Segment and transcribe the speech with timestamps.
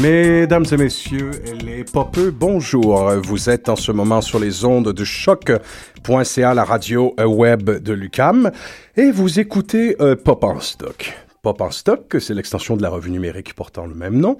[0.00, 1.30] Mesdames et messieurs,
[1.64, 3.12] les popeux, bonjour.
[3.22, 7.92] Vous êtes en ce moment sur les ondes de choc.ca, la radio euh, web de
[7.92, 8.50] l'UCAM,
[8.96, 11.12] et vous écoutez euh, Pop en stock.
[11.42, 14.36] Pop en stock, c'est l'extension de la revue numérique portant le même nom,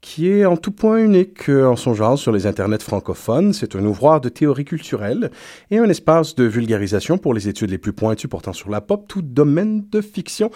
[0.00, 3.52] qui est en tout point unique euh, en son genre sur les internets francophones.
[3.52, 5.30] C'est un ouvroir de théorie culturelle
[5.70, 9.06] et un espace de vulgarisation pour les études les plus pointues portant sur la pop,
[9.06, 10.50] tout domaine de fiction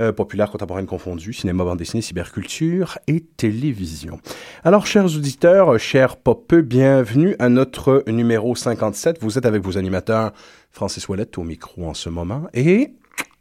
[0.00, 4.20] euh, populaire contemporaine confondue, cinéma, bande dessinée, cyberculture et télévision.
[4.64, 9.18] Alors, chers auditeurs, chers popeux, bienvenue à notre numéro 57.
[9.20, 10.32] Vous êtes avec vos animateurs
[10.70, 12.92] Francis Ouellette au micro en ce moment et...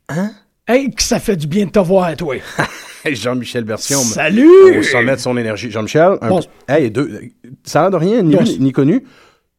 [0.08, 0.32] Hein?
[0.68, 2.36] Hey, que ça fait du bien de te voir, toi.
[3.06, 4.00] Jean-Michel Bertion.
[4.00, 4.80] Salut!
[4.80, 5.70] Au sommet de son énergie.
[5.70, 6.30] Jean-Michel, un...
[6.30, 6.40] bon.
[6.68, 7.22] hey, deux...
[7.64, 9.04] ça n'a de rien, ni connu.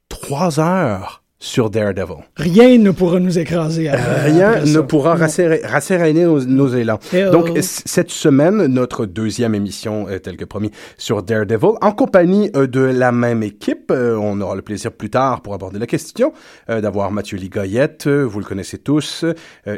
[0.08, 2.24] Trois heures sur Daredevil.
[2.36, 3.90] Rien ne pourra nous écraser.
[3.90, 6.98] Rien ne pourra rasséréner nos, nos élans.
[7.12, 7.58] Eh Donc, oh.
[7.60, 12.80] cette semaine, notre deuxième émission, euh, telle que promis, sur Daredevil, en compagnie euh, de
[12.80, 13.90] la même équipe.
[13.90, 16.32] Euh, on aura le plaisir plus tard, pour aborder la question,
[16.70, 18.08] euh, d'avoir Mathieu Ligoyette.
[18.08, 19.24] vous le connaissez tous.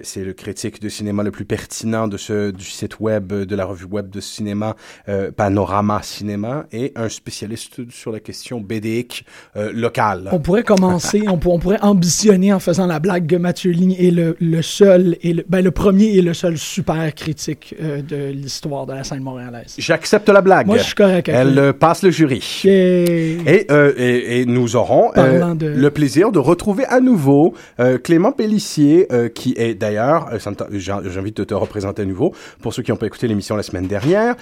[0.03, 3.65] C'est le critique de cinéma le plus pertinent de ce, du site web, de la
[3.65, 4.77] revue web de cinéma,
[5.37, 9.25] Panorama Cinéma, et un spécialiste sur la question BDic
[9.55, 10.29] locale.
[10.33, 13.97] On pourrait commencer, on, pour, on pourrait ambitionner en faisant la blague que Mathieu Ligne
[13.99, 18.03] est le, le seul, et le, ben, le premier et le seul super critique euh,
[18.03, 19.75] de l'histoire de la scène montréalaise.
[19.79, 20.67] J'accepte la blague.
[20.67, 22.63] Moi, je suis correct avec Elle euh, passe le jury.
[22.65, 23.37] Et...
[23.47, 27.55] Et, euh, et, et nous aurons de- le plaisir de retrouver à nouveau
[28.05, 30.29] Clément Pellissier, qui est d'ailleurs,
[31.19, 32.33] envie de te représenter à nouveau,
[32.63, 34.35] pour ceux qui n'ont pas écouté l'émission la semaine dernière,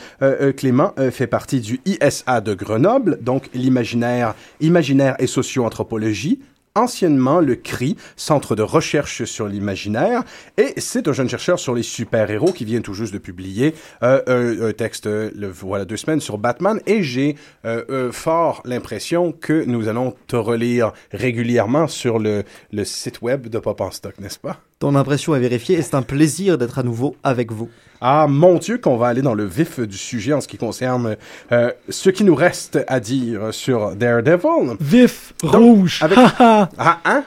[0.56, 6.40] Clément fait partie du ISA de Grenoble, donc l'imaginaire imaginaire et socio-anthropologie,
[6.76, 10.22] anciennement le CRI, Centre de recherche sur l'imaginaire,
[10.56, 14.68] et c'est un jeune chercheur sur les super-héros qui vient tout juste de publier euh,
[14.68, 19.64] un, texte, euh, le, voilà, deux semaines sur Batman, et j'ai euh, fort l'impression que
[19.64, 24.38] nous allons te relire régulièrement sur le, le site web de Pop en Stock, n'est-ce
[24.38, 24.60] pas?
[24.78, 27.70] Ton impression est vérifiée et c'est un plaisir d'être à nouveau avec vous.
[28.00, 31.16] Ah mon Dieu, qu'on va aller dans le vif du sujet en ce qui concerne
[31.52, 34.76] euh, ce qui nous reste à dire sur Daredevil.
[34.80, 36.98] Vif, Donc, rouge, avec- Ah, hein?
[37.08, 37.24] Hein?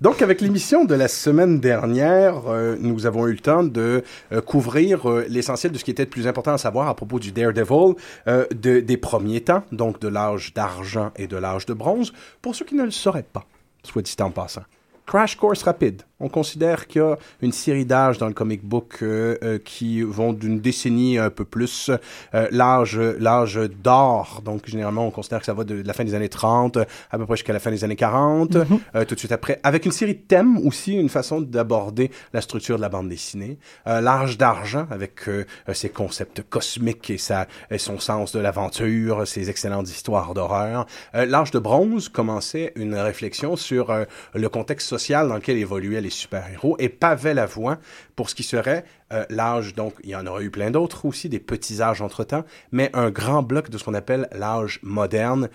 [0.00, 4.02] Donc, avec l'émission de la semaine dernière, euh, nous avons eu le temps de
[4.32, 7.18] euh, couvrir euh, l'essentiel de ce qui était le plus important à savoir à propos
[7.18, 7.96] du Daredevil
[8.26, 12.64] de- des premiers temps, donc de l'âge d'argent et de l'âge de bronze, pour ceux
[12.64, 13.44] qui ne le sauraient pas,
[13.82, 14.62] soit dit en passant.
[15.04, 16.00] Crash Course rapide.
[16.18, 20.02] On considère qu'il y a une série d'âges dans le comic book euh, euh, qui
[20.02, 21.90] vont d'une décennie un peu plus.
[22.34, 26.04] Euh, l'âge l'âge d'or, donc généralement on considère que ça va de, de la fin
[26.04, 26.78] des années 30
[27.10, 28.56] à peu près jusqu'à la fin des années 40.
[28.56, 32.40] Euh, tout de suite après, avec une série de thèmes aussi, une façon d'aborder la
[32.40, 33.58] structure de la bande dessinée.
[33.86, 39.26] Euh, l'âge d'argent avec euh, ses concepts cosmiques et, sa, et son sens de l'aventure,
[39.26, 40.86] ses excellentes histoires d'horreur.
[41.14, 44.04] Euh, l'âge de bronze commençait une réflexion sur euh,
[44.34, 47.78] le contexte social dans lequel évoluaient les super-héros et pavait la voie
[48.14, 51.28] pour ce qui serait euh, l'âge, donc il y en aura eu plein d'autres aussi,
[51.28, 55.48] des petits âges entre-temps, mais un grand bloc de ce qu'on appelle l'âge moderne,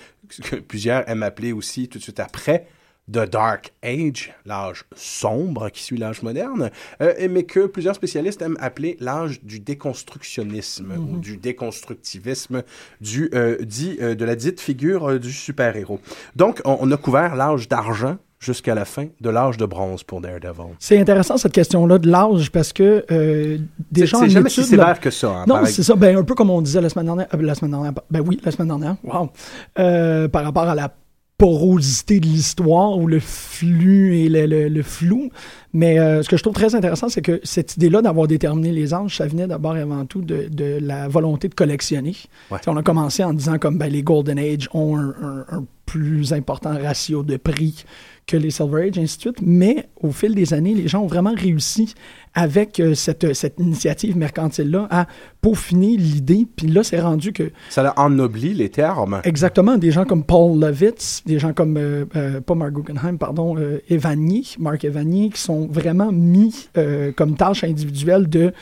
[0.43, 2.67] que plusieurs aiment appeler aussi tout de suite après
[3.11, 6.71] The Dark Age, l'âge sombre qui suit l'âge moderne,
[7.01, 12.63] euh, mais que plusieurs spécialistes aiment appeler l'âge du déconstructionnisme ou du déconstructivisme
[13.01, 15.99] du, euh, dit, euh, de la dite figure du super-héros.
[16.35, 20.19] Donc, on, on a couvert l'âge d'argent jusqu'à la fin de l'âge de bronze pour
[20.19, 20.73] Daredevil.
[20.79, 23.57] C'est intéressant cette question-là de l'âge parce que euh,
[23.91, 25.29] des C'est gens c'est en jamais si études, là- sévère que ça.
[25.29, 25.95] hein, Non, c'est ça.
[25.95, 27.27] Ben, un peu comme on disait la semaine dernière.
[27.33, 27.93] euh, la semaine dernière.
[28.09, 28.95] Ben oui, la semaine dernière.
[29.03, 29.29] Wow.
[29.79, 30.91] Euh, par rapport à la
[31.37, 35.29] porosité de l'histoire ou le flux et le, le- le flou.
[35.73, 38.93] Mais euh, ce que je trouve très intéressant, c'est que cette idée-là d'avoir déterminé les
[38.93, 42.15] âges, ça venait d'abord et avant tout de, de la volonté de collectionner.
[42.51, 42.59] Ouais.
[42.67, 46.31] On a commencé en disant comme ben, les Golden Age ont un, un- un plus
[46.31, 47.85] important ratio de prix
[48.31, 49.37] que les Silver Age, ainsi de suite.
[49.41, 51.93] Mais au fil des années, les gens ont vraiment réussi
[52.33, 55.05] avec euh, cette, cette initiative mercantile-là à
[55.41, 56.47] peaufiner l'idée.
[56.55, 59.21] Puis là, c'est rendu que Ça a ennobli les termes.
[59.25, 63.57] Exactement, des gens comme Paul Lovitz, des gens comme, euh, euh, pas Mark Guggenheim, pardon,
[63.57, 68.53] euh, Evanier, Mark Evanier, qui sont vraiment mis euh, comme tâche individuelle de,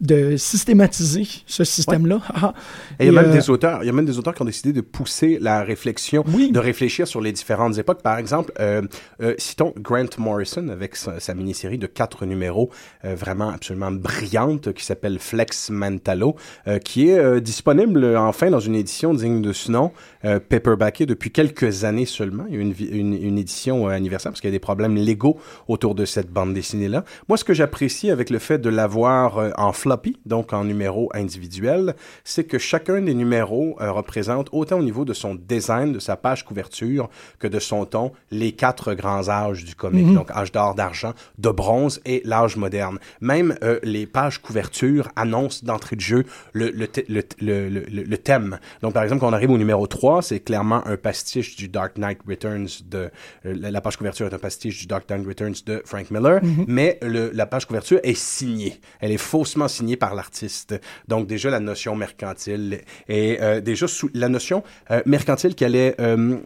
[0.00, 2.20] de systématiser ce système-là.
[2.34, 2.52] Ah,
[3.00, 4.42] Et il y a même euh, des auteurs, il y a même des auteurs qui
[4.42, 6.50] ont décidé de pousser la réflexion, Oui.
[6.52, 8.02] de réfléchir sur les différentes époques.
[8.02, 8.82] Par exemple, euh,
[9.22, 12.70] euh, citons Grant Morrison avec sa, sa mini-série de quatre numéros
[13.04, 16.36] vraiment absolument brillante qui s'appelle Flex Mantalo,
[16.84, 19.92] qui est disponible enfin dans une édition digne de ce nom,
[20.22, 22.44] paperbacké depuis quelques années seulement.
[22.48, 24.96] Il y a eu une, une, une édition anniversaire parce qu'il y a des problèmes
[24.96, 25.38] légaux
[25.68, 27.04] autour de cette bande dessinée-là.
[27.28, 31.94] Moi, ce que j'apprécie avec le fait de l'avoir en floppy, donc en numéro individuel,
[32.24, 36.16] c'est que chacun des numéros euh, représente, autant au niveau de son design, de sa
[36.16, 40.12] page couverture, que de son ton, les quatre grands âges du comic.
[40.12, 42.98] Donc, âge d'or, d'argent, de bronze et l'âge moderne.
[43.20, 48.58] Même euh, les pages couverture annoncent d'entrée de jeu le, thème.
[48.82, 51.96] Donc, par exemple, quand on arrive au numéro 3, c'est clairement un pastiche du Dark
[51.96, 53.10] Knight Returns de...
[53.46, 56.98] euh, la, page couverture est un pastiche du Dark Knight Returns de Frank Miller, mais
[57.02, 58.80] le, la page couverture est signée.
[58.98, 60.70] Elle est faussement signée par l'artiste.
[61.08, 64.58] Donc, déjà, la notion mercantile est euh, déjà sous la notion
[64.90, 65.94] euh, mercantile qu'elle est...
[66.00, 66.38] euh,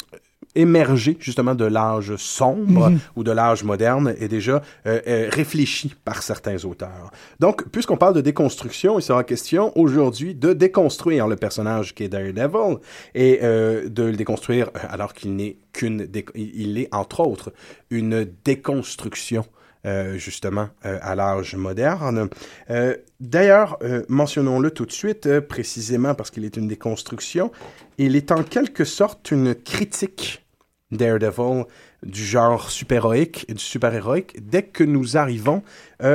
[0.56, 4.56] émerger justement de l'âge sombre ou de l'âge moderne est déjà
[4.86, 7.12] euh, euh, réfléchi par certains auteurs.
[7.38, 12.08] Donc, puisqu'on parle de déconstruction, il sera question aujourd'hui de déconstruire le personnage qui est
[12.08, 12.78] Daredevil
[13.14, 16.08] et euh, de le déconstruire alors qu'il n'est qu'une...
[16.34, 17.52] Il est, entre autres,
[17.90, 19.44] une déconstruction
[19.86, 22.28] euh, justement euh, à l'âge moderne.
[22.68, 23.78] Euh, D'ailleurs,
[24.08, 27.52] mentionnons-le tout de suite, précisément parce qu'il est une déconstruction,
[27.98, 30.44] il est en quelque sorte une critique
[30.90, 31.64] Daredevil
[32.02, 35.62] du genre super-héroïque et du super-héroïque dès que nous arrivons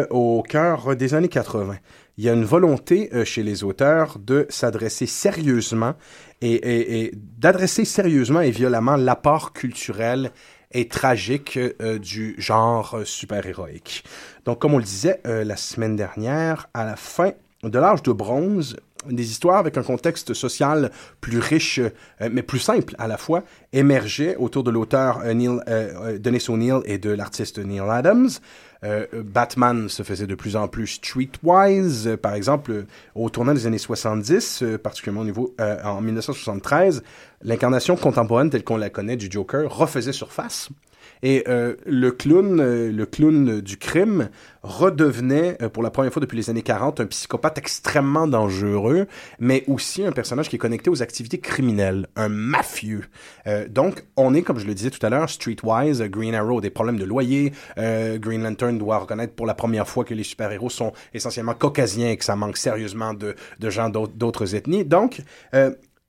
[0.10, 1.78] au cœur des années 80.
[2.18, 5.94] Il y a une volonté chez les auteurs de s'adresser sérieusement
[6.42, 10.32] et d'adresser sérieusement et violemment l'apport culturel
[10.76, 14.04] et tragique euh, du genre super-héroïque.
[14.44, 17.32] Donc, comme on le disait euh, la semaine dernière, à la fin
[17.64, 18.76] de l'âge de bronze,
[19.10, 20.92] des histoires avec un contexte social
[21.22, 25.60] plus riche, euh, mais plus simple à la fois, émergeaient autour de l'auteur Neil,
[26.20, 28.30] Dennis O'Neill et de l'artiste Neil Adams.
[28.84, 32.08] Euh, Batman se faisait de plus en plus streetwise.
[32.08, 37.04] Euh, par exemple, euh, au tournant des années 70, euh, particulièrement au en 1973,
[37.42, 40.70] l'incarnation contemporaine telle qu'on la connaît du Joker refaisait surface.
[41.26, 44.30] Et euh, le clown, euh, le clown du crime,
[44.62, 49.08] redevenait euh, pour la première fois depuis les années 40 un psychopathe extrêmement dangereux,
[49.40, 53.06] mais aussi un personnage qui est connecté aux activités criminelles, un mafieux.
[53.70, 56.04] Donc, on est, comme je le disais tout à l'heure, streetwise.
[56.04, 57.54] Green Arrow des problèmes de loyer.
[57.78, 62.18] Green Lantern doit reconnaître pour la première fois que les super-héros sont essentiellement caucasiens et
[62.18, 64.86] que ça manque sérieusement de, de gens d'autres ethnies.
[64.86, 65.22] Donc,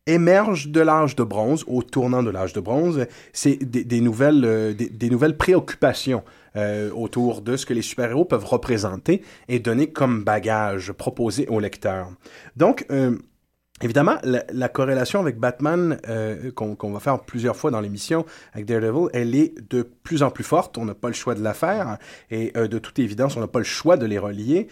[0.09, 4.45] euh, émerge de l'âge de bronze, au tournant de l'âge de bronze, c'est des, nouvelles,
[4.45, 6.23] euh, des, nouvelles préoccupations
[6.57, 11.61] euh, autour de ce que les super-héros peuvent représenter et donner comme bagage proposé au
[11.61, 12.09] lecteur.
[12.57, 13.17] Donc, euh,
[13.83, 16.01] Évidemment, la, la corrélation avec Batman,
[16.55, 20.45] qu'on va faire plusieurs fois dans l'émission avec Daredevil, elle est de plus en plus
[20.45, 20.79] forte.
[20.79, 21.99] On n'a pas le choix de la faire.
[22.31, 24.69] Et de toute évidence, on n'a pas le choix de les relier.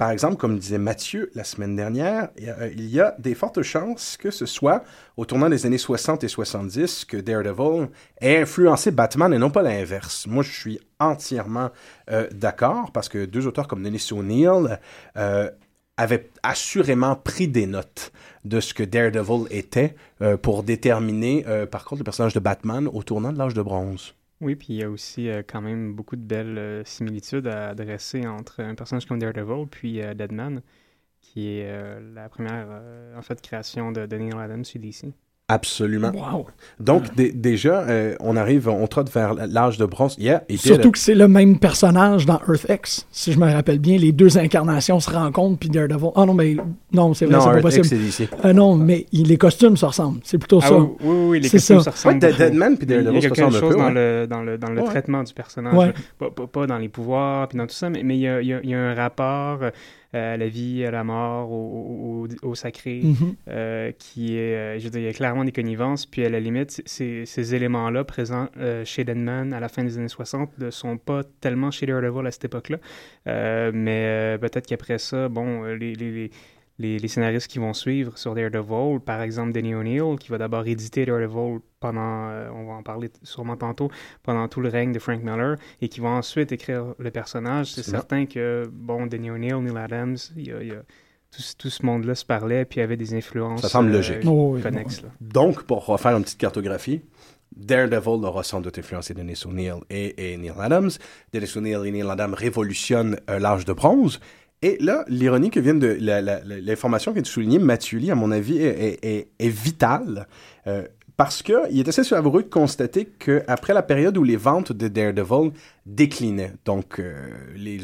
[0.00, 3.14] Par exemple, comme disait Mathieu la semaine dernière, il y a- euh, il y a
[3.18, 4.82] des fortes chances que ce soit
[5.18, 7.90] au tournant des années 60 et 70 que Daredevil
[8.22, 10.26] ait influencé Batman et non pas l'inverse.
[10.26, 11.68] Moi, je suis entièrement
[12.10, 14.80] euh, d'accord parce que deux auteurs comme Dennis O'Neill
[15.18, 15.50] euh,
[15.98, 18.10] avaient assurément pris des notes
[18.46, 19.96] de ce que Daredevil était
[20.40, 24.14] pour déterminer, par contre, le personnage de Batman au tournant de l'âge de bronze.
[24.40, 27.68] Oui, puis il y a aussi euh, quand même beaucoup de belles euh, similitudes à
[27.70, 30.62] adresser entre un personnage comme Daredevil puis euh, Deadman,
[31.20, 32.82] qui est la première,
[33.16, 35.12] en fait, création de, Neil Adams chez DC.
[35.52, 36.12] Absolument.
[36.14, 36.46] Wow.
[36.78, 40.14] Donc, dé- déjà, euh, on arrive, on trotte vers l'âge de bronze.
[40.18, 43.04] Yeah, et Surtout que c'est le même personnage dans Earth X.
[43.10, 46.10] Si je me rappelle bien, les deux incarnations se rencontrent, puis Daredevil.
[46.14, 46.56] Ah non, mais
[46.92, 48.04] non, c'est vrai, c'est pas Earth possible.
[48.04, 48.22] X.
[48.44, 50.20] Euh, non, mais il- les costumes se ressemblent.
[50.22, 50.78] C'est plutôt Ah ça.
[50.78, 51.84] oui, oui, oui, les C'est costumes ça.
[51.84, 52.32] se ressemblent Ouais.
[52.32, 53.94] Deadman puis Il y a Daredevil se quelque ressemblent un chose peu, dans, ouais.
[53.94, 54.86] le, dans, le, dans le Ouais.
[54.86, 55.92] traitement du personnage, Ouais.
[56.18, 58.40] pas, pas- pas dans les pouvoirs, puis dans tout ça, mais, mais il, y a,
[58.40, 59.70] il y a- il y a un rapport euh,
[60.12, 63.34] à la vie, à la mort, au, au- sacré, Mhm.
[63.48, 66.28] euh, qui est, euh, je veux dire, il y a clairement des connivences, puis à
[66.28, 70.70] la limite, ces, éléments-là présents euh, chez Deadman à la fin des années 60 ne
[70.70, 72.78] sont pas tellement chez Daredevil à cette époque-là,
[73.26, 76.30] Euh, mais euh, peut-être qu'après ça, bon, euh, les, les, les,
[76.80, 80.66] les, les scénaristes qui vont suivre sur Daredevil, par exemple Denny O'Neill, qui va d'abord
[80.66, 83.90] éditer Daredevil pendant, euh, on va en parler sûrement tantôt,
[84.22, 87.82] pendant tout le règne de Frank Miller, et qui va ensuite écrire le personnage, c'est
[87.84, 90.82] certain que, bon, Denny O'Neill, Neil Adams, il y a, il y a-
[91.32, 93.90] tout, ce- tout ce monde-là se parlait, puis il y avait des influences Ça semble
[93.90, 94.22] euh, logique.
[94.26, 95.02] Oh, oui, connexes.
[95.02, 95.10] là.
[95.20, 97.02] Donc, pour refaire une petite cartographie,
[97.56, 100.90] Daredevil aura sans doute influencé Dennis O'Neill et, et Neil Adams.
[101.32, 104.20] Dennis O'Neill et Neil Adams révolutionnent euh, l'âge de bronze.
[104.62, 105.96] Et là, l'ironie que vient de
[106.60, 110.26] l'information que de souligner Mathieu Lee, à mon avis, est, est- est- vitale.
[110.66, 110.82] euh,
[111.16, 115.50] parce qu'il est assez savoureux de constater qu'après la période où les ventes de Daredevil
[115.84, 117.12] déclinaient, donc euh,
[117.56, 117.78] les,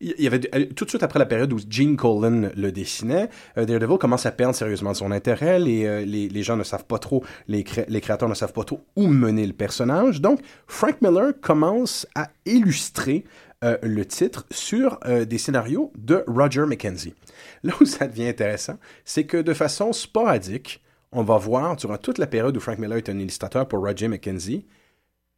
[0.00, 3.28] il y avait euh, tout de suite après la période où Gene Colan le dessinait,
[3.58, 5.60] euh, Daredevil commence à perdre sérieusement son intérêt.
[5.60, 9.06] Les, euh, les, gens ne savent pas trop, les créateurs ne savent pas trop où
[9.06, 10.20] mener le personnage.
[10.20, 13.24] Donc, Frank Miller commence à illustrer
[13.62, 17.14] euh, le titre sur euh, des scénarios de Roger McKenzie.
[17.62, 22.18] Là où ça devient intéressant, c'est que de façon sporadique, on va voir durant toute
[22.18, 24.64] la période où Frank Miller est un illustrateur pour Roger McKenzie,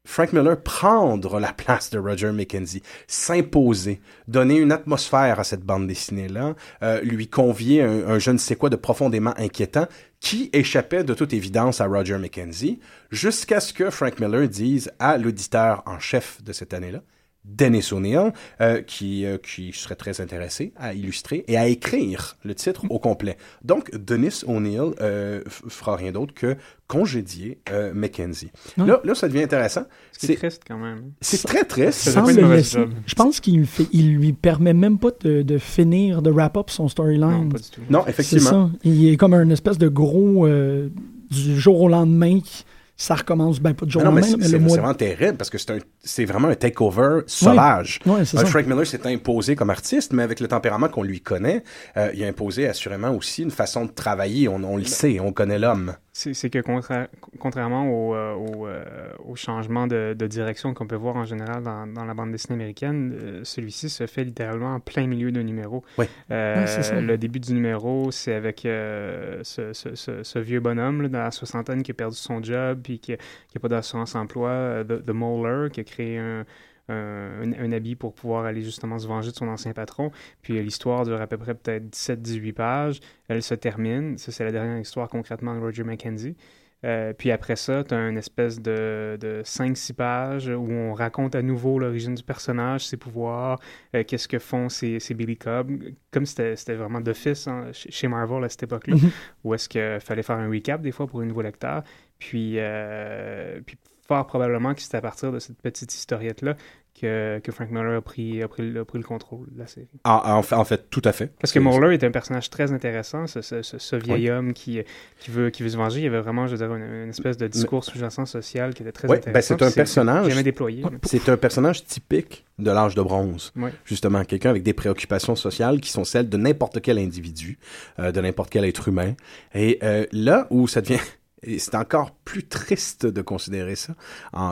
[0.04, 5.86] Frank Miller prendre la place de Roger McKenzie, s'imposer, donner une atmosphère à cette bande
[5.86, 9.86] dessinée-là, euh, lui convier un, un je ne sais quoi de profondément inquiétant
[10.20, 15.18] qui échappait de toute évidence à Roger McKenzie, jusqu'à ce que Frank Miller dise à
[15.18, 17.02] l'auditeur en chef de cette année-là,
[17.44, 22.54] Dennis O'Neill, euh, qui, euh, qui serait très intéressé à illustrer et à écrire le
[22.54, 23.36] titre au complet.
[23.64, 26.56] Donc, Dennis O'Neill euh, fera rien d'autre que
[26.86, 28.50] congédier euh, Mackenzie.
[28.78, 28.86] Ouais.
[28.86, 29.84] Là, là, ça devient intéressant.
[30.12, 31.12] C'est est triste quand même.
[31.20, 32.10] c'est très triste.
[32.10, 32.90] Sans pas le job.
[33.06, 36.84] Je pense qu'il il lui permet même pas de, de finir, de wrap up son
[36.84, 37.48] Non, storyline.
[37.48, 37.80] pas du tout.
[37.90, 38.50] Non, C'est effectivement.
[38.50, 38.70] ça.
[38.84, 40.90] Il est comme un espèce de gros euh,
[41.30, 42.38] du jour au lendemain.
[42.40, 42.64] qui-
[42.96, 44.76] Ça recommence, ben pas du jour non, mais c'est mais c'est- le c'est mois.
[44.76, 45.58] vraiment terrible parce que
[46.04, 47.98] c'est vraiment un takeover sauvage.
[48.06, 48.44] Ouais, c'est Euh.
[48.46, 51.64] Frank Miller s'est imposé comme artiste, mais avec le tempérament qu'on lui connaît,
[51.96, 54.46] euh, il a imposé assurément aussi une façon de travailler.
[54.46, 55.94] On, on le sait, on connaît l'homme.
[56.32, 58.84] C'est que contra- contrairement au, euh, au, euh,
[59.24, 62.54] au changement de, de direction qu'on peut voir en général dans, dans la bande dessinée
[62.54, 65.84] américaine, euh, celui-ci se fait littéralement en plein milieu d'un numéro.
[65.98, 66.06] Oui.
[66.30, 67.00] Euh, Ouais, c'est ça.
[67.00, 71.18] le début du numéro, c'est avec euh, ce, ce- ce- ce vieux bonhomme là, dans
[71.18, 75.04] la soixantaine qui a perdu son job puis qui n'a pas d'assurance emploi, euh, The,
[75.04, 76.44] The Molar, qui a créé un,
[76.88, 80.10] un, un- habit pour pouvoir aller justement se venger de son ancien patron.
[80.42, 83.00] Puis euh, l'histoire dure à peu près peut-être 17-18 pages.
[83.28, 84.18] Elle se termine.
[84.18, 86.36] Ça, c'est la dernière histoire concrètement de Roger McKenzie.
[86.84, 91.36] Euh, puis après ça, tu as une espèce de, de 5-6 pages où on raconte
[91.36, 93.60] à nouveau l'origine du personnage, ses pouvoirs,
[93.94, 95.70] euh, qu'est-ce que font ces, ces Billy Cobb,
[96.10, 99.10] comme c'était vraiment d'office hein, chez Marvel à cette époque-là, Mhm.
[99.44, 101.84] où est-ce qu'il fallait faire un recap des fois pour un nouveau lecteur.
[102.18, 103.76] Puis, euh, puis
[104.14, 106.56] fort probablement que c'est à partir de cette petite historiette-là
[107.00, 109.66] que, que Frank Miller a pris, a, pris, le- a pris le contrôle de la
[109.66, 109.88] série.
[110.04, 111.32] En, en fait, en fait, tout à fait.
[111.40, 114.78] Parce que Mauler est un personnage très intéressant, ce, ce- ce- ce vieil homme qui,
[115.18, 116.00] qui, veut, qui veut se venger.
[116.00, 118.82] Il y avait vraiment, je veux dire, une, une espèce de discours sous-jacent social qui
[118.82, 119.54] était très Ouais, intéressant.
[119.54, 120.82] ben, c'est un personnage- Jamais déployé.
[120.84, 123.54] mais- C'est un personnage typique de l'âge de bronze.
[123.86, 127.58] Justement, quelqu'un avec des préoccupations sociales qui sont celles de n'importe quel individu,
[128.00, 129.14] euh, de n'importe quel être humain.
[129.54, 131.00] Et euh, là où ça devient...
[131.42, 133.94] et c'est encore plus triste de considérer ça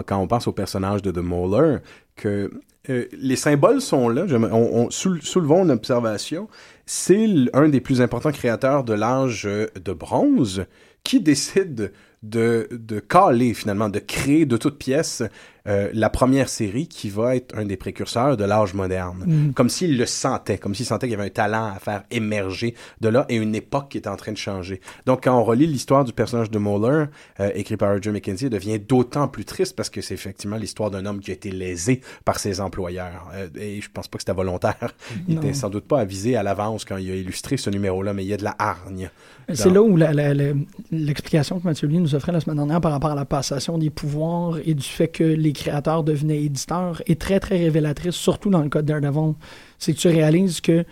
[0.06, 1.78] quand on pense au personnage de The Mauler,
[2.16, 2.50] que
[2.88, 4.25] euh, les symboles sont là.
[4.30, 4.44] On,
[4.87, 6.49] on- soul- soulevons une observation.
[6.87, 10.64] C'est un des plus importants créateurs de l'âge euh, de bronze
[11.04, 11.92] qui décide
[12.23, 15.23] de, de caler finalement, de créer de toutes pièces
[15.66, 19.24] euh, la première série qui va être un des précurseurs de l'âge moderne.
[19.26, 19.52] Mm.
[19.52, 22.74] Comme s'il le sentait, comme s'il sentait qu'il y avait un talent à faire émerger
[23.00, 24.80] de là et une époque qui est en train de changer.
[25.06, 27.06] Donc quand on relit l'histoire du personnage de Moeller,
[27.40, 30.90] euh, écrit par Roger McKenzie, elle devient d'autant plus triste parce que c'est effectivement l'histoire
[30.90, 33.28] d'un homme qui a été lésé par ses employeurs.
[33.34, 34.94] Euh, et je pense pas que c'était volontaire.
[35.28, 35.42] Il Non.
[35.42, 38.28] était sans doute pas avisé à l'avance quand il a illustré ce numéro-là, mais il
[38.28, 39.10] y a de la hargne.
[39.52, 39.96] C'est là où
[40.90, 43.90] l'explication que Mathieu Lee nous offrait la semaine dernière par rapport à la passation des
[43.90, 48.62] pouvoirs et du fait que les créateurs devenaient éditeurs est très, très révélatrice, surtout dans
[48.62, 49.35] le cas de Daredevil.
[49.78, 50.85] C'est que tu réalises que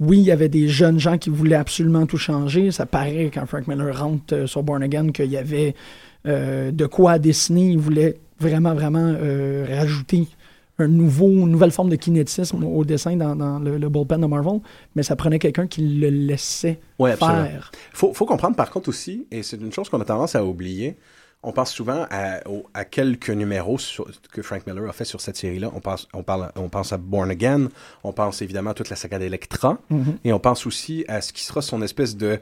[0.00, 2.70] oui, il y avait des jeunes gens qui voulaient absolument tout changer.
[2.70, 5.74] Ça paraît quand Frank Miller rentre euh, sur Born Again qu'il y avait
[6.26, 7.68] euh, de quoi dessiner.
[7.68, 10.26] Il voulait vraiment, vraiment euh, rajouter
[10.78, 14.26] un nouveau, une nouvelle forme de kinétisme au dessin dans, dans le, le bullpen de
[14.26, 14.60] Marvel,
[14.96, 17.70] mais ça prenait quelqu'un qui le laissait Ouais, faire.
[17.92, 20.96] Faut, faut comprendre par contre aussi, et c'est une chose qu'on a tendance à oublier,
[21.42, 25.20] on pense souvent à, au- à quelques numéros sur- que Frank Miller a fait sur
[25.22, 25.70] cette série-là.
[25.74, 27.68] On pense, on, parle, on pense à Born Again,
[28.04, 30.18] on pense évidemment à toute la saga d'Electra, Mhm.
[30.24, 32.40] et on pense aussi à ce qui sera son espèce de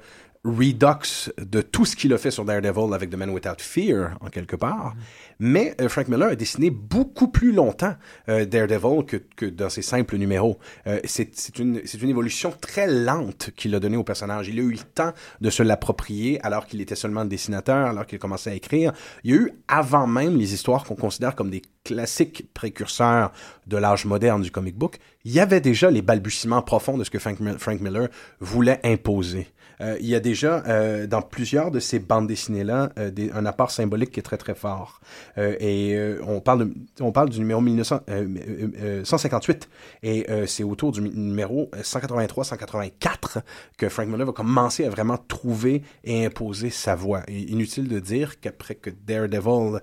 [0.48, 4.28] redux de tout ce qu'il a fait sur Daredevil avec The Man Without Fear, en
[4.28, 4.94] quelque part.
[5.40, 7.94] Mais euh, Frank Miller a dessiné beaucoup plus longtemps
[8.28, 9.04] euh, Daredevil
[9.36, 10.58] que, dans ses simples numéros.
[10.86, 14.48] Euh, c'est une, évolution très lente qu'il a donnée au personnage.
[14.48, 18.18] Il a eu le temps de se l'approprier alors qu'il était seulement dessinateur, alors qu'il
[18.18, 18.92] commençait à écrire.
[19.24, 23.32] Il y a eu avant même les histoires qu'on considère comme des classiques précurseurs
[23.66, 24.98] de l'âge moderne du comic book.
[25.24, 28.08] Il y avait déjà les balbutiements profonds de ce que Frank Miller
[28.40, 29.48] voulait imposer.
[29.80, 33.70] Euh, il y a déjà euh, dans plusieurs de ces bandes dessinées-là euh, un apport
[33.70, 35.00] symbolique qui est très très fort.
[35.36, 36.70] Et on, parle
[37.00, 39.68] on parle du numéro 1900, euh, euh, euh, 158
[40.02, 43.42] et c'est autour du numéro 183-184
[43.76, 47.22] que Frank Miller va commencer à vraiment trouver et imposer sa voix.
[47.28, 49.80] Et inutile de dire qu'après que Daredevil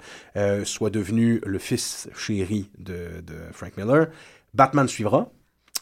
[0.65, 4.07] soit devenu le fils chéri de Frank Miller,
[4.53, 5.29] Batman suivra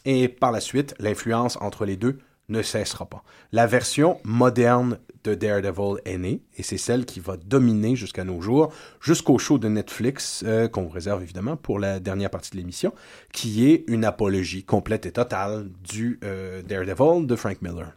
[0.04, 2.18] et par la suite, l'influence entre les deux
[2.48, 3.22] ne cessera pas.
[3.52, 8.40] La version moderne de Daredevil est née, et c'est celle qui va dominer jusqu'à nos
[8.40, 12.92] jours, jusqu'au show de Netflix, euh, qu'on réserve évidemment pour la dernière partie de l'émission,
[13.32, 17.92] qui est une apologie complète et totale du euh, Daredevil de Frank Miller.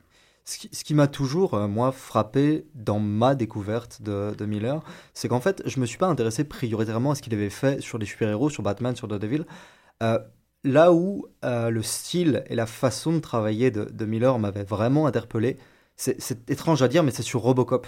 [0.46, 4.82] Ce qui, m'a toujours, euh, moi, frappé dans ma découverte de, de Miller,
[5.14, 7.98] c'est qu'en fait, je me suis pas intéressé prioritairement à ce qu'il avait fait sur
[7.98, 9.46] les super-héros, sur Batman, sur Daredevil.
[10.68, 15.08] Là où euh, le style et la façon de travailler de, de Miller m'avaient vraiment
[15.08, 15.58] interpellé,
[15.96, 17.88] c'est étrange à dire, mais c'est sur Robocop.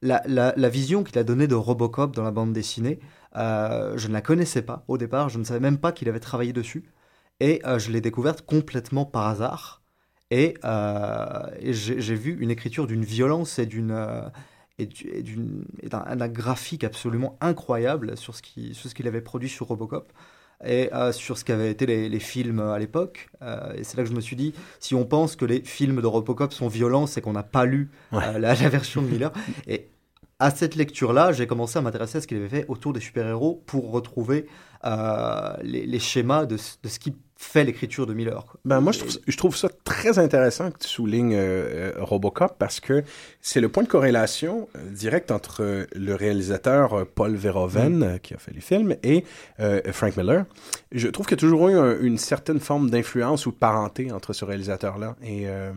[0.00, 3.00] La, vision qu'il a donnée de Robocop dans la bande dessinée,
[3.36, 6.20] euh, je ne la connaissais pas au départ, je ne savais même pas qu'il avait
[6.20, 6.84] travaillé dessus,
[7.40, 9.82] et euh, je l'ai découverte complètement par hasard.
[10.30, 10.54] Et,
[11.60, 14.32] j'ai vu une écriture d'une violence et d'un
[16.28, 18.40] graphique absolument incroyable sur ce
[18.94, 20.10] qu'il avait produit sur Robocop
[20.66, 23.28] et euh, sur ce qu'avaient été les, les films à l'époque.
[23.42, 26.00] Euh, et c'est là que je me suis dit, si on pense que les films
[26.00, 28.22] de Robocop sont violents, c'est qu'on n'a pas lu Ouais.
[28.24, 29.32] euh, la, la version de Miller.
[29.66, 29.88] Et
[30.40, 33.62] à cette lecture-là, j'ai commencé à m'intéresser à ce qu'il avait fait autour des super-héros
[33.66, 34.46] pour retrouver
[34.84, 37.14] euh, les, les schémas de, de ce qui
[37.44, 38.44] fait l'écriture de Miller.
[38.46, 38.58] quoi.
[38.64, 42.54] Ben moi, je trouve, je trouve ça très intéressant que tu soulignes euh, euh, Robocop
[42.58, 43.04] parce que
[43.40, 48.18] c'est le point de corrélation euh, direct entre euh, le réalisateur euh, Paul Verhoeven, euh,
[48.18, 49.24] qui a fait les films, et
[49.60, 50.44] euh, Frank Miller.
[50.92, 54.10] Je trouve qu'il y a toujours eu un- une certaine forme d'influence ou de parenté
[54.12, 55.72] entre ce réalisateur-là et, euh,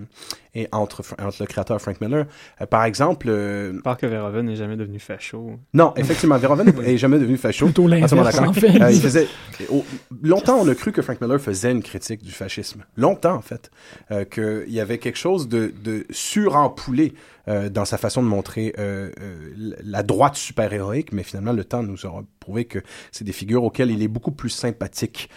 [0.56, 2.26] et entre, entre le créateur Frank Miller.
[2.62, 5.60] Euh, par exemple, euh, À part que Verhoeven n'est jamais devenu facho.
[5.74, 7.66] non, effectivement, Verhoeven n'est jamais devenu facho.
[7.66, 8.50] Plutôt l'inverse, d'accord.
[8.50, 8.80] en fait.
[8.82, 9.28] Euh, il faisait,
[9.70, 9.84] au-
[10.24, 12.86] longtemps, on a cru que Frank Miller faisait critique du fascisme.
[12.96, 13.72] Longtemps, en fait.
[14.12, 17.14] Euh, qu'il y avait quelque chose de, de surampoulé
[17.48, 21.84] euh, dans sa façon de montrer euh, euh, la droite super-héroïque, mais finalement, le temps
[21.84, 22.80] nous aura prouvé que
[23.12, 25.30] c'est des figures auxquelles il est beaucoup plus sympathique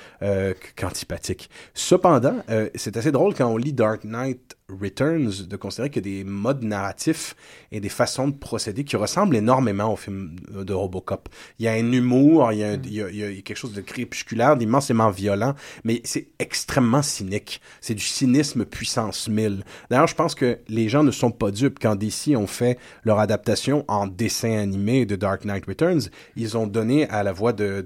[0.77, 1.51] qu'antipathique.
[1.75, 2.37] Cependant,
[2.75, 6.25] c'est assez drôle quand on lit Dark Knight Returns de considérer qu'il y a des
[6.25, 7.35] modes narratifs
[7.73, 11.29] et des façons de procéder qui ressemblent énormément au film de Robocop.
[11.59, 13.43] Il y a un humour, il y a, un- il y a- il y a
[13.43, 17.61] quelque chose de crépusculaire, d'immensément violent, mais c'est extrêmement cynique.
[17.81, 19.65] C'est du cynisme puissance 1000.
[19.91, 21.79] D'ailleurs, je pense que les gens ne sont pas dupes.
[21.81, 26.67] Quand DC ont fait leur adaptation en dessin animé de Dark Knight Returns, ils ont
[26.67, 27.85] donné à la voix de,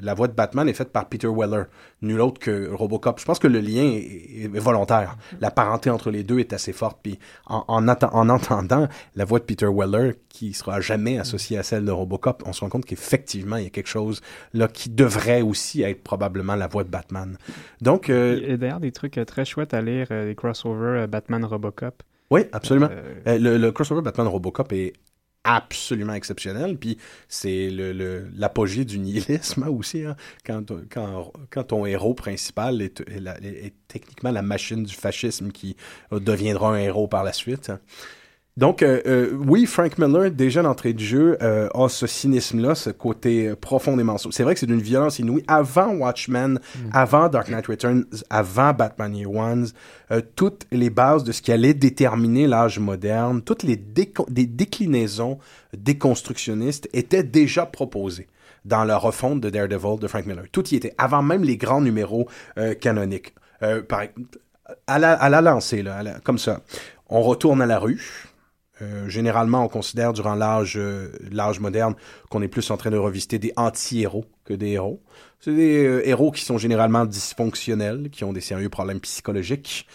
[0.00, 1.64] la voix de Batman est faite par Peter Weller,
[2.00, 3.20] nul autre que Robocop.
[3.20, 5.16] Je pense que le lien est, volontaire.
[5.40, 6.98] La parenté entre les deux est assez forte.
[7.02, 11.84] Puis en, en, entendant la voix de Peter Weller, qui sera jamais associée à celle
[11.84, 14.22] de Robocop, on se rend compte qu'effectivement, il y a quelque chose
[14.54, 17.36] là qui devrait aussi être probablement la voix de Batman.
[17.80, 21.06] Donc, euh, Il d'ailleurs des trucs euh, très chouettes à lire, euh, des crossovers euh,
[21.06, 22.02] Batman-Robocop.
[22.32, 22.88] Oui, absolument.
[22.90, 24.92] Euh, Euh, le, le crossover Batman Robocop est
[25.44, 26.78] absolument exceptionnel.
[26.78, 30.04] Puis c'est le- le- l'apogée du nihilisme aussi.
[30.04, 30.16] hein,
[30.46, 34.94] quand, quand, quand ton héros principal est, est la- est- est techniquement la machine du
[34.94, 35.76] fascisme qui
[36.12, 37.70] deviendra un héros par la suite.
[37.70, 37.80] hein.
[38.58, 42.90] Donc, euh, euh, oui, Frank Miller, déjà d'entrée de jeu, euh, a ce cynisme-là, ce
[42.90, 44.34] côté euh, profondément sombre.
[44.34, 45.42] C'est vrai que c'est d'une violence inouïe.
[45.48, 46.60] Avant Watchmen,
[46.92, 49.68] avant Dark Knight Returns, avant Batman Year Ones,
[50.10, 55.38] euh, toutes les bases de ce qui allait déterminer l'âge moderne, toutes les déco- déclinaisons
[55.74, 58.28] déconstructionnistes étaient déjà proposées
[58.64, 60.44] dans la refonte de Daredevil de Frank Miller.
[60.52, 63.34] Tout y était, avant même les grands numéros euh, canoniques.
[63.62, 64.02] Euh, par,
[64.86, 66.60] à la, à la lancée, là, à la- comme ça.
[67.08, 68.00] On retourne à la rue.
[68.82, 71.94] Euh, généralement, on considère durant l'âge euh, l'âge moderne
[72.30, 75.00] qu'on est plus en train de revisiter des anti-héros que des héros.
[75.40, 79.86] C'est des euh, héros qui sont généralement dysfonctionnels, qui ont des sérieux problèmes psychologiques,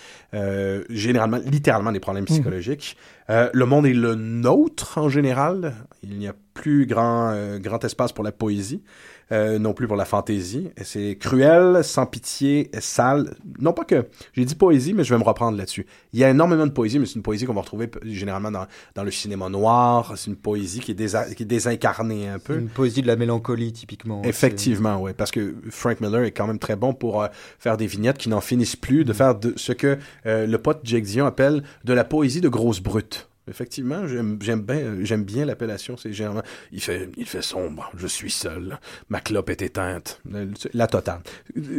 [0.90, 2.98] généralement, littéralement des problèmes psychologiques.
[3.30, 5.74] Euh, le monde est le nôtre en général.
[6.04, 8.84] Il n'y a plus grand, grand espace pour la poésie,
[9.32, 10.70] euh, non plus pour la fantaisie.
[10.84, 13.36] C'est cruel, sans pitié, sale.
[13.60, 15.86] Non pas que j'ai dit poésie, mais je vais me reprendre là-dessus.
[16.14, 18.66] Il y a énormément de poésie, mais c'est une poésie qu'on va retrouver généralement dans,
[18.96, 20.14] dans le cinéma noir.
[20.16, 22.58] C'est une poésie qui est, désa- qui est désincarnée un peu.
[22.58, 24.22] Une poésie de la mélancolie, typiquement.
[24.24, 27.28] Effectivement, oui, parce que Frank Miller est quand même très bon pour euh,
[27.60, 30.80] faire des vignettes qui n'en finissent plus, de faire de ce que euh, le pote
[30.84, 33.28] Jake Dion appelle de la poésie de grosse brute.
[33.50, 35.96] Effectivement, j'aime j'aime bien, euh, j'aime bien l'appellation.
[35.98, 37.90] C'est généralement, il fait, il fait sombre.
[37.98, 38.80] Je suis seul.
[39.10, 40.22] Ma clope est éteinte.
[40.74, 41.22] La totale.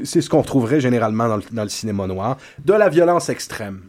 [0.04, 2.38] C'est ce qu'on retrouverait généralement dans le, cinéma noir.
[2.64, 3.82] De la violence extrême.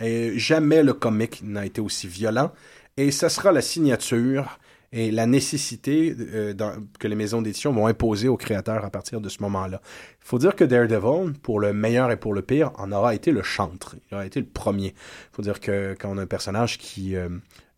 [0.00, 2.52] Et jamais le comique n'a été aussi violent.
[2.96, 4.58] Et ce sera la signature
[4.96, 6.54] et la nécessité euh,
[6.98, 9.82] que les maisons d'édition vont imposer aux créateurs à partir de ce moment-là.
[10.22, 13.30] Il faut dire que Daredevil, pour le meilleur et pour le pire, en aura été
[13.30, 13.96] le chantre.
[14.10, 14.88] Il aura été le premier.
[14.88, 17.14] Il faut dire que quand un personnage qui...
[17.14, 17.28] euh,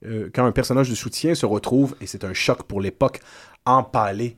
[0.07, 3.19] euh, quand un personnage de soutien se retrouve, et c'est un choc pour l'époque,
[3.67, 4.37] empalé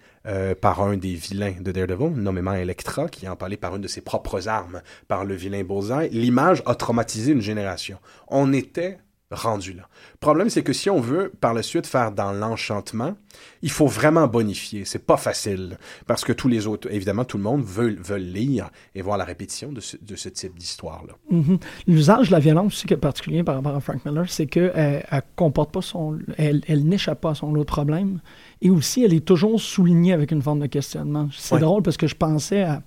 [0.60, 4.00] par un des vilains de Daredevil, nommément Electra, qui est empalé par une de ses
[4.00, 7.98] propres armes, par le vilain Bullseye, l'image a traumatisé une génération.
[8.26, 8.98] On était
[9.36, 9.82] rendu là.
[10.14, 13.14] Le problème, c'est que si on veut par la suite faire dans l'enchantement,
[13.62, 14.84] il faut vraiment bonifier.
[14.84, 15.78] C'est pas facile.
[16.06, 19.24] Parce que tous les autres, évidemment, tout le monde veut, veut lire et voir la
[19.24, 21.14] répétition de ce, de ce type d'histoire-là.
[21.30, 21.58] Mhm.
[21.86, 24.72] L'usage de la violence aussi qui est particulier par rapport à Frank Miller, c'est qu'elle
[24.74, 26.18] elle comporte pas son.
[26.36, 28.20] Elle, elle n'échappe pas à son lot de problèmes.
[28.62, 31.28] Et aussi, elle est toujours soulignée avec une forme de questionnement.
[31.36, 31.60] C'est Ouais.
[31.60, 32.82] drôle parce que je pensais à.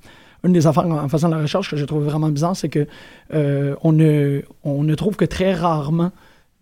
[0.46, 2.86] Une des affaires en en faisant la recherche que j'ai trouvé vraiment bizarre, c'est que
[3.34, 6.12] euh, on, ne, on ne trouve que très rarement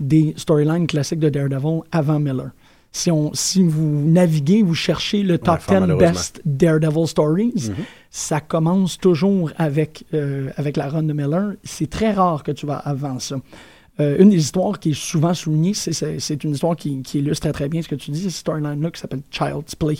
[0.02, 2.52] des storylines classiques de Daredevil avant Miller.
[2.94, 6.12] Si, on, si vous naviguez, vous cherchez le top fort 10 malheureusement.
[6.12, 7.76] best Daredevil stories, Mhm.
[8.10, 11.54] ça commence toujours avec, euh, avec la run de Miller.
[11.64, 13.38] C'est très rare que tu vas avant ça.
[14.02, 17.20] Euh, une des histoires qui est souvent soulignée, c'est- c'est c'est une histoire qui, qui
[17.20, 19.98] illustre très, très bien ce que tu dis, cette storyline-là qui s'appelle Child's Play.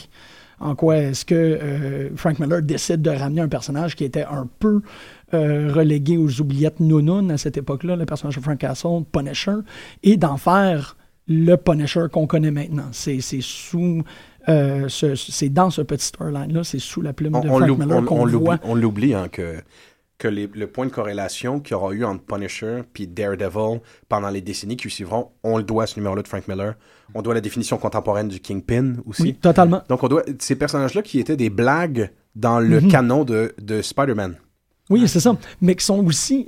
[0.62, 4.48] En quoi est-ce que euh, Frank Miller décide de ramener un personnage qui était un
[4.60, 4.82] peu
[5.34, 9.56] euh, relégué aux oubliettes nounounes à cette époque-là, le personnage de Frank Castle, Punisher,
[10.04, 10.98] et d'en faire
[11.28, 12.88] le Punisher qu'on connaît maintenant.
[12.92, 14.04] C'est sous...
[14.50, 18.04] euh, ce- dans ce petit storyline-là, c'est sous la plume On, de Frank Miller on-
[18.06, 18.60] qu'on voit.
[18.64, 19.56] on l'oublie, hein, que,
[20.18, 24.30] que les- le point de corrélation qu'il y aura eu entre Punisher puis Daredevil pendant
[24.30, 26.74] les décennies qui suivront, on le doit à ce numéro-là de Frank Miller.
[27.14, 29.22] On doit la définition contemporaine du Kingpin aussi.
[29.24, 29.82] Oui, totalement.
[29.90, 32.88] Donc, on doit ces personnages-là qui étaient des blagues dans le Mhm.
[32.92, 34.36] canon de, de Spider-Man.
[34.90, 35.38] Oui, c'est ça.
[35.62, 36.48] Mais qui sont aussi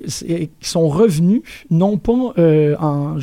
[0.59, 3.17] qui sont revenus, non pas euh, en.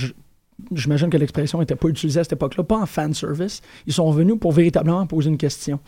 [0.73, 3.63] J'imagine que l'expression n'était pas utilisée à cette époque-là, pas en fan service.
[3.87, 5.81] Ils sont revenus pour véritablement poser une question.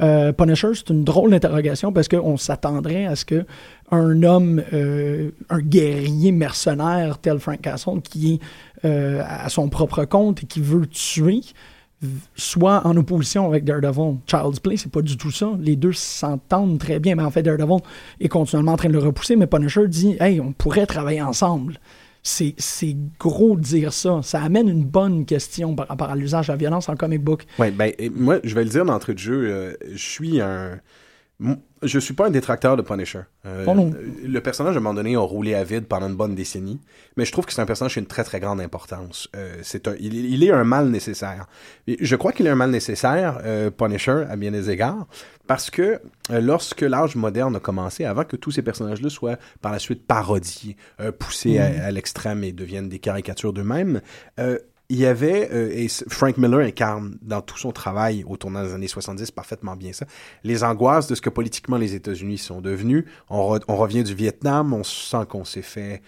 [0.00, 3.46] Euh, Punisher, c'est une drôle d'interrogation parce qu'on s'attendrait à ce que
[3.90, 8.40] un homme, euh, un guerrier mercenaire tel Frank Castle, qui est
[8.84, 11.40] euh, à son propre compte et qui veut tuer,
[12.34, 14.16] soit en opposition avec Daredevil.
[14.26, 15.50] Child's Play, c'est pas du tout ça.
[15.60, 17.80] Les deux s'entendent très bien, mais en fait, Daredevil
[18.20, 21.78] est continuellement en train de le repousser, mais Punisher dit Hey, on pourrait travailler ensemble.
[22.26, 24.20] C'est gros de dire ça.
[24.22, 27.46] Ça amène une bonne question par rapport à l'usage de la violence en comic book.
[27.58, 30.80] Ouais, ben, moi, je vais le dire d'entrée de jeu, euh, je suis un.
[31.82, 33.20] Je suis pas un détracteur de Punisher.
[33.44, 33.92] Euh, Oh non.
[34.24, 36.80] Le personnage, à un moment donné, a roulé à vide pendant une bonne décennie,
[37.16, 39.28] mais je trouve que c'est un personnage qui a une très très grande importance.
[39.36, 41.46] Euh, c'est un, il, il est un mal nécessaire.
[41.86, 45.06] Je crois qu'il est un mal nécessaire, euh, Punisher, à bien des égards,
[45.46, 49.70] parce que euh, lorsque l'âge moderne a commencé, avant que tous ces personnages-là soient par
[49.70, 54.00] la suite parodiés, euh, poussés à, à l'extrême et deviennent des caricatures d'eux-mêmes,
[54.88, 58.72] il y avait, euh, et Frank Miller incarne dans tout son travail au tournant des
[58.72, 60.06] années 70 parfaitement bien ça,
[60.44, 63.04] les angoisses de ce que politiquement les États-Unis sont devenus.
[63.28, 66.02] On, re- on revient du Vietnam, on sent qu'on s'est fait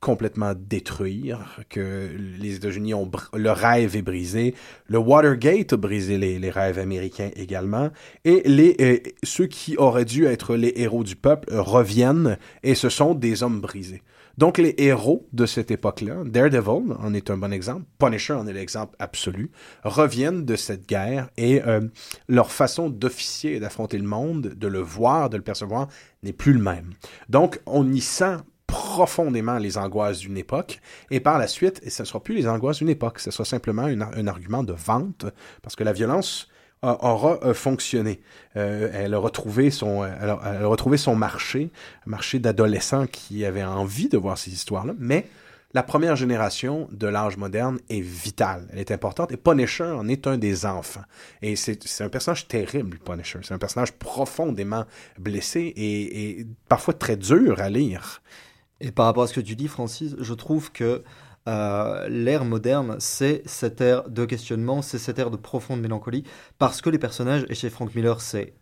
[0.00, 4.54] complètement détruire, que les États-Unis ont le rêve est brisé,
[4.86, 7.88] le Watergate a brisé les, les rêves américains également,
[8.26, 12.74] et les euh, ceux qui auraient dû être les héros du peuple euh, reviennent et
[12.74, 14.02] ce sont des hommes brisés.
[14.38, 18.52] Donc les héros de cette époque-là, Daredevil en est un bon exemple, Punisher en est
[18.52, 19.50] l'exemple absolu,
[19.84, 21.80] reviennent de cette guerre et euh,
[22.28, 25.88] leur façon d'officier et d'affronter le monde, de le voir, de le percevoir,
[26.22, 26.90] n'est plus le même.
[27.28, 32.06] Donc on y sent profondément les angoisses d'une époque et par la suite, ce ne
[32.06, 35.26] sera plus les angoisses d'une époque, ce sera simplement un argument de vente
[35.62, 36.48] parce que la violence
[36.84, 38.20] aura euh, fonctionné.
[38.56, 41.70] Euh, elle a retrouvé son, a, elle son marché,
[42.06, 45.26] un marché d'adolescents qui avaient envie de voir ces histoires-là, mais
[45.72, 50.28] la première génération de l'âge moderne est vitale, elle est importante, et Punisher en est
[50.28, 51.02] un des enfants.
[51.42, 53.40] Et c'est un personnage terrible, Punisher.
[53.42, 54.84] C'est un personnage profondément
[55.18, 58.22] blessé et parfois très dur à lire.
[58.80, 61.02] Et par rapport à ce que tu dis, Francis, je trouve que
[61.46, 66.24] l'ère moderne, c'est cette ère de questionnement, c'est cette ère de profonde mélancolie,
[66.58, 68.54] parce que les personnages, et chez Frank Miller, c'est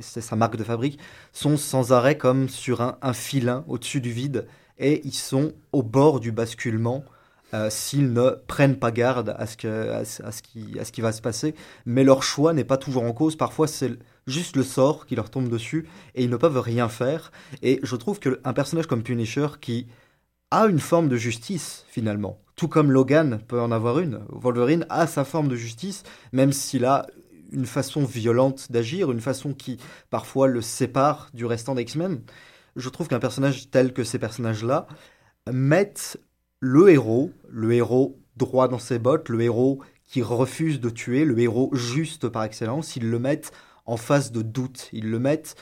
[0.00, 0.98] sa marque de fabrique,
[1.32, 4.46] sont sans arrêt comme sur un, filin au-dessus du vide,
[4.78, 7.04] et ils sont au bord du basculement
[7.52, 11.54] euh, s'ils ne prennent pas garde à ce qui, à ce qui va se passer.
[11.84, 15.30] Mais leur choix n'est pas toujours en cause, parfois c'est juste le sort qui leur
[15.30, 17.32] tombe dessus, et ils ne peuvent rien faire.
[17.62, 19.86] Et je trouve qu'un personnage comme Punisher qui
[20.50, 22.38] a une forme de justice finalement.
[22.56, 24.20] Tout comme Logan peut en avoir une.
[24.28, 27.06] Wolverine a sa forme de justice, même s'il a
[27.52, 29.78] une façon violente d'agir, une façon qui
[30.10, 32.20] parfois le sépare du restant d'X-Men.
[32.76, 34.86] Je trouve qu'un personnage tel que ces personnages-là
[35.50, 36.20] mettent
[36.60, 41.38] le héros, le héros droit dans ses bottes, le héros qui refuse de tuer, le
[41.38, 43.52] héros juste par excellence, ils le mettent
[43.86, 45.56] en face de doute, ils le mettent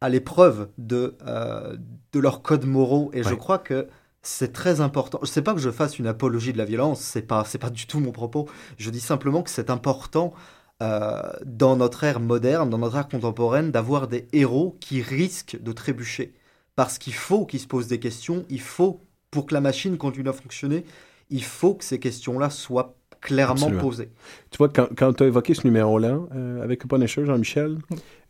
[0.00, 1.76] à l'épreuve de, euh,
[2.12, 3.10] de leurs codes moraux.
[3.12, 3.88] Et je crois que
[4.26, 5.20] c'est très important.
[5.22, 7.70] Je sais pas que je fasse une apologie de la violence, c'est pas, c'est pas
[7.70, 8.48] du tout mon propos.
[8.76, 10.34] Je dis simplement que c'est important
[10.82, 15.72] euh, dans notre ère moderne, dans notre ère contemporaine, d'avoir des héros qui risquent de
[15.72, 16.34] trébucher.
[16.74, 20.28] Parce qu'il faut qu'ils se posent des questions, il faut, pour que la machine continue
[20.28, 20.84] à fonctionner,
[21.30, 23.82] il faut que ces questions-là soient clairement Absolument.
[23.82, 24.08] posées.
[24.50, 27.78] Tu vois, quand, quand tu as évoqué ce numéro-là euh, avec Punisher, Jean-Michel,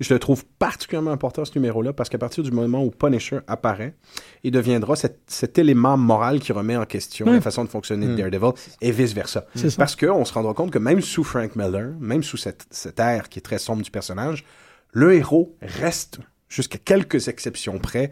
[0.00, 3.94] je le trouve particulièrement important, ce numéro-là, parce qu'à partir du moment où Punisher apparaît,
[4.42, 7.34] il deviendra cet, cet élément moral qui remet en question Oui.
[7.34, 8.16] la façon de fonctionner de Mm.
[8.16, 9.46] Daredevil, et vice-versa.
[9.76, 13.28] Parce qu'on se rendra compte que même sous Frank Miller, même sous cette, cette ère
[13.28, 14.44] qui est très sombre du personnage,
[14.92, 18.10] le héros reste, jusqu'à quelques exceptions près,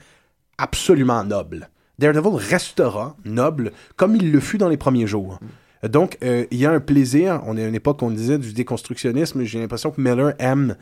[0.59, 1.71] absolument noble.
[1.99, 5.39] Daredevil restera noble comme il le fut dans les premiers jours.
[5.89, 7.43] Donc, euh, il y a un plaisir.
[7.47, 9.43] On est à une époque on disait du déconstructionnisme.
[9.45, 10.77] J'ai l'impression que Miller aime.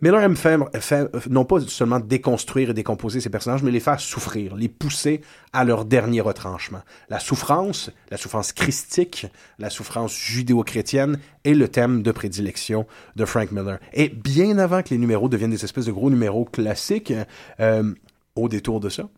[0.00, 3.98] Miller aime faire, faire- non pas seulement déconstruire et décomposer ses personnages, mais les faire
[3.98, 5.22] souffrir, les pousser
[5.52, 6.82] à leur dernier retranchement.
[7.08, 9.26] La souffrance, la souffrance christique,
[9.58, 13.80] la souffrance judéo-chrétienne est le thème de prédilection de Frank Miller.
[13.92, 17.12] Et bien avant que les numéros deviennent des espèces de gros numéros classiques,
[17.58, 17.92] euh,
[18.36, 19.08] au détour de ça,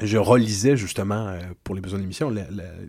[0.00, 2.32] je relisais justement euh, pour les besoins de l'émission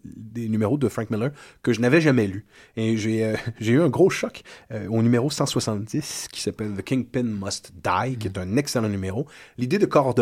[0.04, 1.32] des numéros de Frank Miller
[1.63, 2.45] que je n'avais jamais lus.
[2.76, 7.24] Et j'ai euh, eu un gros choc euh, au numéro 170 qui s'appelle The Kingpin
[7.24, 9.28] Must Die, qui est un excellent numéro.
[9.58, 10.19] L'idée de Corde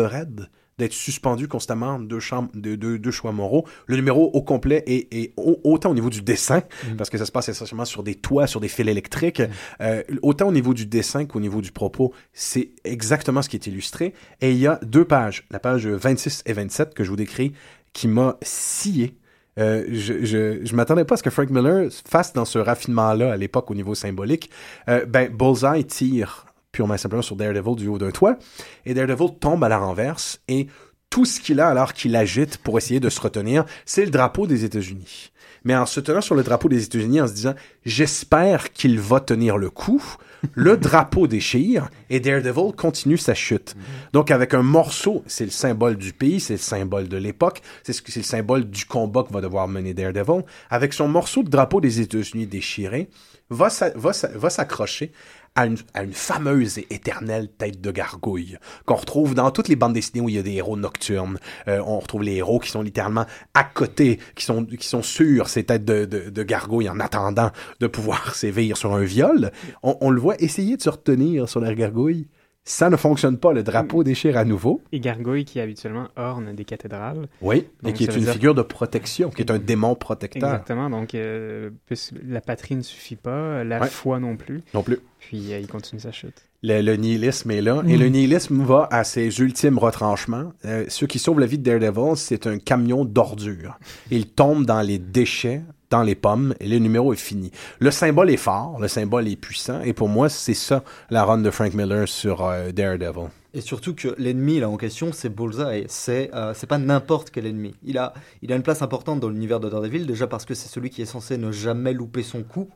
[0.78, 3.66] d'être suspendu constamment de, cham- de, de- de choix moraux.
[3.86, 6.62] Le numéro au complet est, est au- autant au niveau du dessin,
[6.96, 9.42] parce que ça se passe essentiellement sur des toits, sur des fils électriques,
[9.80, 12.12] euh, autant au niveau du dessin qu'au niveau du propos.
[12.32, 14.14] C'est exactement ce qui est illustré.
[14.40, 17.52] Et il y a deux pages, la page 26 et 27 que je vous décris,
[17.92, 19.14] qui m'a scié.
[19.58, 23.32] Euh, je je, je m'attendais pas à ce que Frank Miller fasse dans ce raffinement-là
[23.32, 24.50] à l'époque au niveau symbolique.
[24.88, 26.46] Euh, ben, Bullseye tire
[26.78, 28.38] purement et simplement sur Daredevil du haut d'un toit,
[28.86, 30.68] et Daredevil tombe à la renverse, et
[31.10, 34.46] tout ce qu'il a alors qu'il agite pour essayer de se retenir, c'est le drapeau
[34.46, 35.32] des États-Unis.
[35.64, 39.18] Mais en se tenant sur le drapeau des États-Unis, en se disant, j'espère qu'il va
[39.18, 40.00] tenir le coup,
[40.54, 43.74] le drapeau déchire et Daredevil continue sa chute.
[44.12, 47.92] Donc avec un morceau, c'est le symbole du pays, c'est le symbole de l'époque, c'est
[47.92, 50.44] ce le symbole du combat que va devoir mener Daredevil.
[50.70, 53.08] Avec son morceau de drapeau des États-Unis déchiré,
[53.50, 55.10] va s'accrocher
[55.58, 60.20] à une, fameuse et éternelle tête de gargouille qu'on retrouve dans toutes les bandes dessinées
[60.20, 61.38] où il y a des héros nocturnes.
[61.66, 65.48] Euh, on retrouve les héros qui sont littéralement à côté, qui sont, qui sont sur
[65.48, 69.50] ces têtes de, de, de gargouille en attendant de pouvoir sévir sur un viol.
[69.82, 72.28] On, on le voit essayer de se retenir sur la gargouille.
[72.70, 74.82] Ça ne fonctionne pas, le drapeau déchire à nouveau.
[74.92, 77.26] Et Gargouille qui habituellement orne des cathédrales.
[77.40, 80.50] Oui, et qui est une dire- figure de protection, qui est un démon protecteur.
[80.50, 80.90] Exactement.
[80.90, 81.70] Donc, euh,
[82.28, 83.86] la patrie ne suffit pas, la Ouais.
[83.88, 84.60] foi non plus.
[84.74, 84.98] Non plus.
[85.18, 86.42] Puis euh, il continue sa chute.
[86.62, 87.82] Le, le nihilisme est là.
[87.86, 88.00] Et Mm.
[88.00, 90.52] le nihilisme va à ses ultimes retranchements.
[90.66, 93.78] Euh, ceux qui sauvent la vie de Daredevil, c'est un camion d'ordures.
[94.10, 97.50] Il tombe dans les déchets, dans les pommes, et le numéro est fini.
[97.78, 101.38] Le symbole est fort, le symbole est puissant, et pour moi, c'est ça la run
[101.38, 103.28] de Frank Miller sur euh, Daredevil.
[103.54, 105.86] Et surtout que l'ennemi là en question, c'est Bullseye.
[105.88, 107.74] C'est euh, c'est pas n'importe quel ennemi.
[107.82, 110.68] Il a, il a une place importante dans l'univers de Daredevil, déjà parce que c'est
[110.68, 112.68] celui qui est censé ne jamais louper son coup.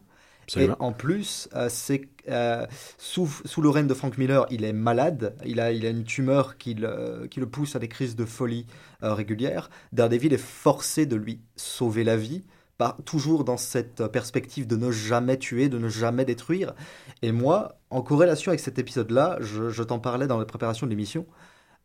[0.44, 0.74] Absolument.
[0.74, 2.66] Et en plus, euh, c'est euh,
[2.98, 5.36] sous, sous le règne de Frank Miller, il est malade.
[5.44, 8.24] Il a, il a une tumeur qui le, qui le pousse à des crises de
[8.24, 8.66] folie
[9.02, 9.70] euh, régulières.
[9.92, 12.44] Daredevil est forcé de lui sauver la vie
[12.82, 16.74] par, toujours dans cette perspective de ne jamais tuer, de ne jamais détruire.
[17.22, 20.90] Et moi, en corrélation avec cet épisode-là, je, je t'en parlais dans la préparation de
[20.90, 21.24] l'émission,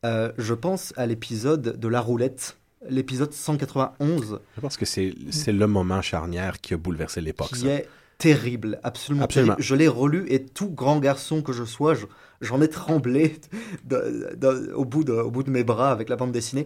[0.05, 2.57] euh, je pense à l'épisode de la roulette,
[2.89, 4.39] l'épisode 191.
[4.55, 5.13] Je pense que c'est
[5.47, 7.49] le moment charnière qui a bouleversé l'époque.
[7.49, 7.67] Qui ça.
[7.67, 9.53] est terrible, absolument, Absolument.
[9.55, 9.63] terrible.
[9.63, 12.07] Je l'ai relu et tout grand garçon que je sois, je-
[12.41, 13.36] j'en ai tremblé
[13.86, 16.65] de- de- au, bout de, au bout de mes bras avec la bande dessinée.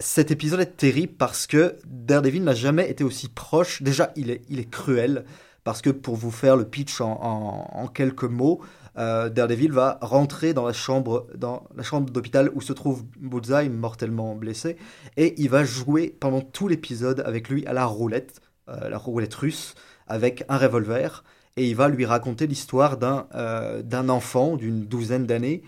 [0.00, 3.82] Cet épisode est terrible parce que Daredevil n'a jamais été aussi proche.
[3.82, 5.24] Déjà, il est, il est cruel
[5.62, 8.62] parce que pour vous faire le pitch en, en- quelques mots,
[8.96, 13.68] euh, Daredevil va rentrer dans la chambre, dans la chambre d'hôpital où se trouve Bullseye
[13.68, 14.76] mortellement blessé
[15.18, 19.34] et il va jouer pendant tout l'épisode avec lui à la roulette, euh, la roulette
[19.34, 19.74] russe,
[20.06, 21.24] avec un revolver
[21.58, 25.62] et il va lui raconter l'histoire d'un euh, d'un enfant d'une douzaine d'années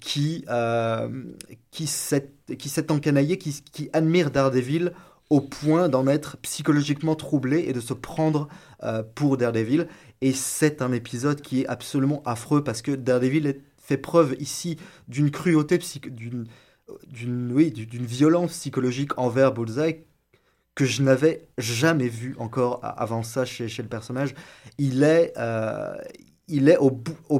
[0.00, 1.08] qui, euh,
[1.70, 4.92] qui s'est encanaillé, qui, admire Daredevil
[5.30, 8.48] au point d'en être psychologiquement troublé et de se prendre
[8.82, 9.88] euh, pour Daredevil.
[10.20, 14.78] Et c'est un épisode qui est absolument affreux parce que Daredevil fait preuve ici
[15.08, 15.78] d'une cruauté,
[16.10, 20.04] d'une oui, violence psychologique envers Bullseye
[20.74, 24.34] que je n'avais jamais vu encore avant ça chez, chez le personnage.
[24.78, 25.94] Il est, euh,
[26.48, 26.90] il est au,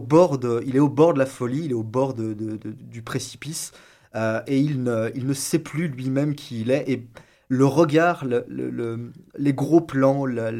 [0.00, 3.72] bord de, il est au bord de la folie, il est au bord du précipice,
[4.14, 6.84] euh, et il ne, il ne sait plus lui-même qui il est.
[6.90, 7.06] Et
[7.48, 10.52] le regard, le- le- le- les gros plans, la-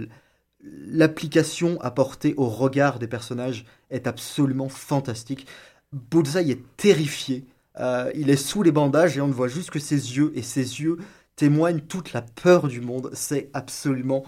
[0.62, 5.46] l'application apportée au regard des personnages est absolument fantastique.
[5.92, 7.44] Bullseye est terrifié.
[7.80, 10.32] Euh, il est sous les bandages et on ne voit juste que ses yeux.
[10.34, 10.98] Et ses yeux
[11.36, 13.10] témoignent toute la peur du monde.
[13.12, 14.24] C'est absolument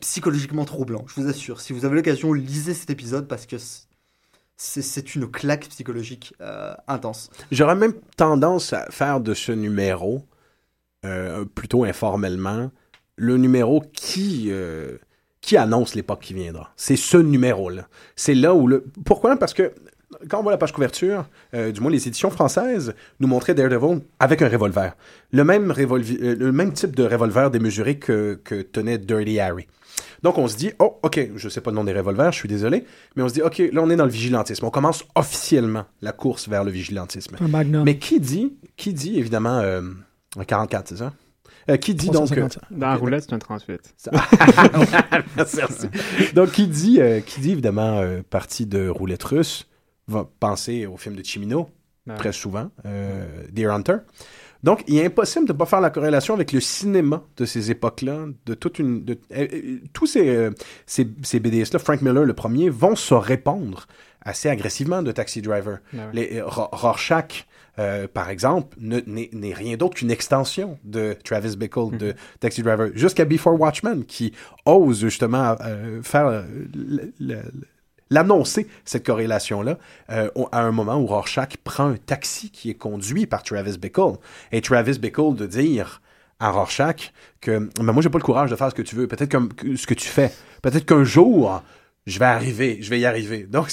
[0.00, 1.60] psychologiquement troublant, je vous assure.
[1.60, 3.56] Si vous avez l'occasion, lisez cet épisode parce que
[4.56, 7.30] c'est une claque psychologique euh, intense.
[7.52, 10.24] J'aurais même tendance à faire de ce numéro,
[11.04, 12.70] euh, plutôt informellement,
[13.16, 14.98] le numéro qui, euh,
[15.40, 16.72] qui annonce l'époque qui viendra.
[16.76, 17.88] C'est ce numéro-là.
[18.16, 18.84] C'est là où le...
[19.04, 19.36] Pourquoi?
[19.36, 19.72] Parce que
[20.28, 24.00] quand on voit la page couverture, euh, du moins les éditions françaises nous montraient Daredevil
[24.20, 24.94] avec un revolver.
[25.32, 29.66] Le même, revolvi- euh, le même type de revolver démesuré que, que tenait Dirty Harry.
[30.22, 32.48] Donc on se dit, oh, ok, je sais pas le nom des revolvers, je suis
[32.48, 32.84] désolé,
[33.16, 34.64] mais on se dit, ok, là on est dans le vigilantisme.
[34.64, 37.36] On commence officiellement la course vers le vigilantisme.
[37.40, 37.84] Un Magnum.
[37.84, 39.82] Mais qui dit, qui dit évidemment, euh,
[40.38, 41.12] un 44, c'est ça?
[41.68, 42.30] Euh, qui dit donc.
[42.32, 42.60] euh, 355.
[42.70, 43.80] Dans la roulette, c'est un 38.
[45.36, 45.86] Merci, merci.
[46.34, 49.66] Donc, qui dit, euh, qui dit évidemment euh, partie de roulette russe
[50.08, 51.68] va penser au film de Chimino,
[52.06, 52.14] Ouais.
[52.16, 53.96] très souvent, euh, Deer Hunter.
[54.62, 57.70] Donc, il est impossible de ne pas faire la corrélation avec le cinéma de ces
[57.72, 60.50] époques-là, de toute une, de, euh, euh, tous ces, euh,
[60.86, 63.86] ces, ces BDS-là, Frank Miller, le premier, vont se répondre
[64.22, 65.78] assez agressivement de Taxi Driver.
[65.92, 66.00] Ouais.
[66.12, 67.46] Les, Ro- Rorschach,
[67.80, 72.90] euh, par exemple, ne- n'est rien d'autre qu'une extension de Travis Bickle, de Taxi Driver,
[72.94, 74.32] jusqu'à Before Watchmen, qui
[74.64, 76.30] ose justement euh, faire
[76.74, 77.42] le- le-
[78.10, 79.78] l'annoncer, cette corrélation-là,
[80.10, 84.16] euh, à un moment où Rorschach prend un taxi qui est conduit par Travis Bickle.
[84.52, 86.00] Et Travis Bickle de dire
[86.38, 89.06] à Rorschach que Mais moi, j'ai pas le courage de faire ce que tu veux,
[89.06, 90.30] peut-être comme que- ce que tu fais.
[90.62, 91.62] Peut-être qu'un jour,
[92.06, 93.44] je vais arriver, je vais y arriver.
[93.44, 93.70] Donc,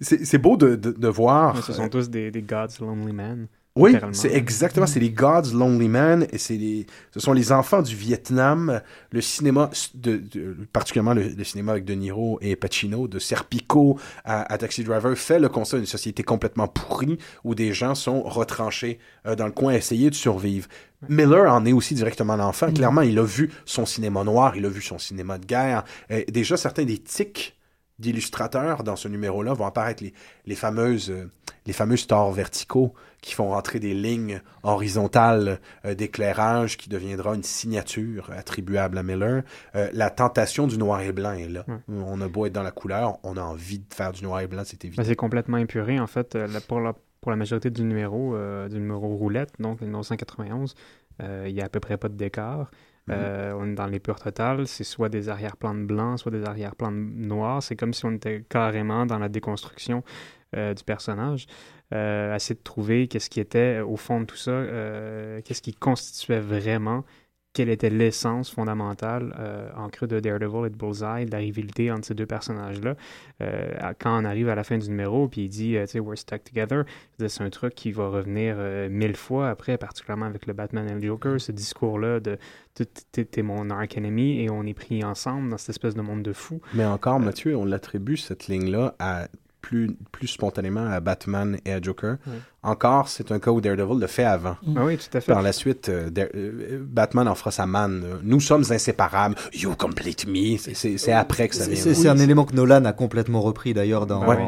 [0.00, 1.64] c'est- beau de, de, de voir.
[1.64, 3.46] Ce sont tous des, des God's Lonely Men.
[3.76, 7.82] Oui, c'est exactement, c'est les God's Lonely Man et c'est les, ce sont les enfants
[7.82, 13.08] du Vietnam, le cinéma, de, de- particulièrement le, le cinéma avec De Niro et Pacino,
[13.08, 17.72] de Serpico à, à Taxi Driver, fait le constat d'une société complètement pourrie où des
[17.72, 20.68] gens sont retranchés euh, dans le coin à essayer de survivre.
[21.08, 22.72] Miller en est aussi directement l'enfant.
[22.72, 25.82] Clairement, il a vu son cinéma noir, il a vu son cinéma de guerre.
[26.12, 27.56] Euh, déjà, certains des tics
[27.98, 30.14] d'illustrateurs dans ce numéro-là vont apparaître les,
[30.46, 31.28] les fameuses euh,
[31.66, 37.42] les fameux stores verticaux qui font rentrer des lignes horizontales euh, d'éclairage qui deviendra une
[37.42, 39.42] signature attribuable à Miller.
[39.74, 41.64] Euh, la tentation du noir et blanc est là.
[41.88, 44.46] On a beau être dans la couleur, on a envie de faire du noir et
[44.46, 45.02] blanc, c'est évident.
[45.04, 48.76] C'est complètement épuré, en fait, euh, pour, la, pour la majorité du numéro, euh, du
[48.76, 50.74] numéro roulette, donc le numéro 191,
[51.46, 52.66] il y a à peu près pas de décor.
[53.10, 56.92] Euh, on est dans l'épure totale, c'est soit des arrière-plans de blanc, soit des arrière-plans
[56.92, 57.62] de noir.
[57.62, 60.02] C'est comme si on était carrément dans la déconstruction
[60.56, 61.46] euh, du personnage.
[61.92, 65.62] Euh, essayer de trouver qu'est-ce qui était euh, au fond de tout ça, euh, qu'est-ce
[65.62, 67.04] qui constituait vraiment,
[67.52, 69.32] quelle était l'essence fondamentale
[69.76, 72.96] en creux de Daredevil et de Bullseye, de la rivalité entre ces deux personnages-là.
[74.00, 76.42] Quand on arrive à la fin du numéro, puis il dit, tu sais, we're stuck
[76.42, 76.82] together,
[77.24, 78.56] c'est un truc qui va revenir
[78.90, 82.38] mille fois après, particulièrement avec le Batman et le Joker, ce discours-là de
[82.74, 86.24] tu- t'es mon arc enemy et on est pris ensemble dans cette espèce de monde
[86.24, 86.60] de fous.
[86.74, 89.28] Mais encore, Mathieu, on l'attribue, cette ligne-là, à
[89.64, 92.16] plus, plus spontanément à Batman et à Joker.
[92.62, 94.56] Encore, c'est un cas où Daredevil le fait avant.
[94.76, 95.32] Ah oui, tout à fait.
[95.32, 98.04] Par la suite, euh, Dare- euh, Batman en fera sa manne.
[98.22, 99.36] Nous sommes inséparables.
[99.54, 100.56] You complete me.
[100.58, 101.82] C'est- après que ça C'est vient.
[101.82, 104.38] c'est- c'est un élément que Nolan a complètement repris d'ailleurs dans, Ouais.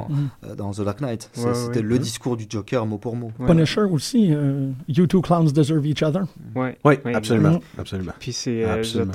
[0.45, 1.31] euh, dans The Dark Knight.
[1.33, 1.83] C'est- Ouais, ouais, C'était ouais.
[1.87, 3.33] le discours du Joker mot pour mot.
[3.39, 3.47] Ouais.
[3.47, 6.25] Punisher aussi, euh, You Two Clowns Deserve Each Other.
[6.55, 7.61] Oui, Ouais, absolument.
[7.79, 8.13] Absolument.
[8.19, 9.13] Puis c'est, euh, Absolument.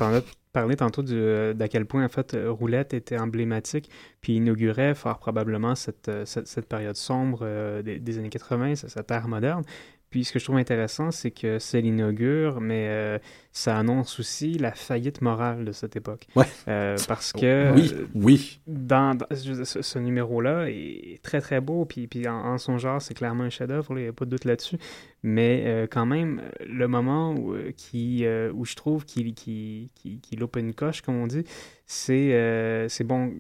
[0.52, 3.90] Parlé tantôt euh, d'à quel point en fait euh, Roulette était emblématique,
[4.22, 9.12] puis inaugurait fort probablement cette, euh, cette, période sombre des, des années 80, ce- cette
[9.12, 9.64] ère moderne.
[10.12, 13.18] Puis ce que je trouve intéressant, c'est que c'est l'inaugure, mais euh,
[13.54, 16.28] ça annonce aussi la faillite morale de cette époque.
[16.36, 16.46] Ouais.
[16.68, 18.60] Euh, parce que Oui, oui.
[18.68, 23.14] dans, ce, ce numéro-là est très très beau, puis, puis en, en son genre, c'est
[23.14, 24.78] clairement un chef-d'œuvre, il n'y a pas de doute là-dessus.
[25.24, 30.40] Mais euh, quand même, le moment où, qui, où je trouve qu'il qu'il, qu'il, qu'il
[30.40, 31.46] loupe une coche, comme on dit,
[31.86, 33.32] c'est, c'est bon.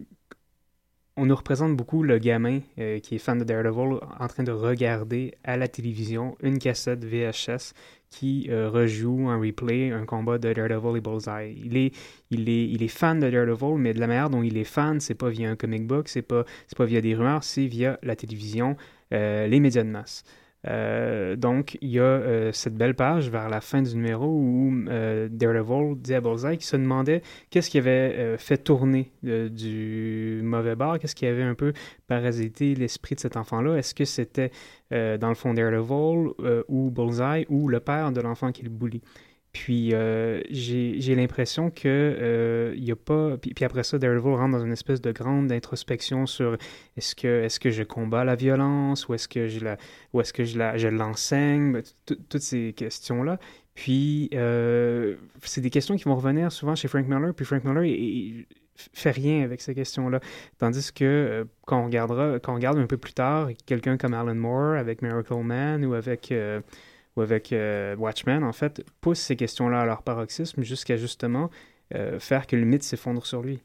[1.17, 4.51] On nous représente beaucoup le gamin euh, qui est fan de Daredevil en train de
[4.51, 7.73] regarder à la télévision une cassette VHS
[8.09, 11.93] qui euh, rejoue en replay un combat de Daredevil et Bullseye.
[12.31, 15.29] Il est, fan de Daredevil, mais de la manière dont il est fan, c'est pas
[15.29, 16.45] via un comic book, c'est pas,
[16.77, 18.77] pas via des rumeurs, c'est via la télévision,
[19.13, 20.23] euh, les médias de masse.
[20.67, 24.71] Euh, donc, il y a euh, cette belle page vers la fin du numéro où
[24.89, 30.75] euh, Daredevil dit à Bullseye qui se demandait qu'est-ce qui avait fait tourner du mauvais
[30.75, 31.73] bord, qu'est-ce qui avait un peu
[32.07, 33.75] parasité l'esprit de cet enfant-là.
[33.75, 34.51] Est-ce que c'était,
[34.91, 36.31] dans le fond, Daredevil
[36.67, 39.01] ou Bullseye ou le père de l'enfant qui le bully?
[39.53, 43.37] Puis euh, j'ai l'impression que euh, a pas.
[43.37, 46.57] Puis, puis après ça, Daredevil rentre dans une espèce de grande introspection sur
[46.95, 49.77] est-ce que est-ce que je combats la violence ou est-ce que je la
[50.13, 51.73] ou est-ce que je la je l'enseigne?
[51.73, 53.39] Ben, tout- toutes ces questions là.
[53.75, 57.33] Puis euh, c'est des questions qui vont revenir souvent chez Frank Miller.
[57.33, 58.45] Puis Frank Miller il, il
[58.93, 60.21] fait rien avec ces questions-là.
[60.59, 64.13] Tandis que euh, quand on regardera, quand on regarde un peu plus tard, quelqu'un comme
[64.13, 66.61] Alan Moore avec Miracle Man ou avec euh,
[67.17, 71.49] ou avec euh, Watchmen, en fait, pousse ces questions-là à leur paroxysme jusqu'à justement
[71.93, 73.61] euh, faire que le mythe s'effondre sur lui.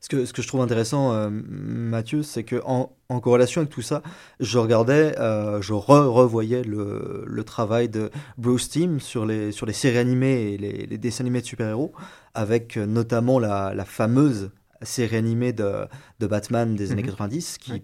[0.00, 3.70] Ce que, ce que je trouve intéressant, euh, Mathieu, c'est que en, en corrélation avec
[3.70, 4.02] tout ça,
[4.40, 9.66] je regardais, euh, je re revoyais le, le travail de Bruce Timm sur les, sur
[9.66, 11.92] les séries animées et les, les dessins animés de super-héros,
[12.34, 14.50] avec euh, notamment la, la fameuse
[14.82, 15.86] série animée de,
[16.20, 17.08] de Batman des années Mhm.
[17.10, 17.82] 90, qui, Ouais.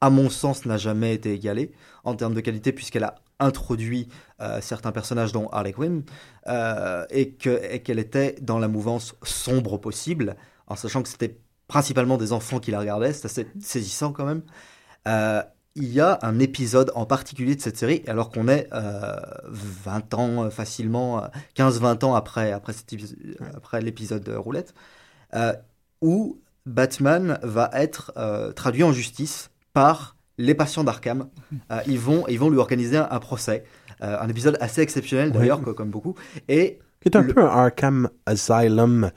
[0.00, 1.72] à mon sens, n'a jamais été égalée
[2.04, 4.08] en termes de qualité, puisqu'elle a introduit
[4.40, 6.02] euh, certains personnages, dont Harley Quinn,
[6.46, 10.36] euh, et que- et qu'elle était dans la mouvance sombre possible,
[10.66, 14.42] en sachant que c'était principalement des enfants qui la regardaient, c'est assez saisissant quand même.
[15.06, 15.42] Euh,
[15.74, 20.14] il y a un épisode en particulier de cette série, alors qu'on est euh, 20
[20.14, 22.74] ans facilement, euh, 15-20 ans après, après,
[23.54, 24.74] après l'épisode de Roulette,
[26.00, 28.12] où Batman va être
[28.54, 31.28] traduit en justice par les patients d'Arkham.
[31.70, 33.64] Euh, ils, vont, ils vont lui organiser un, un procès.
[34.02, 36.14] Euh, un épisode assez exceptionnel d'ailleurs, co- comme beaucoup.
[36.48, 39.10] Et Qui est un Le- peu un Arkham Asylum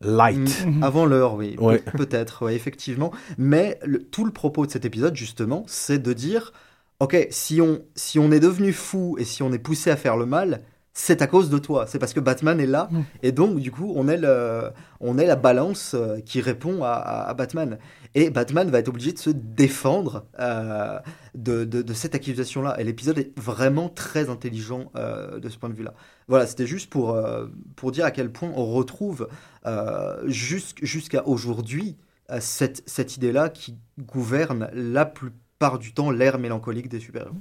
[0.00, 0.66] light.
[0.66, 1.56] Mm, Avant l'heure, oui.
[1.58, 1.78] Ouais.
[1.78, 3.12] Pe- Peut-être, ouais, effectivement.
[3.38, 6.52] Mais le- tout le propos de cet épisode, justement, c'est de dire
[7.00, 10.16] Ok, si on, si on est devenu fou et si on est poussé à faire
[10.16, 10.62] le mal,
[10.96, 11.86] c'est à cause de toi.
[11.88, 12.88] C'est parce que Batman est là.
[13.24, 14.70] Et donc, du coup, on est, le,
[15.00, 17.78] on est la balance euh, qui répond à, à- à Batman.
[18.14, 20.98] Et Batman va être obligé de se défendre euh,
[21.34, 22.80] de, de- de cette accusation-là.
[22.80, 25.94] Et l'épisode est vraiment très intelligent euh, de ce point de vue-là.
[26.28, 29.28] Voilà, c'était juste pour, euh, pour dire à quel point on retrouve
[30.26, 31.96] jusqu'- jusqu'à aujourd'hui
[32.40, 37.34] cette, cette idée-là qui gouverne la plupart du temps l'ère mélancolique des super-héros.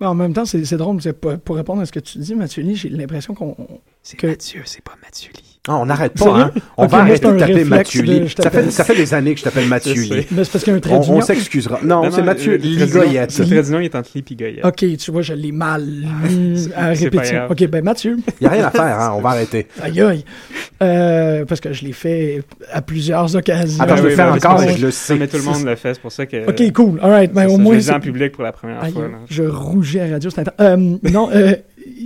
[0.00, 1.00] Mais en même temps, c'est drôle,
[1.44, 3.56] pour répondre à ce que tu dis, Mathieu Lee, j'ai l'impression qu'on.
[4.02, 5.53] C'est Que- Mathieu, c'est pas Mathieu Lee.
[5.66, 6.50] Ah, on n'arrête pas, hein?
[6.76, 8.22] On va arrêter de réflexe Mathieu de- Lee.
[8.26, 10.00] je Ça fait, t'appelle- ça fait des années que je t'appelle Mathieu Je.
[10.14, 10.26] Lee.
[10.30, 11.16] Mais c'est parce qu'il y a un trait On, d'union.
[11.16, 11.78] on s'excusera.
[11.82, 13.38] Non, c'est Mathieu Ligoyette.
[13.38, 14.64] Le trait d'union est entre Lee et Goyette.
[14.64, 17.46] Ok, tu vois, je l'ai mal lu à répétition.
[17.48, 19.14] Ok, ben Mathieu, Il n'y a rien à faire, hein?
[19.16, 19.66] On va arrêter.
[19.82, 20.24] aïe aïe.
[20.82, 23.82] Euh, parce que je l'ai fait à plusieurs occasions.
[23.82, 25.18] Attends, je oui, vais le faire oui, encore et je le Ça, sais.
[25.18, 26.46] mais tout le monde le fait, c'est pour ça que.
[26.48, 26.98] Ok, cool.
[27.02, 27.32] All right.
[27.32, 27.80] Ben, au je moins.
[27.80, 29.04] c'est- en public pour la première fois.
[29.30, 30.30] je rougis à la radio.
[30.60, 30.76] Euh,
[31.10, 31.54] non, euh,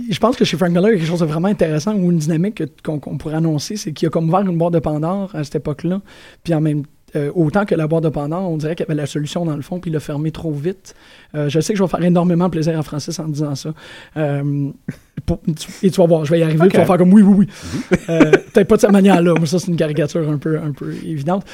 [0.09, 2.11] je pense que chez Frank Miller, il y a quelque chose de vraiment intéressant ou
[2.11, 5.29] une dynamique que- qu'on pourrait annoncer, c'est qu'il a comme ouvert une boîte de Pandore
[5.33, 6.01] à cette époque-là.
[6.43, 6.83] Puis en même
[7.15, 9.55] euh, autant que la boîte de Pandore, on dirait qu'il y avait la solution dans
[9.55, 10.93] le fond, puis il l'a fermé trop vite.
[11.33, 13.73] Euh, je sais que je vais faire énormément plaisir à Francis en disant ça.
[14.15, 14.69] Euh,
[15.25, 15.41] pour-
[15.81, 16.71] et tu vas voir, je vais y arriver, Ok.
[16.71, 17.47] tu vas faire comme oui, oui,
[17.91, 17.97] oui.
[18.09, 20.93] Euh, Peut-être pas de cette manière-là, mais ça, c'est une caricature un peu, un peu
[21.03, 21.45] évidente.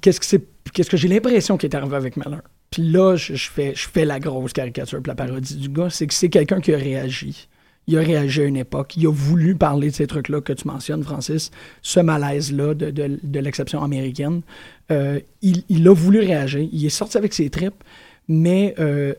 [0.00, 0.42] Qu'est-ce que c'est
[0.72, 2.40] qu'est-ce que j'ai l'impression qui est arrivé avec Miller?
[2.78, 6.14] Là, je, fais, je fais la grosse caricature, puis la parodie du gars, c'est que
[6.14, 7.48] c'est quelqu'un qui a réagi.
[7.86, 8.96] il a réagi à une époque.
[8.96, 11.50] Il a voulu parler de ces trucs-là que tu mentionnes, Francis,
[11.82, 14.42] ce malaise-là de, de, l'exception américaine.
[14.90, 16.68] Euh, il, il, a voulu réagir.
[16.72, 17.82] Il est sorti avec ses tripes,
[18.28, 19.14] mais euh,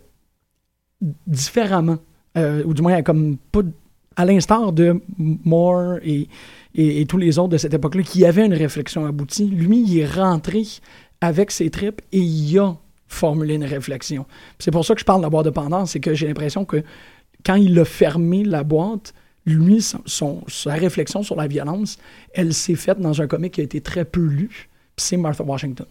[1.27, 1.97] différemment.
[2.37, 3.61] Euh, ou du moins, comme pas
[4.17, 6.27] à l'instar de Moore et,
[6.73, 9.47] et, et, tous les autres de cette époque-là qui avaient une réflexion aboutie.
[9.47, 10.63] Lui, il est rentré
[11.21, 12.75] avec ses tripes et il a
[13.15, 14.25] formulé une réflexion.
[14.59, 16.65] C'est pour ça que je parle de la boîte de Pandore, c'est que j'ai l'impression
[16.65, 16.83] que
[17.45, 19.13] quand il a fermé la boîte,
[19.45, 21.97] lui, sa réflexion sur la violence,
[22.33, 25.85] elle s'est faite dans un comic qui a été très peu lu, c'est Martha Washington.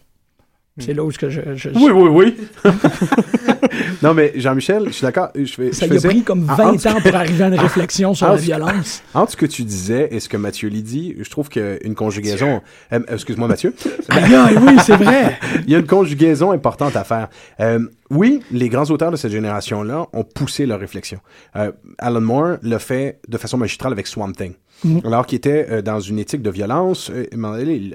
[0.77, 2.71] C'est là où que je, je, Oui, oui, oui.
[4.03, 5.29] non, mais Jean-Michel, je suis d'accord.
[5.33, 7.47] Je fais, ça je lui a pris comme en- 20 en- ans pour arriver à
[7.47, 9.01] une réflexion sur la violence.
[9.13, 12.61] Entre ce que tu disais et ce que Mathieu lit dit, je trouve qu'une conjugaison.
[12.91, 13.73] Euh, excuse-moi, Mathieu.
[14.09, 15.37] Aïe, oui, c'est vrai.
[15.65, 17.29] Il y a une conjugaison importante à faire.
[17.61, 21.19] Euh, oui, les grands auteurs de cette génération-là ont poussé leur réflexion.
[21.55, 24.53] Euh, Alan Moore l'a fait de façon magistrale avec Swamp Thing.
[24.85, 25.01] Mhm.
[25.03, 27.25] Alors qu'il était euh, dans une éthique de violence, euh,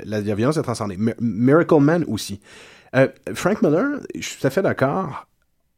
[0.05, 0.97] la, violence est transcendée.
[0.97, 2.41] Mi- Miracle Man aussi.
[2.97, 5.27] Euh, Frank Miller, je suis tout à fait d'accord,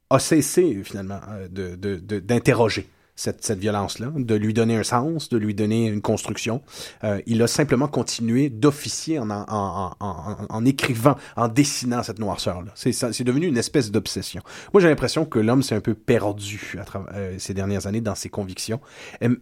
[0.08, 2.88] a cessé finalement euh, de- de- d'interroger
[3.22, 6.60] cette, cette violence-là, de lui donner un sens, de lui donner une construction.
[7.04, 12.18] Euh, il a simplement continué d'officier en, en, en, en, en écrivant, en dessinant cette
[12.18, 12.72] noirceur-là.
[12.74, 14.42] C'est, devenu une espèce d'obsession.
[14.72, 18.16] Moi, j'ai l'impression que l'homme s'est un peu perdu à euh, ces dernières années dans
[18.16, 18.80] ses convictions.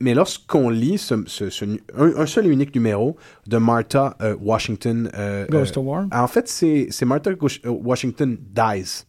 [0.00, 3.16] Mais lorsqu'on lit ce, ce- ce nu- un, un seul et unique numéro
[3.46, 5.10] de Martha euh, Washington...
[5.50, 6.06] Goes to War.
[6.12, 7.30] en fait, c'est, Martha
[7.64, 9.04] Washington Dies.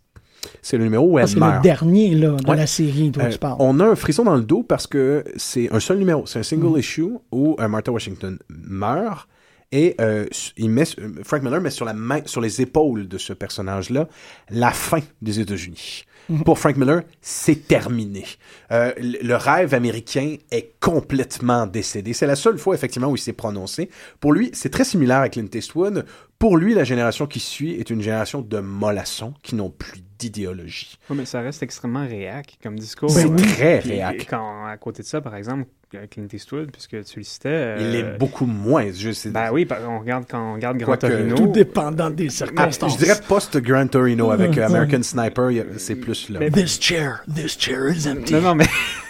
[0.62, 1.56] C'est le numéro où elle Ah, c'est meurt.
[1.58, 2.58] le dernier là, de Ouais.
[2.58, 3.58] la série dont Euh, tu parles.
[3.60, 6.44] on a un frisson dans le dos parce que c'est un seul numéro, c'est un
[6.44, 6.80] single Mm.
[6.80, 9.28] issue où euh, Martha Washington meurt
[9.72, 10.26] et euh,
[10.58, 14.08] il met, euh, Frank Miller met sur, la main, sur les épaules de ce personnage-là
[14.50, 16.04] la fin des États-Unis.
[16.30, 16.42] Mm.
[16.44, 18.26] Pour Frank Miller, c'est terminé.
[18.72, 22.14] Euh, le le rêve américain est complètement décédé.
[22.14, 23.90] C'est la seule fois, effectivement, où il s'est prononcé.
[24.20, 26.06] Pour lui, c'est très similaire à Clint Eastwood.
[26.38, 30.98] Pour lui, la génération qui suit est une génération de mollassons qui n'ont plus d'idéologie.
[31.10, 33.10] Ouais, mais ça reste extrêmement réac comme discours.
[33.10, 33.36] C'est Ouais.
[33.36, 34.28] très Puis, réac.
[34.30, 35.66] Quand, à côté de ça, par exemple,
[35.96, 37.76] euh, Clint Eastwood, puisque tu le citais.
[37.80, 38.86] Il euh, est beaucoup moins.
[38.96, 39.30] Je sais.
[39.30, 41.36] Ben oui, on regarde, quand on regarde Grand Quoique- Torino.
[41.36, 42.94] Tout dépendant des Ah, circonstances.
[43.00, 44.76] je dirais post Gran Torino avec euh, Ouais.
[44.76, 46.40] American Sniper, c'est plus là.
[46.40, 48.34] Mais- This chair, this chair is empty.
[48.34, 48.68] Non, non, mais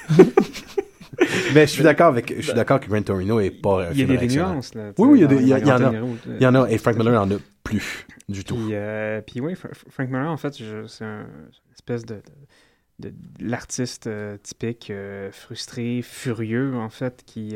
[1.53, 3.89] Mais je suis d'accord avec, je suis d'accord que Gran Torino est pas.
[3.93, 4.73] il y a des nuances.
[4.73, 5.75] Là, Oui, oui, il y a dans- des- il y a- dans il y en
[5.75, 5.79] a.
[5.91, 8.55] Grand euh, Il y en a et Frank Miller en a plus du tout.
[8.55, 12.21] Puis, euh, puis oui, Fra- Frank Miller, en fait, c'est un, une espèce de,
[13.39, 17.55] l'artiste euh, typique, euh, frustré, furieux, en fait, qui,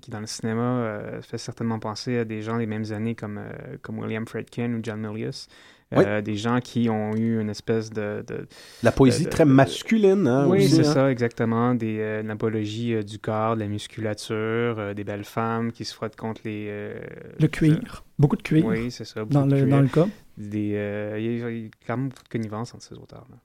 [0.00, 3.40] qui dans le cinéma fait certainement penser à des gens des mêmes années comme,
[3.82, 5.48] comme William Friedkin ou John Milius.
[5.96, 6.04] Oui.
[6.06, 8.24] Euh, Des gens qui ont eu une espèce de...
[8.26, 8.46] de-
[8.82, 10.92] La poésie de- très de- masculine, hein, oui, c'est hein.
[10.92, 11.74] ça, exactement.
[11.74, 14.36] Des, euh, une apologie euh, du corps, de la musculature,
[14.78, 16.66] euh, des belles femmes qui se frottent contre les...
[16.68, 16.94] euh,
[17.40, 18.04] Le cuir.
[18.18, 18.64] Beaucoup de cuir.
[18.64, 19.24] Oui, c'est ça.
[19.24, 19.66] dans, le, cuir.
[19.68, 20.06] dans le cas.
[20.38, 22.94] Des, euh, il y a- il y a quand même beaucoup de connivence entre ces
[22.94, 23.36] auteurs-là.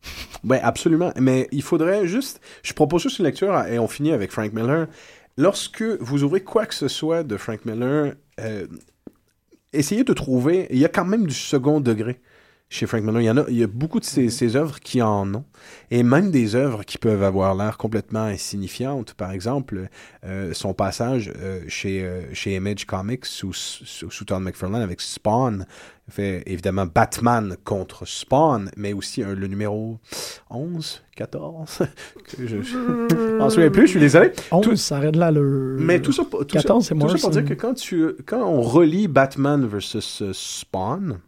[0.43, 1.11] Ouais, absolument.
[1.19, 2.39] Mais il faudrait juste.
[2.63, 4.87] Je propose juste une lecture et on finit avec Frank Miller.
[5.37, 8.65] Lorsque vous ouvrez quoi que ce soit de Frank Miller, euh,
[9.73, 10.67] essayez de trouver.
[10.71, 12.19] Il y a quand même du second degré
[12.70, 13.22] chez Frank Miller.
[13.22, 15.45] Il y, en a, il y a beaucoup de ses, ses œuvres qui en ont.
[15.89, 19.13] Et même des œuvres qui peuvent avoir l'air complètement insignifiantes.
[19.13, 19.88] Par exemple,
[20.26, 25.01] euh, son passage euh, chez, euh, chez Image Comics sous, sous, sous Todd McFarlane avec
[25.01, 25.65] Spawn
[26.09, 29.99] fait évidemment Batman contre Spawn, mais aussi le numéro
[30.49, 31.80] 11, 14.
[32.24, 34.32] que je je m'en souviens plus, je suis désolé.
[34.51, 35.76] 11, Tout- ça arrête là le.
[35.80, 38.41] Mais tout ça, tout 14, ça, c'est tout ça pour dire que quand, tu, quand
[38.41, 41.20] on relit Batman versus Spawn,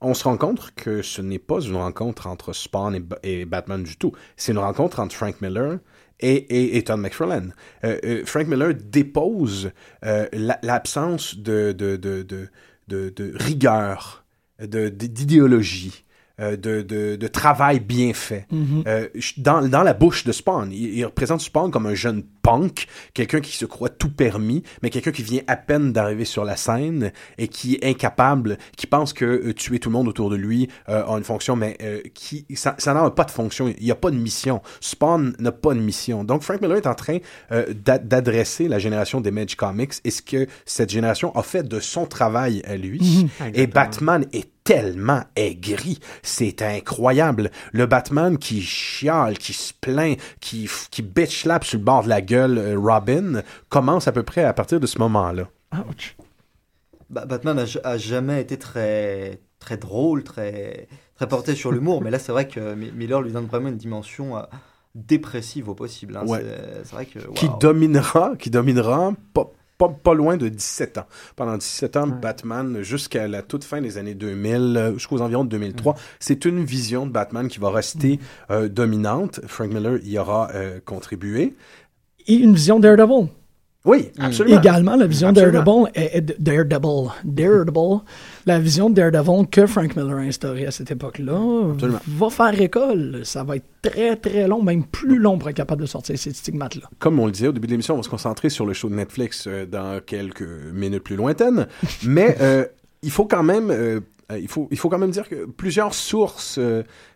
[0.00, 3.44] on se rend compte que ce n'est pas une rencontre entre Spawn et, Ba- et
[3.44, 4.12] Batman du tout.
[4.36, 5.78] C'est une rencontre entre Frank Miller
[6.20, 6.34] et,
[6.78, 7.54] et, McFarlane.
[7.84, 9.72] Euh, euh, Frank Miller dépose
[10.04, 12.50] euh, la- l'absence de, de, de, de,
[12.88, 14.24] de, rigueur,
[14.60, 16.04] d'idéologie,
[16.40, 18.46] euh, de, de, de travail bien fait.
[18.50, 18.84] Mhm.
[18.86, 20.70] Euh, dans, dans la bouche de Spawn.
[20.72, 24.90] Il, il représente Spawn comme un jeune punk, quelqu'un qui se croit tout permis, mais
[24.90, 29.12] quelqu'un qui vient à peine d'arriver sur la scène et qui est incapable, qui pense
[29.12, 32.00] que euh, tuer tout le monde autour de lui euh, a une fonction, mais euh,
[32.14, 33.68] qui ça ça n'a pas de fonction.
[33.78, 34.62] Il n'y a pas de mission.
[34.80, 36.24] Spawn n'a pas de mission.
[36.24, 37.18] Donc Frank Miller est en train
[37.52, 41.66] euh, d'a- d'adresser la génération des Mage Comics et ce que cette génération a fait
[41.68, 43.28] de son travail à lui.
[43.54, 43.66] Et Exactement.
[43.74, 47.50] Batman est tellement aigri, c'est incroyable.
[47.72, 52.04] Le Batman qui chiale, qui se plaint, qui, f- qui bitch slap sur le bord
[52.04, 55.44] de la gueule euh, Robin, commence à peu près à partir de ce moment-là.
[55.88, 56.16] Ouch.
[57.08, 62.10] Ba- Batman a, a jamais été très, très drôle, très, très porté sur l'humour, mais
[62.10, 64.48] là c'est vrai que Mi- Miller lui donne vraiment une dimension à,
[64.94, 66.16] dépressive au possible.
[66.16, 66.24] hein.
[66.26, 66.40] Ouais.
[66.40, 67.18] C'est- C'est vrai que.
[67.34, 69.50] qui dominera, qui dominera pas,
[69.80, 71.06] pas, pas loin de 17 ans.
[71.36, 72.14] Pendant 17 ans, Ouais.
[72.20, 76.62] Batman, jusqu'à la toute fin des années 2000, euh, jusqu'aux environs de 2003, c'est une
[76.64, 78.20] vision de Batman qui va rester
[78.50, 79.40] euh, dominante.
[79.46, 81.54] Frank Miller y aura euh, contribué.
[82.26, 83.28] Et une vision Daredevil.
[83.84, 84.60] Oui, absolument.
[84.60, 85.32] Également, la vision.
[85.32, 88.00] Daredevil, est, est- Daredevil, Daredevil,
[88.44, 91.40] la vision de Daredevil que Frank Miller a instaurée à cette époque-là
[92.06, 93.20] va faire école.
[93.24, 96.32] Ça va être très, très long, même plus long pour être capable de sortir ces
[96.34, 96.90] stigmates-là.
[96.98, 98.90] Comme on le disait au début de l'émission, on va se concentrer sur le show
[98.90, 100.42] de Netflix euh, dans quelques
[100.74, 101.66] minutes plus lointaines.
[102.04, 102.66] Mais euh,
[103.02, 103.70] il faut quand même...
[103.70, 104.00] euh,
[104.38, 106.60] il faut, il faut quand même dire que plusieurs sources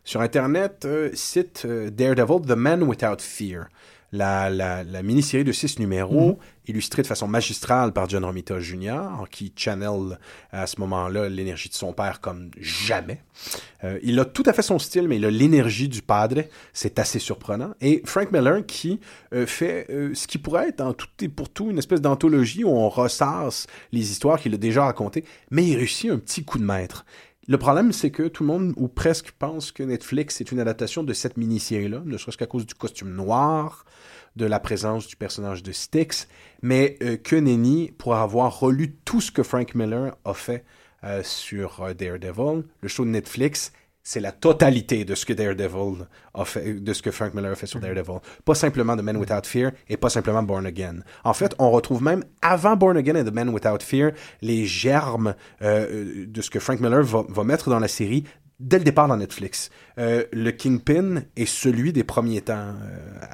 [0.03, 3.67] sur Internet citent Daredevil, The Man Without Fear,
[4.15, 6.39] la, la, la mini-série de six numéros,
[6.69, 10.19] illustrée de façon magistrale par John Romita Jr., qui channel
[10.53, 13.23] à ce moment-là l'énergie de son père comme jamais.
[13.83, 16.43] Euh, il a tout à fait son style, mais il a l'énergie du padre.
[16.73, 17.75] C'est assez surprenant.
[17.81, 19.01] Et Frank Miller qui
[19.35, 22.62] euh, fait euh, ce qui pourrait être en tout et pour tout une espèce d'anthologie
[22.62, 26.59] où on ressasse les histoires qu'il a déjà racontées, mais il réussit un petit coup
[26.59, 27.05] de maître.
[27.47, 31.03] Le problème, c'est que tout le monde, ou presque, pense que Netflix est une adaptation
[31.03, 33.84] de cette mini-série-là, ne serait-ce qu'à cause du costume noir,
[34.36, 36.26] de la présence du personnage de Styx,
[36.62, 40.64] mais euh, que nenni, pour avoir relu tout ce que Frank Miller a fait
[41.05, 43.72] euh, sur euh, Daredevil, le show de Netflix,
[44.05, 47.55] c'est la totalité de ce que Daredevil a fait, de ce que Frank Miller a
[47.55, 48.21] fait sur Daredevil.
[48.45, 50.99] Pas simplement The Man Without Fear et pas simplement Born Again.
[51.25, 55.35] En fait, on retrouve même avant Born Again et The Man Without Fear les germes
[55.63, 58.25] euh, de ce que Frank Miller va, va mettre dans la série
[58.61, 59.71] dès le départ dans Netflix.
[59.99, 62.75] Euh, le Kingpin est celui des premiers temps.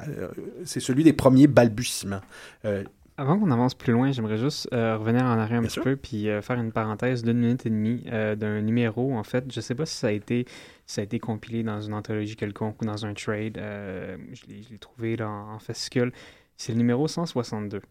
[0.07, 0.29] Euh,
[0.65, 2.21] c'est celui des premiers balbutiements.
[2.65, 2.83] Euh,
[3.17, 5.83] Avant qu'on avance plus loin, j'aimerais juste euh, revenir en arrière un Bien petit sûr.
[5.83, 9.15] peu puis euh, faire une parenthèse d'une minute et demie euh, d'un numéro.
[9.15, 10.45] En fait, je sais pas si ça a été
[10.87, 13.57] si ça a été compilé dans une anthologie quelconque ou dans un trade.
[13.57, 16.11] je l'ai trouvé là, en, en fascicule.
[16.57, 17.81] C'est le numéro 162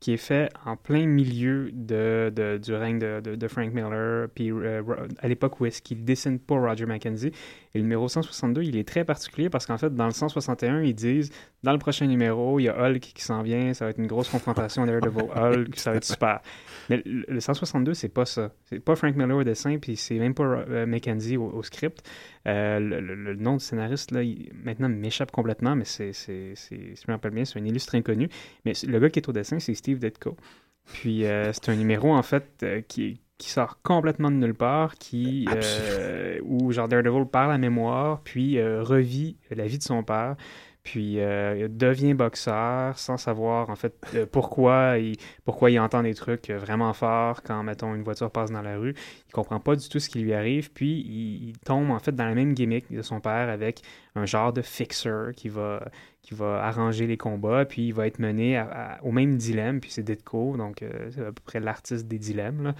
[0.00, 4.28] qui est fait en plein milieu de, de- du règne de, de- de Frank Miller,
[4.32, 4.52] puis
[5.18, 7.32] à l'époque où est-ce qu'il dessine pour Roger Mackenzie.
[7.74, 10.94] Et le numéro 162, il est très particulier parce qu'en fait, dans le 161, ils
[10.94, 11.30] disent
[11.62, 14.06] dans le prochain numéro, il y a Hulk qui s'en vient, ça va être une
[14.06, 16.40] grosse confrontation Daredevil Hulk, ça va être super.
[16.88, 18.52] Mais le le 162, c'est pas ça.
[18.64, 22.02] C'est pas Frank Miller au dessin, puis c'est même pas euh, Mackenzie au, au script.
[22.46, 26.52] Euh, le, le- le nom du scénariste, là, il- maintenant, m'échappe complètement, mais c'est, c'est,
[26.54, 28.28] c'est- si je me rappelle bien, c'est un illustre inconnu.
[28.64, 30.36] Mais le gars qui est au dessin, c'est Steve Ditko.
[30.86, 35.46] Puis euh, c'est un numéro, en fait, qui, qui sort complètement de nulle part, qui,
[35.48, 40.34] euh, où genre Daredevil perd la mémoire, puis euh, revit la vie de son père,
[40.82, 46.14] puis euh, devient boxeur sans savoir en fait euh, pourquoi il, pourquoi il entend des
[46.14, 48.94] trucs vraiment forts quand, mettons, une voiture passe dans la rue.
[49.28, 52.12] Il comprend pas du tout ce qui lui arrive, puis il, il tombe en fait
[52.12, 53.82] dans la même gimmick de son père avec
[54.16, 55.88] un genre de fixer qui va,
[56.28, 58.68] qui va arranger les combats, puis il va être mené à-
[58.98, 62.18] à- au même dilemme, puis c'est Ditko, donc euh, c'est à peu près l'artiste des
[62.18, 62.62] dilemmes.
[62.64, 62.74] là.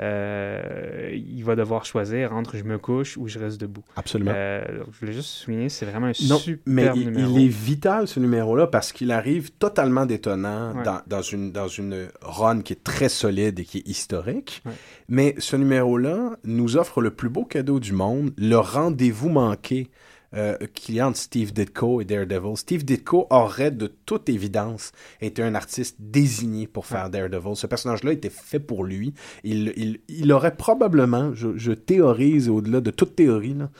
[0.00, 3.82] Euh, il va devoir choisir entre je me couche ou je reste debout.
[3.96, 4.32] absolument.
[4.34, 7.36] Euh, donc, je voulais juste souligner, c'est vraiment un Non, super mais il, numéro.
[7.36, 10.82] il est vital ce numéro-là parce qu'il arrive totalement détonnant Ouais.
[10.84, 14.62] dans, dans une, dans une run qui est très solide et qui est historique.
[14.66, 14.72] Ouais.
[15.08, 19.90] Mais ce numéro-là nous offre le plus beau cadeau du monde, le rendez-vous manqué
[20.34, 20.56] euh,
[20.88, 22.56] y a entre Steve Ditko et Daredevil.
[22.56, 27.56] Steve Ditko aurait de toute évidence été un artiste désigné pour faire Daredevil.
[27.56, 29.14] Ce personnage-là était fait pour lui.
[29.44, 33.70] Il, il, il aurait probablement, je, je théorise au-delà de toute théorie, là,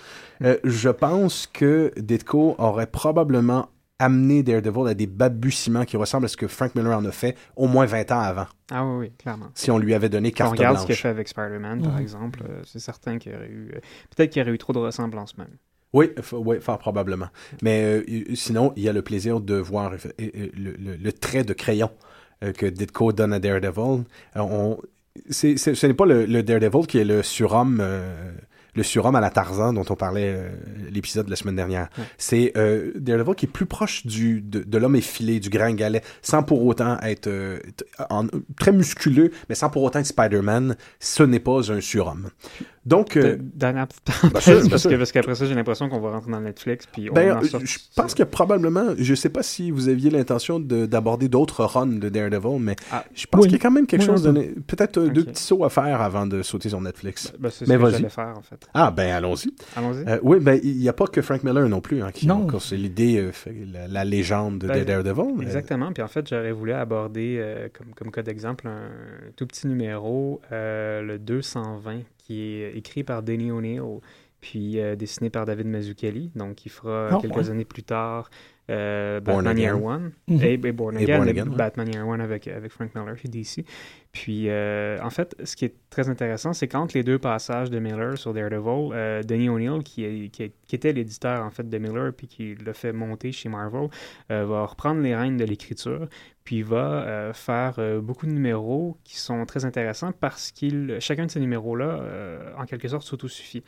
[0.43, 3.69] euh, je pense que Ditko aurait probablement
[4.01, 7.37] amené Daredevil à des balbutiements qui ressemblent à ce que Frank Miller en a fait
[7.57, 9.47] au moins 20 ans avant, Ah oui, oui, clairement.
[9.55, 11.03] si on lui avait donné Quand on carte regarde ce qu'il a blanche.
[11.03, 13.71] fait avec Spider-Man, par exemple, euh, c'est certain qu'il y aurait eu...
[13.75, 13.79] euh,
[14.15, 15.57] Peut-être qu'il y aurait eu trop de ressemblances même.
[15.95, 17.29] Oui, oui, fort probablement.
[17.63, 21.45] Mais euh, sinon, il y a le plaisir de voir euh, le, le- le trait
[21.45, 21.91] de crayon
[22.43, 24.03] euh, que Ditko donne à Daredevil.
[24.35, 24.77] On,
[25.31, 27.81] ce n'est pas le, le Daredevil qui est le surhomme,
[28.75, 30.51] le surhomme à la Tarzan dont on parlait
[30.91, 31.89] l'épisode de la semaine dernière.
[31.97, 32.05] Ouais.
[32.19, 32.53] C'est
[32.97, 36.67] Daredevil qui est plus proche du, de, de l'homme effilé, du grand galet, sans pour
[36.67, 37.31] autant être
[38.11, 38.27] en-
[38.59, 40.75] très musculeux, mais sans pour autant être Spider-Man.
[40.99, 42.31] Ce n'est pas un surhomme.
[42.87, 46.11] Donc, euh, De- Dernière petite parenthèse, parce, que, parce qu'après ça, j'ai l'impression qu'on va
[46.11, 49.31] rentrer dans Netflix, puis on Ben, en euh, sort- je pense que probablement, je sais
[49.31, 53.43] pas si vous aviez l'intention de- d'aborder d'autres runs de Daredevil, mais Ah, je pense
[53.43, 53.49] oui.
[53.49, 54.33] qu'il y a quand même quelque Oui, chose de...
[54.67, 57.33] Peut-être euh, deux petits sauts à faire avant de sauter sur Netflix.
[57.39, 57.93] ben, c'est Mais ce que vas-y.
[57.93, 58.67] j'allais faire, en fait.
[58.75, 59.55] Ah, ben allons-y.
[59.77, 60.05] Allons-y.
[60.09, 62.43] Euh, oui, ben il n'y a pas que Frank Miller non plus, hein, qui Non.
[62.45, 63.31] encore c'est l'idée, euh,
[63.73, 65.35] la, la légende de Ben, Daredevil.
[65.37, 65.93] mais- Exactement.
[65.93, 70.41] Puis en fait, j'aurais voulu aborder, euh, comme, comme cas d'exemple, un tout petit numéro,
[70.53, 73.83] euh, le 220, qui est écrit par Denny O'Neill,
[74.41, 76.31] puis euh, dessiné par David Mazzucchelli.
[76.35, 77.51] Donc, il fera Ah, quelques ouais.
[77.51, 78.31] années plus tard
[78.71, 79.85] euh, Born Batman Year Again.
[79.87, 80.13] One
[80.43, 81.57] et, et Born Et Again, Born mais Again, ouais.
[81.57, 83.65] Batman Year One avec, avec Frank Miller chez DC.
[84.13, 87.79] Puis, euh, en fait, ce qui est très intéressant, c'est qu'entre les deux passages de
[87.81, 91.69] Miller sur Daredevil, euh, Denny O'Neill, qui, est- qui, est- qui était l'éditeur en fait
[91.69, 93.89] de Miller, puis qui l'a fait monter chez Marvel,
[94.31, 96.07] euh, va reprendre les rênes de l'écriture,
[96.45, 101.27] puis va euh, faire euh, beaucoup de numéros qui sont très intéressants parce qu'il chacun
[101.27, 103.65] de ces numéros-là, euh, en quelque sorte, s'autosuffit.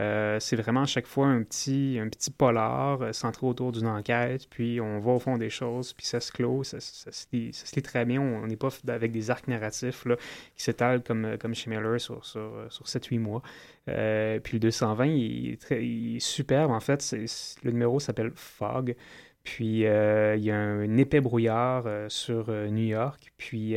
[0.00, 3.86] Euh, c'est vraiment à chaque fois un petit, un petit polar euh, centré autour d'une
[3.86, 7.52] enquête, puis on va au fond des choses, puis ça se clôt, ça, se, lit,
[7.82, 8.20] très bien.
[8.20, 10.16] On n'est pas avec des arcs narratifs là,
[10.56, 13.42] qui s'étalent comme, euh, comme chez Miller sur, sur, euh, sur 7-8 mois.
[13.86, 16.70] Puis le 220, il est, très, il est superbe.
[16.70, 17.14] En fait,
[17.62, 18.94] le numéro s'appelle Fog.
[19.42, 23.32] Puis il y a un épais brouillard sur New York.
[23.36, 23.74] Puis,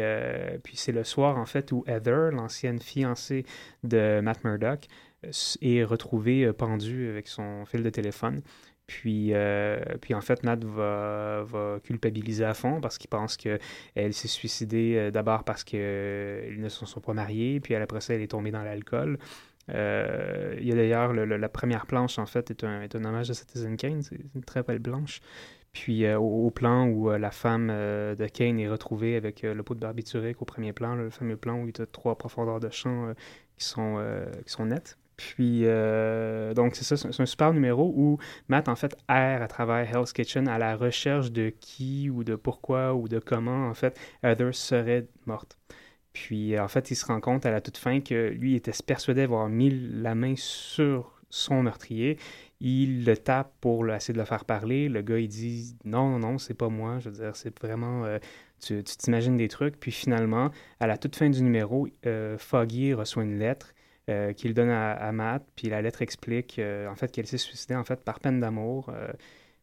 [0.62, 3.46] puis c'est le soir, en fait, où Heather, l'ancienne fiancée
[3.84, 4.88] de Matt Murdock,
[5.62, 8.42] est retrouvée euh, pendue avec son fil de téléphone.
[8.88, 11.46] Puis, euh, puis en fait, Matt va,
[11.84, 16.86] culpabiliser à fond parce qu'il pense qu'elle s'est suicidée euh, d'abord parce qu'ils ne se
[16.86, 19.18] sont pas mariés, puis après ça, elle est tombée dans l'alcool.
[19.70, 23.34] Il y a d'ailleurs le- le- la première planche, en fait, est un, hommage à
[23.34, 24.02] Citizen Kane.
[24.02, 25.22] C'est une très belle planche.
[25.72, 30.42] Puis au, plan où la femme de Kane est retrouvée avec le pot de barbiturique
[30.42, 33.14] au premier plan, le fameux plan où il y a trois profondeurs de champ
[33.58, 34.06] qui, sont,
[34.46, 34.98] qui sont nettes.
[35.18, 39.48] Puis, euh, donc, c'est ça, c'est un super numéro où Matt, en fait, erre à
[39.48, 43.74] travers Hell's Kitchen à la recherche de qui ou de pourquoi ou de comment, en
[43.74, 45.58] fait, Heather serait morte.
[46.14, 49.22] Puis, en fait, il se rend compte à la toute fin que lui était persuadé
[49.22, 52.18] d'avoir mis la main sur son meurtrier.
[52.60, 54.88] Il le tape pour essayer de le faire parler.
[54.90, 57.00] Le gars, il dit non, non, non, c'est pas moi.
[57.00, 58.06] Je veux dire, c'est vraiment.
[58.06, 58.20] euh,
[58.62, 59.80] tu t'imagines des trucs.
[59.80, 63.74] Puis finalement, à la toute fin du numéro, euh, Foggy reçoit une lettre
[64.10, 65.46] euh, qu'il donne à, Matt.
[65.56, 68.90] Puis la lettre explique euh, en fait qu'elle s'est suicidée en fait par peine d'amour.
[68.90, 69.14] euh,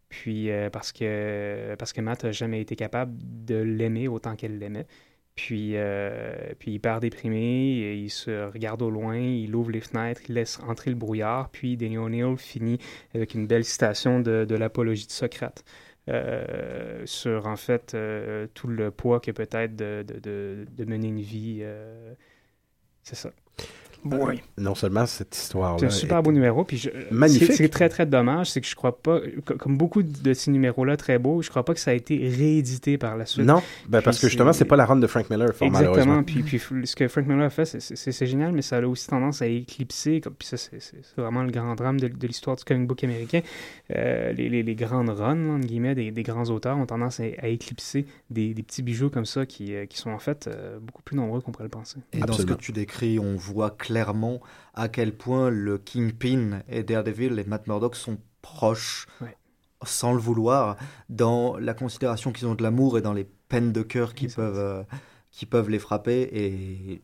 [0.09, 3.13] puis parce que parce que Matt n'a jamais été capable
[3.45, 4.87] de l'aimer autant qu'elle l'aimait.
[5.37, 5.75] Puis,
[6.59, 10.59] puis hyper déprimé, et il se regarde au loin, il ouvre les fenêtres, il laisse
[10.61, 12.79] entrer le brouillard, puis Danny O'Neill finit
[13.15, 15.65] avec une belle citation de, de l'apologie de Socrate.
[17.05, 17.97] sur en fait
[18.55, 21.63] tout le poids que peut-être de, de, de, mener une vie.
[23.05, 23.31] c'est ça.
[24.05, 24.41] Oui.
[24.59, 25.79] Non seulement cette histoire-là.
[25.81, 26.65] C'est un super beau numéro.
[26.65, 27.53] Puis je- Magnifique.
[27.53, 30.33] Ce qui est très, très dommage, c'est que je crois pas, co- comme beaucoup de
[30.35, 33.45] ces numéros-là très beaux, je crois pas que ça a été réédité par la suite.
[33.47, 36.21] Non, ben, parce que justement, c'est- c'est pas la run de Frank Miller, fort malheureusement.
[36.21, 36.23] Exactement.
[36.59, 38.83] Puis, puis ce que Frank Miller a fait, c'est- c'est c'est génial, mais ça a
[38.83, 40.21] aussi tendance à éclipser.
[40.21, 42.87] Comme, puis ça, c'est c'est- c'est vraiment le grand drame de, de l'histoire du comic
[42.87, 43.41] book américain.
[43.97, 47.25] Euh, les, les- les grandes runs, entre guillemets, des, des grands auteurs ont tendance à,
[47.43, 50.79] à éclipser des, des petits bijoux comme ça qui, euh, qui sont en fait euh,
[50.81, 51.99] beaucoup plus nombreux qu'on pourrait le penser.
[52.13, 53.90] Et dans ce que tu décris, on voit clairement
[54.75, 59.37] à quel point le Kingpin et Daredevil et Matt Murdock sont proches, Ouais.
[59.85, 60.77] sans le vouloir,
[61.09, 64.59] dans la considération qu'ils ont de l'amour et dans les peines de cœur qui peuvent,
[64.59, 64.83] euh,
[65.31, 66.23] qui peuvent les frapper.
[66.33, 67.03] Et,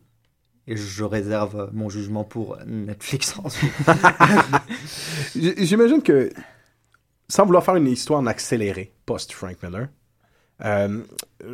[0.69, 3.71] et je réserve mon jugement pour Netflix ensuite.
[5.35, 6.29] J'imagine que,
[7.29, 9.87] sans vouloir faire une histoire en accéléré post-Frank Miller,
[10.65, 11.03] euh,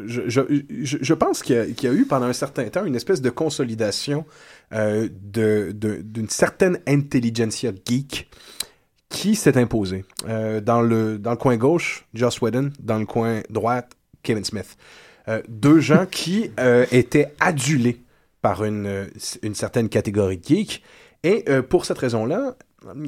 [0.05, 0.41] je, je,
[0.84, 2.95] je- je pense qu'il y, a- qu'il y a eu pendant un certain temps une
[2.95, 4.25] espèce de consolidation
[4.74, 8.30] euh, d'une certaine intelligentsia geek
[9.09, 10.03] qui s'est imposée.
[10.28, 13.82] Euh, dans, le, dans le coin gauche, Joss Whedon, dans le coin droit,
[14.24, 14.78] Kevin Smith.
[15.28, 16.49] Euh, deux gens qui
[16.91, 18.01] étaient adulés
[18.41, 19.09] par une,
[19.43, 20.84] une certaine catégorie de geek.
[21.24, 22.55] Et pour cette raison-là,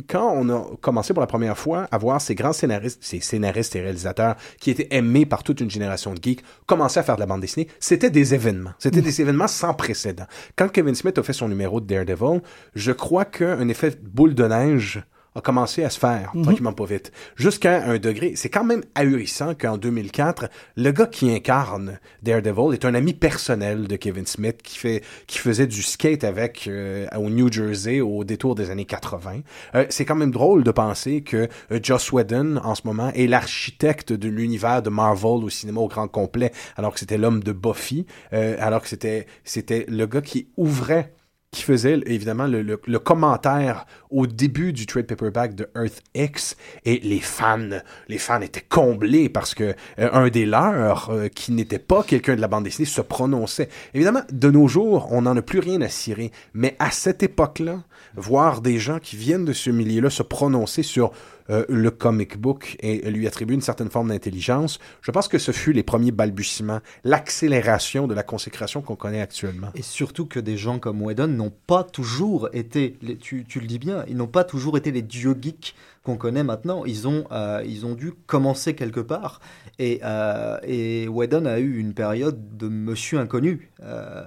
[0.07, 3.75] quand on a commencé pour la première fois à voir ces grands scénaristes, ces scénaristes
[3.75, 7.21] et réalisateurs qui étaient aimés par toute une génération de geeks commencer à faire de
[7.21, 8.73] la bande dessinée, c'était des événements.
[8.79, 10.25] C'était des événements sans précédent.
[10.55, 12.41] Quand Kevin Smith a fait son numéro de Daredevil,
[12.75, 15.03] je crois qu'un effet boule de neige
[15.35, 17.11] a commencé à se faire, tranquillement pas vite.
[17.35, 22.85] Jusqu'à un degré, c'est quand même ahurissant qu'en 2004, le gars qui incarne Daredevil est
[22.85, 27.29] un ami personnel de Kevin Smith qui fait, qui faisait du skate avec euh, au
[27.29, 29.41] New Jersey au détour des années 80.
[29.75, 33.27] Euh, c'est quand même drôle de penser que euh, Joss Whedon en ce moment est
[33.27, 37.51] l'architecte de l'univers de Marvel au cinéma au grand complet, alors que c'était l'homme de
[37.51, 41.13] Buffy, euh, alors que c'était c'était le gars qui ouvrait
[41.55, 46.57] qui faisait évidemment le, commentaire au début du trade paperback de Earth X.
[46.83, 47.79] Et les fans
[48.09, 52.35] les fans étaient comblés parce que euh, un des leurs euh, qui n'était pas quelqu'un
[52.35, 53.69] de la bande dessinée se prononçait.
[53.93, 56.31] Évidemment de nos jours on n'en a plus rien à cirer.
[56.53, 57.79] Mais à cette époque là
[58.15, 61.11] voir des gens qui viennent de ce milieu-là se prononcer sur
[61.49, 65.51] euh, le comic book et lui attribuer une certaine forme d'intelligence, je pense que ce
[65.51, 69.69] fut les premiers balbutiements, l'accélération de la consécration qu'on connaît actuellement.
[69.75, 74.03] Et surtout que des gens comme Whedon n'ont pas toujours été, tu, le dis bien,
[74.07, 76.85] ils n'ont pas toujours été les dieux geeks qu'on connaît maintenant.
[76.85, 79.39] Ils ont, euh, ils ont dû commencer quelque part.
[79.79, 84.23] Et, euh, Whedon a eu une période de monsieur inconnu, euh,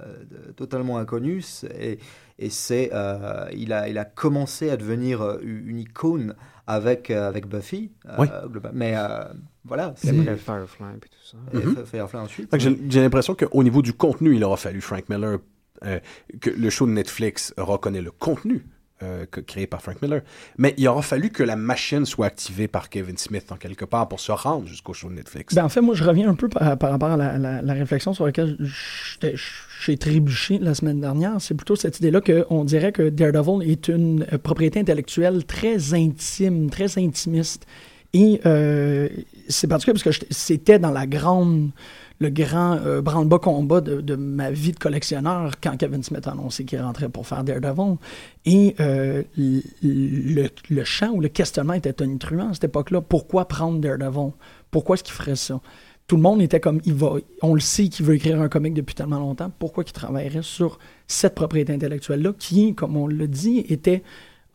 [0.55, 1.43] totalement inconnu.
[1.79, 1.99] Et,
[2.37, 2.91] et c'est,
[3.53, 6.35] il, a, il a commencé à devenir une icône
[6.69, 7.91] avec, euh, avec Buffy.
[8.07, 8.27] euh, Oui.
[8.73, 9.23] Mais euh,
[9.65, 9.93] voilà.
[9.97, 11.37] C'est- après Firefly et tout ça.
[11.53, 11.85] et Mhm.
[11.85, 12.55] Firefly ensuite.
[12.89, 15.39] J'ai l'impression qu'au niveau du contenu, il aura fallu Frank Miller,
[15.85, 15.99] euh,
[16.39, 18.65] que le show de Netflix reconnaît le contenu
[19.01, 20.21] euh, que- créé par Frank Miller,
[20.57, 24.09] mais il aura fallu que la machine soit activée par Kevin Smith en quelque part
[24.09, 25.55] pour se rendre jusqu'au show de Netflix.
[25.55, 27.73] Ben, en fait, moi, je reviens un peu par, par rapport à la, la- la
[27.73, 28.57] réflexion sur laquelle
[29.79, 31.35] j'ai trébuché la semaine dernière.
[31.39, 36.69] C'est plutôt cette idée-là qu'on dirait que Daredevil est une euh, propriété intellectuelle très intime,
[36.69, 37.65] très intimiste.
[38.13, 39.07] Et euh,
[39.47, 41.69] c'est particulier parce que c'était dans la grande,
[42.19, 46.65] le grand euh, branle-bas combat de, ma vie de collectionneur quand Kevin Smith a annoncé
[46.65, 47.97] qu'il rentrait pour faire Daredevil.
[48.45, 53.01] Et euh, le, le chant ou le questionnement était tonitruant à cette époque-là.
[53.01, 54.31] Pourquoi prendre Daredevil?
[54.71, 55.61] Pourquoi est-ce qu'il ferait ça?
[56.09, 58.73] Tout le monde était comme, il va, on le sait qu'il veut écrire un comic
[58.73, 59.51] depuis tellement longtemps.
[59.59, 64.01] Pourquoi qu'il travaillerait sur cette propriété intellectuelle-là qui, comme on le dit, était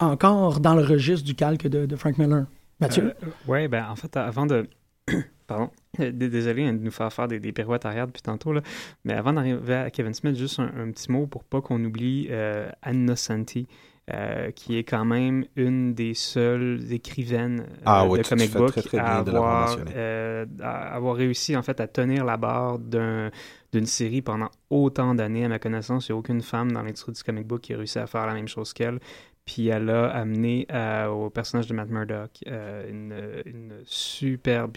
[0.00, 2.46] encore dans le registre du calque de, Frank Miller?
[2.80, 3.14] Mathieu?
[3.46, 4.66] oui, ben en fait, avant de.
[5.46, 5.70] Pardon.
[6.00, 8.60] Euh, Désolé hein, de nous faire faire des, des pirouettes arrière depuis tantôt, là.
[9.04, 12.68] mais avant d'arriver à Kevin Smith, juste un, petit mot pour pas qu'on oublie euh,
[12.82, 13.68] Anne Nocenti,
[14.12, 18.82] euh, qui est quand même une des seules écrivaines euh, Ah de comic book très,
[18.82, 23.30] très à avoir, euh, à avoir réussi en fait à tenir la barre d'un
[23.72, 25.46] d'une série pendant autant d'années.
[25.46, 27.78] À ma connaissance, il n'y a aucune femme dans l'industrie du comic book qui a
[27.78, 29.00] réussi à faire la même chose qu'elle.
[29.46, 30.66] Puis elle a amené
[31.10, 34.76] au personnage de Matt Murdock euh, une, une superbe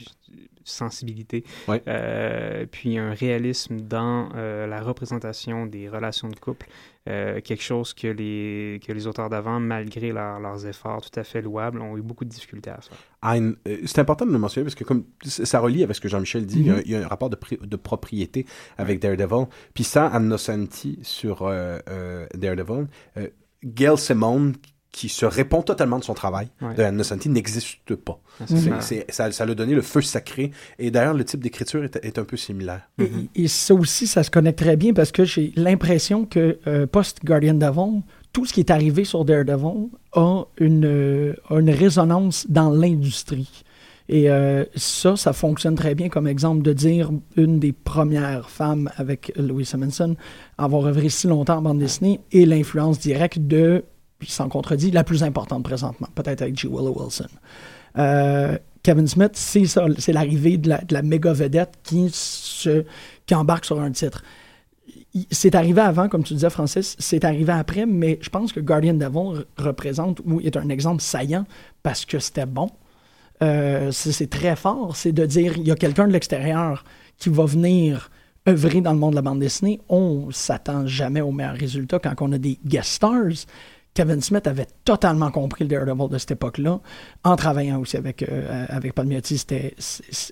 [0.69, 1.81] sensibilité, Ouais.
[1.87, 6.67] euh, puis un réalisme dans euh, la représentation des relations de couple,
[7.07, 11.23] euh, quelque chose que les, que les auteurs d'avant, malgré leur- leurs efforts tout à
[11.23, 12.97] fait louables, ont eu beaucoup de difficultés à faire.
[13.21, 16.09] Anne- euh, c'est important de le mentionner parce que comme ça relie avec ce que
[16.09, 18.45] Jean-Michel dit, il y a- il y, a un rapport de, de propriété
[18.77, 19.45] avec Daredevil.
[19.73, 21.49] Puis ça, Anne Nocenti sur
[22.33, 22.87] Daredevil,
[23.63, 24.53] Gail Simone
[24.91, 26.73] qui se répond totalement de son travail Ouais.
[26.73, 28.19] de Anne n'existe pas.
[28.39, 28.45] Ah,
[28.81, 30.51] C'est- ça, ça l'a donné le feu sacré.
[30.79, 32.81] Et d'ailleurs, le type d'écriture est, est un peu similaire.
[32.99, 33.09] Et,
[33.43, 37.55] et ça aussi, ça se connecte très bien parce que j'ai l'impression que euh, post-Guardian
[37.55, 38.01] Devil,
[38.33, 43.63] tout ce qui est arrivé sur Daredevil a une, euh, une résonance dans l'industrie.
[44.09, 48.89] Et euh, ça, ça fonctionne très bien comme exemple de dire une des premières femmes
[48.95, 50.15] avec Louis Simonson
[50.57, 53.83] à avoir œuvré si longtemps en bande dessinée et l'influence directe de,
[54.19, 56.67] puis sans contredit, la plus importante présentement, peut-être avec G.
[56.67, 57.27] Willow Wilson.
[57.97, 62.85] Euh, Kevin Smith, c'est ça, c'est l'arrivée de la, méga vedette qui, se,
[63.25, 64.23] qui embarque sur un titre.
[65.31, 68.93] C'est arrivé avant, comme tu disais, Francis, c'est arrivé après, mais je pense que Guardian
[68.93, 71.45] Devil re- représente ou est un exemple saillant
[71.83, 72.69] parce que c'était bon.
[73.43, 76.83] Euh, c'est très fort, c'est de dire il y a quelqu'un de l'extérieur
[77.17, 78.09] qui va venir
[78.47, 79.81] œuvrer dans le monde de la bande dessinée.
[79.89, 83.45] On s'attend jamais au meilleur résultat quand on a des guest stars.
[83.97, 86.79] Kevin Smith avait totalement compris le Daredevil de cette époque-là,
[87.23, 89.73] en travaillant aussi avec, euh, avec Palmiotti, c'était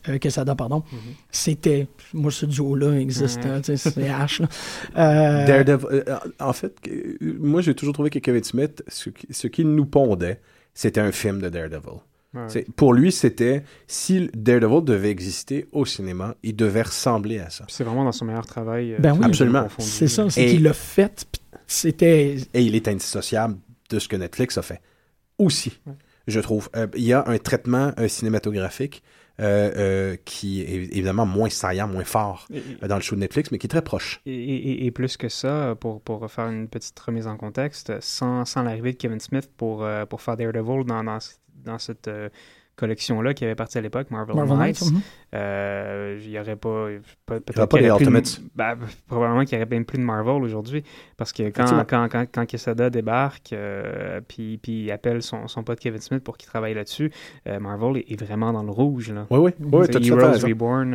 [0.08, 0.84] euh, Quesada, pardon.
[1.32, 4.42] C'était, moi, ce duo-là existe, sais, c'est H.
[4.44, 4.48] là.
[4.98, 9.28] Euh, Daredevil, euh, en fait, euh, moi j'ai toujours trouvé que Kevin Smith, ce, qui-
[9.32, 10.40] ce qu'il nous pondait,
[10.76, 12.00] c'était un film de Daredevil.
[12.34, 12.66] Ouais.
[12.76, 17.64] Pour lui, c'était si Daredevil devait exister au cinéma, il devait ressembler à ça.
[17.70, 18.94] C'est vraiment dans son meilleur travail.
[18.94, 19.24] euh, Ben oui.
[19.24, 19.68] Absolument.
[19.80, 22.38] c'est ça, c'est qu'il l'a fait, puis c'était...
[22.54, 23.58] Et il est indissociable
[23.90, 24.82] de ce que Netflix a fait.
[25.38, 25.80] Aussi,
[26.28, 26.70] je trouve.
[26.76, 29.04] Euh, il y a un traitement euh, cinématographique
[29.42, 33.52] euh, euh, qui est évidemment moins saillant, moins fort Et- dans le show de Netflix,
[33.52, 34.22] mais qui est très proche.
[34.26, 38.46] Et, et- et plus que ça, pour, pour faire une petite remise en contexte, sans,
[38.46, 41.20] sans l'arrivée de Kevin Smith pour, pour faire Daredevil dans, dans,
[41.66, 42.30] dans cette euh,
[42.78, 45.02] collection-là qui avait parti à l'époque, Marvel, Marvel Knights, Knights, mhm.
[45.40, 46.88] Euh, il n'y aurait pas...
[47.26, 48.42] peut- peut-être aura pas qu'il y des aurait plus de- Ultimates.
[48.56, 48.78] ben,
[49.08, 50.84] probablement qu'il n'y aurait même plus de Marvel aujourd'hui.
[51.18, 55.64] Parce que quand, quand, quand, quand Quesada débarque, euh, puis, puis il appelle son, son
[55.64, 57.12] pote Kevin Smith pour qu'il travaille là-dessus,
[57.48, 59.12] euh, Marvel est, est vraiment dans le rouge.
[59.12, 59.26] Là.
[59.30, 60.48] Oui, oui, oui, Tu tu sais, as tout à fait Heroes.
[60.48, 60.94] Reborn,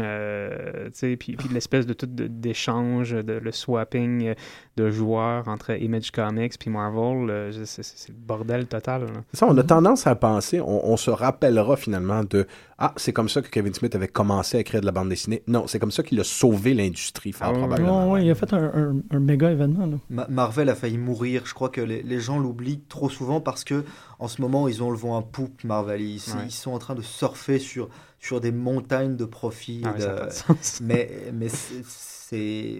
[0.92, 4.34] sais, puis, puis l'espèce de tout d'échange, de, le swapping
[4.76, 9.02] de joueurs entre Image Comics puis Marvel, c'est c'est le bordel total.
[9.02, 9.20] là.
[9.32, 12.46] Ça, on a tendance à penser, on, on se rappellera finalement de
[12.82, 15.42] Ah, c'est comme ça que Kevin Smith avait commencé à écrire de la bande dessinée.
[15.46, 18.06] Non, c'est comme ça qu'il a sauvé l'industrie, fort Ah probablement.
[18.06, 19.84] Ouais, ouais, il a fait un, un- un méga événement.
[19.86, 19.96] Là.
[20.08, 21.42] Ma- Marvel a failli mourir.
[21.44, 23.84] Je crois que les, les gens l'oublient trop souvent parce que
[24.18, 26.00] en ce moment ils ont le vent à poupe Marvel.
[26.00, 26.46] Ils, Ouais.
[26.46, 29.82] ils sont en train de surfer sur sur des montagnes de profits.
[29.84, 31.48] Ah de- mais mais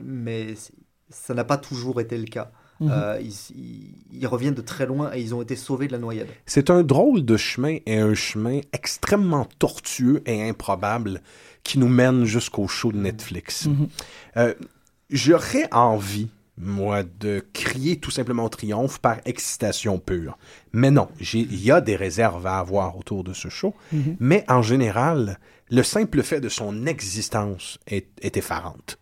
[0.05, 0.55] mais
[1.09, 2.51] ça n'a pas toujours été le cas.
[2.81, 2.89] Mhm.
[2.91, 5.99] Euh, ils, ils- ils reviennent de très loin et ils ont été sauvés de la
[5.99, 6.29] noyade.
[6.47, 11.21] C'est un drôle de chemin et un chemin extrêmement tortueux et improbable
[11.63, 13.67] qui nous mène jusqu'au show de Netflix.
[13.67, 13.89] Mhm.
[14.39, 14.55] Euh,
[15.11, 20.39] J'aurais envie, moi, de crier tout simplement au triomphe par excitation pure.
[20.73, 23.75] Mais non, il y a des réserves à avoir autour de ce show.
[23.93, 24.17] Mhm.
[24.21, 25.39] Mais en général,
[25.71, 28.99] le simple fait de son existence est, est effarante.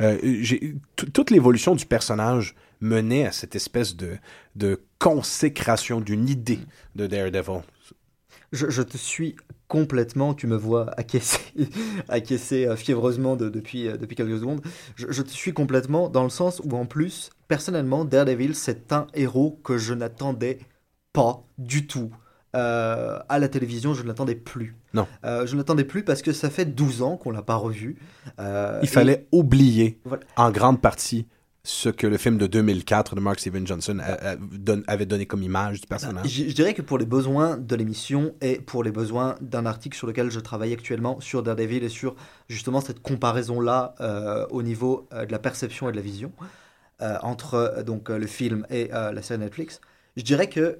[0.00, 0.18] Euh,
[1.12, 4.16] toute l'évolution du personnage menait à cette espèce de,
[4.56, 6.58] de consécration d'une idée
[6.96, 7.62] de Daredevil.
[8.52, 9.36] Je, je te suis
[9.68, 11.40] complètement, tu me vois acquiescer,
[12.10, 14.60] acquiescer euh, fiévreusement de- depuis, euh, depuis quelques secondes.
[14.96, 19.06] Je, je te suis complètement dans le sens où, en plus, personnellement, Daredevil, c'est un
[19.14, 20.58] héros que je n'attendais
[21.14, 22.10] pas du tout.
[22.54, 24.76] Euh, à la télévision, je ne l'attendais plus.
[24.92, 25.06] Non.
[25.24, 27.96] Euh, je ne l'attendais plus parce que ça fait 12 ans qu'on l'a pas revu.
[28.38, 30.22] Euh, Il et- fallait oublier Voilà.
[30.36, 31.26] en grande partie
[31.64, 34.00] ce que le film de 2004 de Mark Steven Johnson
[34.88, 36.28] avait donné comme image du personnage.
[36.28, 39.96] Je, je dirais que pour les besoins de l'émission et pour les besoins d'un article
[39.96, 42.16] sur lequel je travaille actuellement sur Daredevil et sur
[42.48, 46.32] justement cette comparaison-là euh, au niveau euh, de la perception et de la vision
[47.00, 49.80] euh, entre donc le film et la série Netflix,
[50.16, 50.78] je dirais que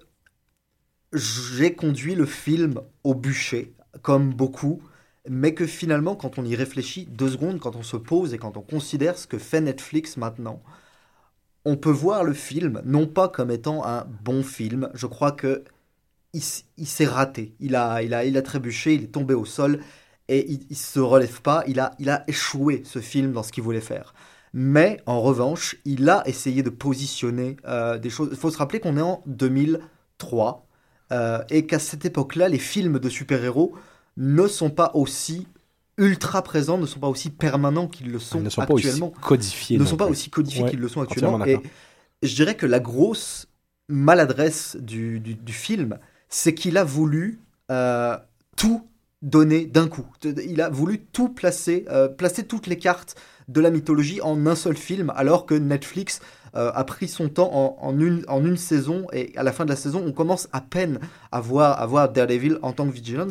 [1.12, 4.82] j'ai conduit le film au bûcher, comme beaucoup,
[5.28, 8.56] mais que finalement, quand on y réfléchit deux secondes, quand on se pose et quand
[8.56, 10.62] on considère ce que fait Netflix maintenant,
[11.64, 14.90] on peut voir le film non pas comme étant un bon film.
[14.94, 15.64] Je crois que
[16.32, 16.42] il,
[16.86, 17.54] s'est raté.
[17.60, 19.80] Il a, il a, il a trébuché, il est tombé au sol
[20.28, 21.62] et il, il se relève pas.
[21.66, 24.14] Il a, il a échoué ce film dans ce qu'il voulait faire.
[24.54, 28.28] Mais en revanche, il a essayé de positionner euh, des choses.
[28.32, 30.66] Il faut se rappeler qu'on est en 2003
[31.12, 33.74] euh, et qu'à cette époque-là, les films de super-héros
[34.16, 35.46] ne sont pas aussi
[35.98, 39.10] ultra présents, ne sont pas aussi permanents qu'ils le sont ne sont pas aussi actuellement
[39.20, 39.78] codifiés.
[39.78, 41.44] ne sont pas aussi codifiés Ouais, qu'ils le sont actuellement.
[41.44, 41.58] Et
[42.22, 43.46] je dirais que la grosse
[43.88, 45.98] maladresse du, du- du film,
[46.28, 47.40] c'est qu'il a voulu
[47.70, 48.16] euh,
[48.56, 48.86] tout
[49.22, 50.06] donner d'un coup.
[50.24, 53.14] Il a voulu tout placer, euh, placer toutes les cartes
[53.48, 56.20] de la mythologie en un seul film, alors que Netflix
[56.54, 59.64] euh, a pris son temps en, en une, en une saison, et à la fin
[59.64, 60.98] de la saison, on commence à peine
[61.30, 63.28] à voir, à voir Daredevil en tant que Vigilant.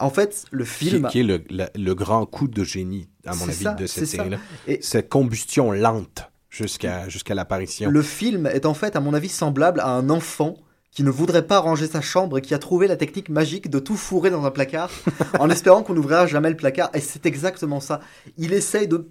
[0.00, 1.08] En fait, le Qui, film...
[1.08, 4.06] qui est le, la- le grand coup de génie, à mon avis, ça, de cette
[4.06, 4.38] série-là.
[4.66, 7.90] Et- Cette combustion lente jusqu'à jusqu'à l'apparition.
[7.90, 10.56] Le film est en fait, à mon avis, semblable à un enfant
[10.90, 13.78] qui ne voudrait pas ranger sa chambre et qui a trouvé la technique magique de
[13.78, 14.90] tout fourrer dans un placard
[15.38, 16.90] en espérant qu'on n'ouvrira jamais le placard.
[16.94, 18.00] Et c'est exactement ça.
[18.36, 19.08] Il essaye de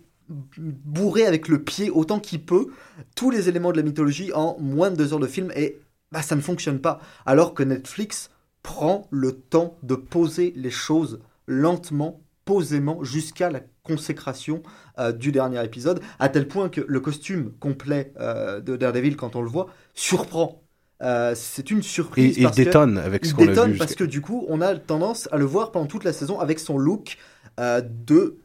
[0.58, 2.68] bourrer avec le pied autant qu'il peut
[3.16, 5.80] tous les éléments de la mythologie en moins de deux heures de film et
[6.12, 7.00] bah, ça ne fonctionne pas.
[7.26, 8.30] Alors que Netflix
[8.68, 14.62] prend le temps de poser les choses lentement, posément, jusqu'à la consécration
[15.00, 19.38] euh, du dernier épisode, à tel point que le costume complet euh, de Daredevil, quand
[19.38, 20.62] on le voit, surprend.
[21.02, 22.36] Euh, c'est une surprise.
[22.38, 23.78] il parce détonne avec ce qu'on a détonne vu.
[23.78, 26.38] parce jusqu'à- que du coup, on a tendance à le voir pendant toute la saison
[26.42, 27.18] avec son look
[27.58, 28.38] de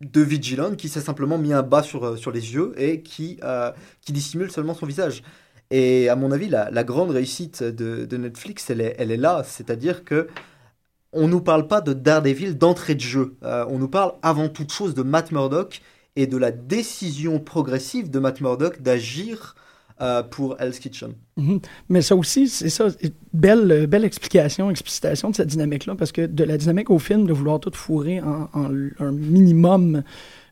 [0.00, 3.40] de Vigilant qui s'est simplement mis un bas sur, sur les yeux et qui,
[4.02, 5.22] qui dissimule seulement son visage.
[5.70, 9.42] Et à mon avis, la, grande réussite de, Netflix, elle est, là.
[9.44, 10.28] C'est-à-dire que
[11.12, 13.36] on nous parle pas de Daredevil d'entrée de jeu.
[13.42, 15.80] Euh, on nous parle avant toute chose de Matt Murdock
[16.14, 19.54] et de la décision progressive de Matt Murdock d'agir
[20.02, 21.14] euh, pour Hell's Kitchen.
[21.38, 21.60] Mhm.
[21.88, 22.88] Mais ça aussi, c'est ça.
[23.32, 27.32] Belle, belle explication, explicitation de cette dynamique-là, parce que de la dynamique au film, de
[27.32, 30.02] vouloir tout fourrer en, un minimum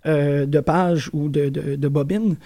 [0.06, 2.36] euh, de pages ou de, de, de bobines,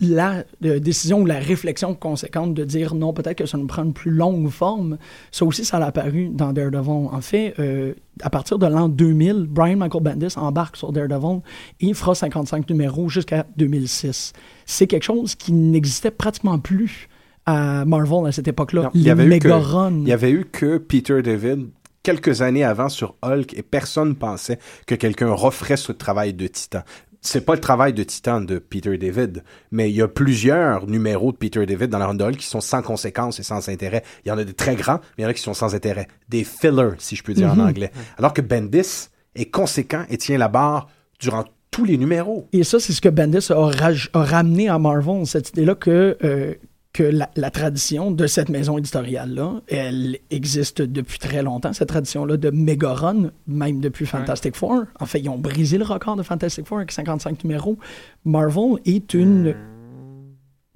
[0.00, 3.84] la euh, décision ou la réflexion conséquente de dire non, peut-être que ça nous prend
[3.84, 4.98] une plus longue forme,
[5.30, 7.08] ça aussi, ça l'a apparu dans Daredevil.
[7.10, 11.40] En fait, euh, à partir de l'an 2000, Brian Michael Bendis embarque sur Daredevil
[11.80, 14.32] et il fera 55 numéros jusqu'à 2006.
[14.66, 17.08] C'est quelque chose qui n'existait pratiquement plus
[17.46, 18.90] à Marvel à cette époque-là.
[18.94, 19.90] Il y avait eu que-.
[19.90, 21.68] Il y avait eu que Peter David
[22.04, 26.82] quelques années avant sur Hulk et personne pensait que quelqu'un referait ce travail de titan.
[27.26, 31.32] C'est pas le travail de titan de Peter David, mais il y a plusieurs numéros
[31.32, 34.02] de Peter David dans la run de Hulk qui sont sans conséquence et sans intérêt.
[34.24, 35.74] Il y en a des très grands, mais il y en a qui sont sans
[35.74, 36.06] intérêt.
[36.28, 37.60] Des fillers, si je peux dire Mhm.
[37.60, 37.90] en anglais.
[38.18, 42.46] Alors que Bendis est conséquent et tient la barre durant tous les numéros.
[42.52, 43.70] Et ça, c'est ce que Bendis a
[44.12, 46.54] ramené à Marvel, cette idée-là que euh,
[46.94, 52.36] que la, la tradition de cette maison éditoriale-là, elle existe depuis très longtemps, cette tradition-là
[52.36, 54.84] de méga-run, même depuis Fantastic Four.
[55.00, 57.76] En fait, ils ont brisé le record de Fantastic Four avec 55 numéros.
[58.24, 59.48] Marvel est une...
[59.48, 59.54] Euh,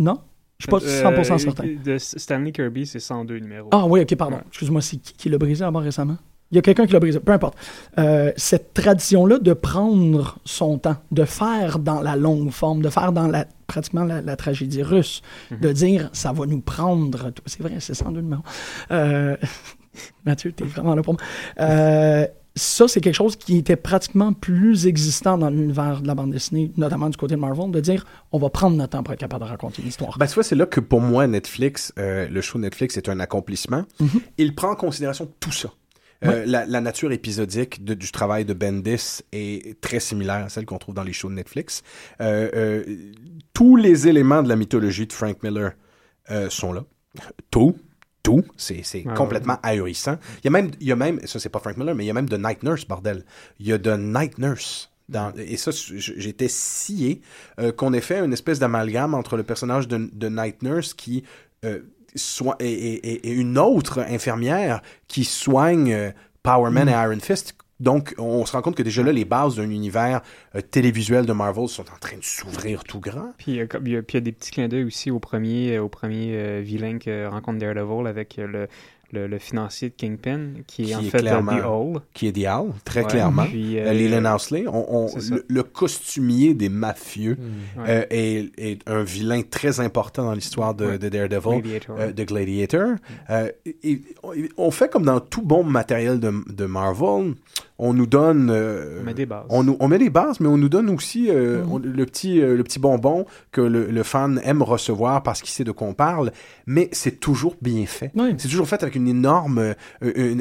[0.00, 0.18] Non?
[0.58, 1.64] Je suis pas 100% euh, certain.
[1.84, 3.68] De Stanley Kirby, c'est 102 numéros.
[3.70, 4.36] Ah oui, ok, pardon.
[4.38, 4.42] Ouais.
[4.48, 6.16] Excuse-moi, c'est qui qui l'a brisé avant récemment?
[6.50, 7.56] Il y a quelqu'un qui l'a brisé, peu importe.
[7.98, 13.12] Euh, cette tradition-là de prendre son temps, de faire dans la longue forme, de faire
[13.12, 15.20] dans la, pratiquement la, la tragédie russe,
[15.50, 17.32] de dire ça va nous prendre.
[17.44, 18.42] C'est vrai, c'est 102 numéros.
[18.90, 19.36] Euh,
[20.24, 21.22] Mathieu, t'es vraiment là pour moi.
[21.60, 22.26] Euh,
[22.58, 26.72] ça, c'est quelque chose qui était pratiquement plus existant dans l'univers de la bande dessinée,
[26.76, 29.44] notamment du côté de Marvel, de dire on va prendre notre temps pour être capable
[29.44, 30.18] de raconter une histoire.
[30.18, 33.20] Ben, tu vois, c'est là que pour moi, Netflix, euh, le show Netflix est un
[33.20, 33.84] accomplissement.
[34.38, 35.70] Il prend en considération tout ça.
[36.24, 40.66] Euh, la, la nature épisodique de- du travail de Bendis est très similaire à celle
[40.66, 41.82] qu'on trouve dans les shows de Netflix.
[42.20, 42.84] Euh, euh,
[43.54, 45.72] tous les éléments de la mythologie de Frank Miller
[46.50, 46.84] sont là.
[47.50, 47.76] Tout.
[48.22, 48.44] Tout.
[48.56, 49.14] C'est ouais.
[49.14, 50.18] complètement ahurissant.
[50.38, 52.08] Il y a même, il y a même, ça c'est pas Frank Miller, mais il
[52.08, 53.24] y a même The Night Nurse, bordel.
[53.60, 54.90] Il y a The Night Nurse.
[55.08, 57.22] Dans, et ça, j'étais scié
[57.58, 61.24] euh, qu'on ait fait une espèce d'amalgame entre le personnage de, de Night Nurse qui
[61.64, 61.78] euh,
[62.60, 66.10] et, et- et- et une autre infirmière qui soigne euh,
[66.42, 67.54] Power Man et Iron Fist.
[67.80, 70.20] Donc, on se rend compte que déjà là, les bases d'un univers
[70.56, 73.32] euh, télévisuel de Marvel sont en train de s'ouvrir tout grand.
[73.38, 76.32] Puis il y, a, y des petits clins d'œil aussi au premier, euh, au premier
[76.34, 78.68] euh, vilain que rencontre Daredevil avec euh, le,
[79.12, 82.00] le, le financier de Kingpin, qui est Qui en est fait clairement- The Hole.
[82.14, 83.06] qui est The Owl, très Ouais.
[83.10, 83.46] clairement.
[83.46, 85.34] Puis, Euh, euh, Leland Housley, on, on- c'est ça.
[85.36, 87.36] le, le costumier des mafieux.
[87.76, 87.84] Ouais.
[87.88, 90.98] euh, est, est un vilain très important dans l'histoire de, Ouais.
[90.98, 91.62] de Daredevil.
[91.62, 91.96] Gladiator.
[91.98, 92.88] euh, de Gladiator.
[93.30, 94.32] Euh, et- et on-
[94.66, 97.34] on fait comme dans tout bon matériel de, de Marvel,
[97.78, 98.50] on nous donne...
[98.50, 99.44] euh, On met des bases.
[99.50, 101.72] on, nous- on met des bases, mais on nous donne aussi euh, Mhm.
[101.72, 105.50] on- le, petit, euh, le petit bonbon que le, le fan aime recevoir parce qu'il
[105.50, 106.32] sait de quoi on parle,
[106.66, 108.10] mais c'est toujours bien fait.
[108.36, 109.74] C'est toujours fait avec une énorme, euh,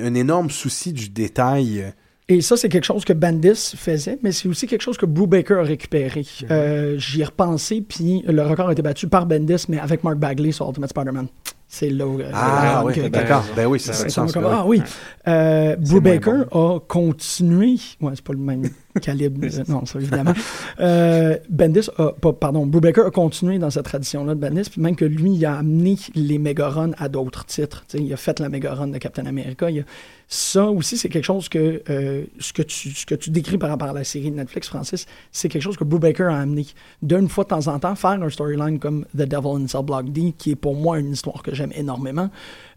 [0.03, 1.93] un, énorme souci du détail.
[2.29, 5.59] Et ça, c'est quelque chose que Bendis faisait, mais c'est aussi quelque chose que Brubaker
[5.59, 6.25] a récupéré.
[6.51, 10.17] Euh, J'y ai repensé, puis le record a été battu par Bendis, mais avec Mark
[10.17, 11.27] Bagley sur Ultimate Spider-Man.
[11.69, 12.19] C'est là où...
[12.19, 13.43] euh, Ah, oui, que- d'accord.
[13.55, 14.31] Ben oui, ça du sens.
[14.31, 14.55] comme, ben oui.
[14.57, 14.81] ah oui.
[15.27, 17.75] Euh, Brubaker a continué.
[18.01, 18.69] Ouais, c'est pas le même
[18.99, 19.39] calibre.
[19.45, 20.33] euh, non, ça évidemment.
[20.79, 24.95] Euh, Bendis a, pas- pardon, Brubaker a continué dans cette tradition-là de Bendis, puis même
[24.95, 27.85] que lui, il a amené les méga runs à d'autres titres.
[27.93, 29.69] Il a fait la méga run de Captain America.
[29.69, 29.83] il a-
[30.29, 33.69] Ça aussi, c'est quelque chose que euh, ce que tu ce que tu décris par
[33.69, 36.65] rapport à la série de Netflix, Francis, c'est quelque chose que Brubaker a amené.
[37.01, 40.11] D'une fois de temps en temps, faire un storyline comme The Devil in Cell Block
[40.11, 42.29] D, qui est pour moi une histoire que j'aime énormément.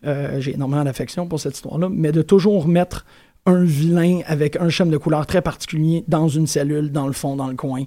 [0.07, 3.05] Euh, J'ai énormément d'affection pour cette histoire-là, mais de toujours mettre
[3.51, 7.36] un vilain avec un schème de couleur très particulier dans une cellule, dans le fond,
[7.36, 7.84] dans le coin,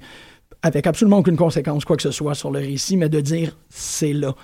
[0.61, 4.14] avec absolument aucune conséquence, quoi que ce soit, sur le récit, mais de dire c'est
[4.14, 4.36] là.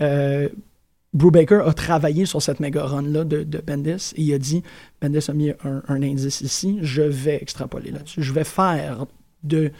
[0.00, 0.48] Euh,
[1.12, 4.62] Brubaker a travaillé sur cette méga run-là de, Bendis et il a dit
[5.00, 8.22] Bendis a mis un, indice ici, je vais extrapoler là-dessus.
[8.22, 9.06] Je vais faire
[9.42, 9.70] de,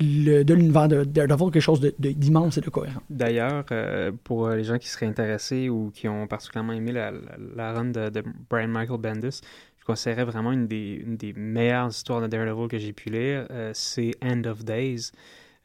[0.00, 3.00] de l'univers de Daredevil quelque chose d'immense et de cohérent.
[3.08, 7.72] D'ailleurs, euh, pour euh, les gens qui seraient intéressés ou qui ont particulièrement aimé la,
[7.72, 9.40] run de Brian Michael Bendis,
[9.84, 13.46] je considérais vraiment une des, une des meilleures histoires de Daredevil que j'ai pu lire.
[13.50, 15.10] Euh, c'est End of Days,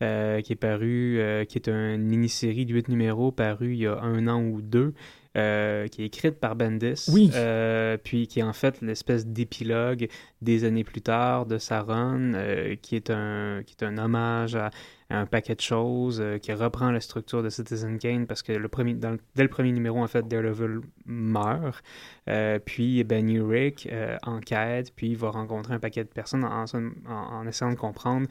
[0.03, 3.88] euh, qui est paru, euh, qui est une mini-série de 8 numéros paru il y
[3.88, 4.93] a un an ou deux.
[5.38, 7.30] euh, qui est écrite par Bendis, Oui.
[7.36, 10.07] euh, puis qui est en fait l'espèce d'épilogue
[10.41, 14.55] des années plus tard de sa run, euh, qui, est un, qui est un hommage
[14.55, 14.72] à
[15.12, 18.68] un paquet de choses, euh, qui reprend la structure de Citizen Kane, parce que le
[18.68, 21.84] premier, dans dès le premier numéro, en fait, Daredevil meurt,
[22.30, 26.64] euh, puis Ben Urich euh, enquête, puis il va rencontrer un paquet de personnes en,
[26.64, 28.28] en- en essayant de comprendre,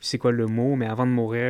[0.00, 1.42] c'est quoi le mot, mais avant de mourir,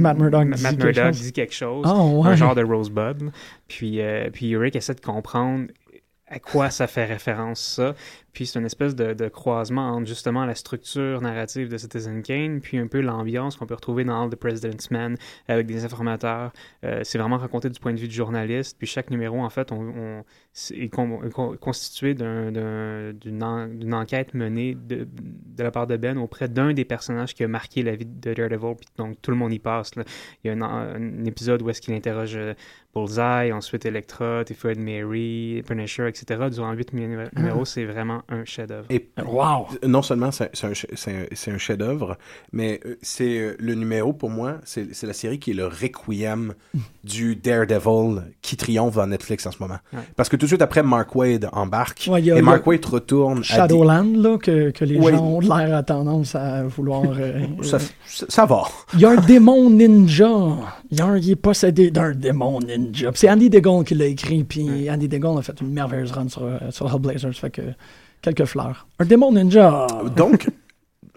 [0.00, 2.28] Matt Murdock dit quelque dit quelque chose Ah, ouais.
[2.28, 3.30] un genre de Rosebud.
[3.68, 4.00] Puis,
[4.32, 5.66] puis Eric essaie de comprendre
[6.28, 7.94] à quoi ça fait référence ça.
[8.32, 12.60] Puis c'est une espèce de, de croisement entre justement la structure narrative de Citizen Kane,
[12.60, 15.16] puis un peu l'ambiance qu'on peut retrouver dans the President's Men
[15.48, 16.52] avec des informateurs.
[16.84, 18.76] Euh, c'est vraiment raconté du point de vue du journaliste.
[18.78, 20.22] Puis chaque numéro, en fait, on,
[20.74, 23.42] est, con- est con- constitué d'un- d'un- d'une
[23.78, 25.06] d'une enquête menée de,
[25.56, 28.32] de la part de Ben auprès d'un des personnages qui a marqué la vie de
[28.34, 28.76] Daredevil.
[28.76, 29.90] Puis donc tout le monde y passe.
[30.44, 32.54] Il y a un, un épisode où est-ce qu'il interroge euh,
[32.94, 36.48] Bullseye, ensuite Electra, Typhoid Mary, Punisher, etc.
[36.50, 38.86] Durant huit numé- numéros, c'est vraiment un chef-d'œuvre.
[38.90, 39.66] Et Wow!
[39.86, 42.16] non seulement c'est un, chef-d'œuvre,
[42.52, 46.54] mais euh, c'est euh, le numéro pour moi, c'est la série qui est le requiem
[47.04, 49.78] du Daredevil qui triomphe dans Netflix en ce moment.
[49.92, 50.00] Ouais.
[50.16, 53.38] Parce que tout de suite après, Mark Wade embarque Ouais, a- et Mark Wade retourne
[53.40, 57.02] à Shadowland, là, que, que les gens ont l'air à tendance à vouloir.
[57.18, 57.46] euh,
[58.28, 58.62] ça va.
[58.94, 60.30] Il y a un démon ninja.
[60.92, 63.10] Il, a un- il est possédé d'un démon ninja.
[63.14, 66.44] C'est Andy Degon qui l'a écrit, puis Andy Degon a fait une merveilleuse run sur,
[66.44, 67.32] euh, sur Hellblazers.
[67.32, 67.62] Fait que
[68.20, 68.86] quelques fleurs.
[68.98, 69.86] Un démon ninja!
[70.14, 70.48] Donc,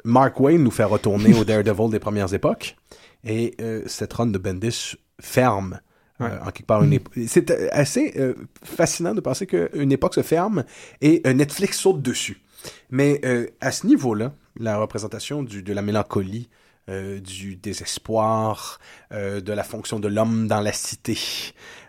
[0.04, 2.76] Mark Wayne nous fait retourner au Daredevil des premières époques.
[3.26, 5.80] Et euh, cette run de Bendis ferme.
[6.22, 6.98] euh, en quelque part, une
[7.28, 8.34] c'est assez euh,
[8.64, 10.64] fascinant de penser qu'une époque se ferme
[11.02, 12.42] et Netflix saute dessus.
[12.90, 13.20] Mais
[13.62, 16.50] à ce niveau-là, la représentation du, de la mélancolie,
[16.90, 18.80] euh, du désespoir,
[19.12, 21.18] euh, de la fonction de l'homme dans la cité,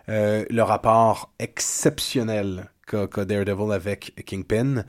[0.09, 4.83] euh, le rapport exceptionnel qu'a qu'a Daredevil avec Kingpin.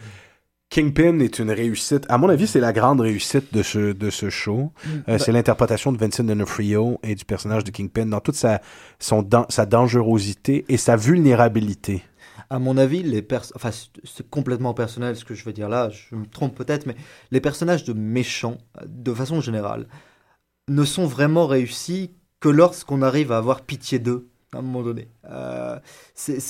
[0.71, 2.05] Kingpin est une réussite.
[2.11, 4.71] À mon avis, c'est la grande réussite de ce, de ce show.
[5.09, 8.61] Euh, c'est l'interprétation de Vincent D'Onofrio et du personnage de Kingpin dans toute sa,
[8.99, 12.03] son sa dangerosité et sa vulnérabilité.
[12.51, 15.91] À mon avis, les pers- enfin, c'est- complètement personnel ce que je veux dire là,
[15.91, 16.97] je me trompe peut-être, mais
[17.31, 19.87] les personnages de méchants, de façon générale,
[20.69, 25.09] ne sont vraiment réussis que lorsqu'on arrive à avoir pitié d'eux, à un moment donné.
[25.27, 25.79] Euh,
[26.15, 26.41] c'est,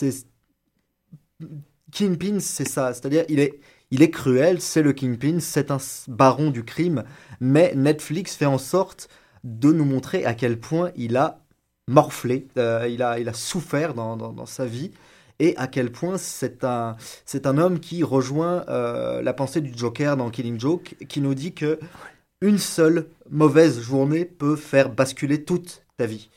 [1.92, 3.60] Kingpin, c'est ça, c'est-à-dire il est,
[3.90, 7.04] il est cruel, c'est le Kingpin, c'est un baron du crime,
[7.40, 9.08] mais Netflix fait en sorte
[9.44, 11.40] de nous montrer à quel point il a
[11.86, 14.90] morflé, euh, il, a, il a souffert dans- dans sa vie,
[15.38, 19.72] et à quel point c'est un, c'est un homme qui rejoint euh, la pensée du
[19.76, 21.78] Joker dans Killing Joke, qui nous dit que
[22.40, 26.30] une seule mauvaise journée peut faire basculer toute ta vie.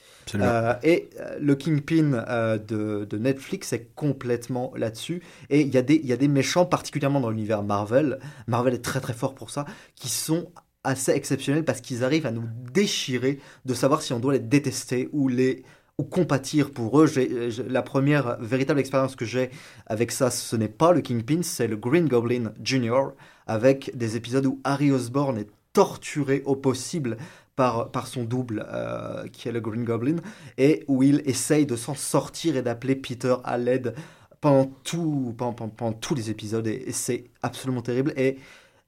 [0.46, 5.22] Euh, et euh, le Kingpin euh, de, de Netflix est complètement là-dessus.
[5.50, 8.74] Et il y, a des- il y a des méchants, particulièrement dans l'univers Marvel, Marvel
[8.74, 9.66] est très très fort pour ça,
[9.96, 10.52] qui sont
[10.84, 15.10] assez exceptionnels parce qu'ils arrivent à nous déchirer de savoir si on doit les détester
[15.12, 15.64] ou les
[16.04, 17.08] compatir pour eux.
[17.08, 19.50] J'ai- la première véritable expérience que j'ai
[19.88, 23.12] avec ça, ce n'est pas le Kingpin, c'est le Green Goblin Jr.
[23.48, 27.18] avec des épisodes où Harry Osborn est torturé au possible
[27.56, 30.18] par, par son double, euh, qui est le Green Goblin,
[30.58, 33.94] et où il essaye de s'en sortir et d'appeler Peter à l'aide
[34.42, 38.14] pendant, tout, pendant tous les épisodes, et, et c'est absolument terrible.
[38.18, 38.38] Et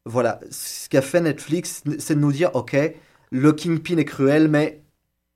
[0.05, 2.75] voilà, ce qu'a fait Netflix, c'est de nous dire, ok,
[3.31, 4.82] le Kingpin est cruel, mais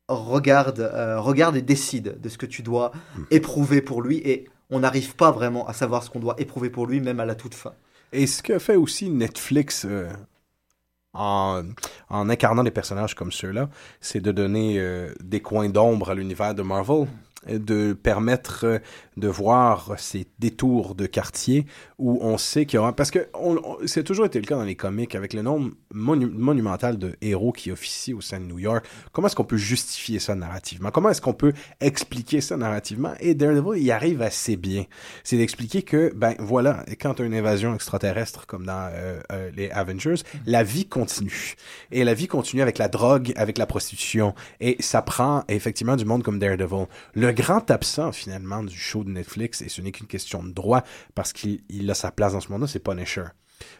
[0.07, 2.91] regarde, euh, regarde et décide de ce que tu dois
[3.31, 6.87] éprouver pour lui, et on n'arrive pas vraiment à savoir ce qu'on doit éprouver pour
[6.87, 7.73] lui, même à la toute fin.
[8.13, 10.09] Et ce que fait aussi Netflix euh,
[11.13, 11.63] en,
[12.09, 13.69] en incarnant des personnages comme ceux-là,
[13.99, 17.07] c'est de donner euh, des coins d'ombre à l'univers de Marvel,
[17.45, 18.81] et de permettre
[19.17, 21.65] de voir ces détours de quartier
[21.97, 22.95] où on sait qu'il y aura...
[22.95, 23.27] Parce que
[23.85, 27.51] c'est toujours été le cas dans les comics, avec le nombre monu- monumental de héros
[27.51, 28.85] qui officient au sein de New York.
[29.11, 30.91] Comment est-ce qu'on peut justifier ça narrativement?
[30.91, 33.13] Comment est-ce qu'on peut expliquer ça narrativement?
[33.19, 34.85] Et Daredevil y arrive assez bien.
[35.23, 40.21] C'est d'expliquer que, ben voilà, quand une invasion extraterrestre comme dans euh, euh, les Avengers,
[40.45, 41.55] la vie continue.
[41.91, 44.35] Et la vie continue avec la drogue, avec la prostitution.
[44.59, 46.85] Et ça prend effectivement du monde comme Daredevil.
[47.15, 50.83] Le grand absent finalement du show Netflix, et ce n'est qu'une question de droit,
[51.15, 53.25] parce qu'il il a sa place dans ce monde-là, c'est Punisher.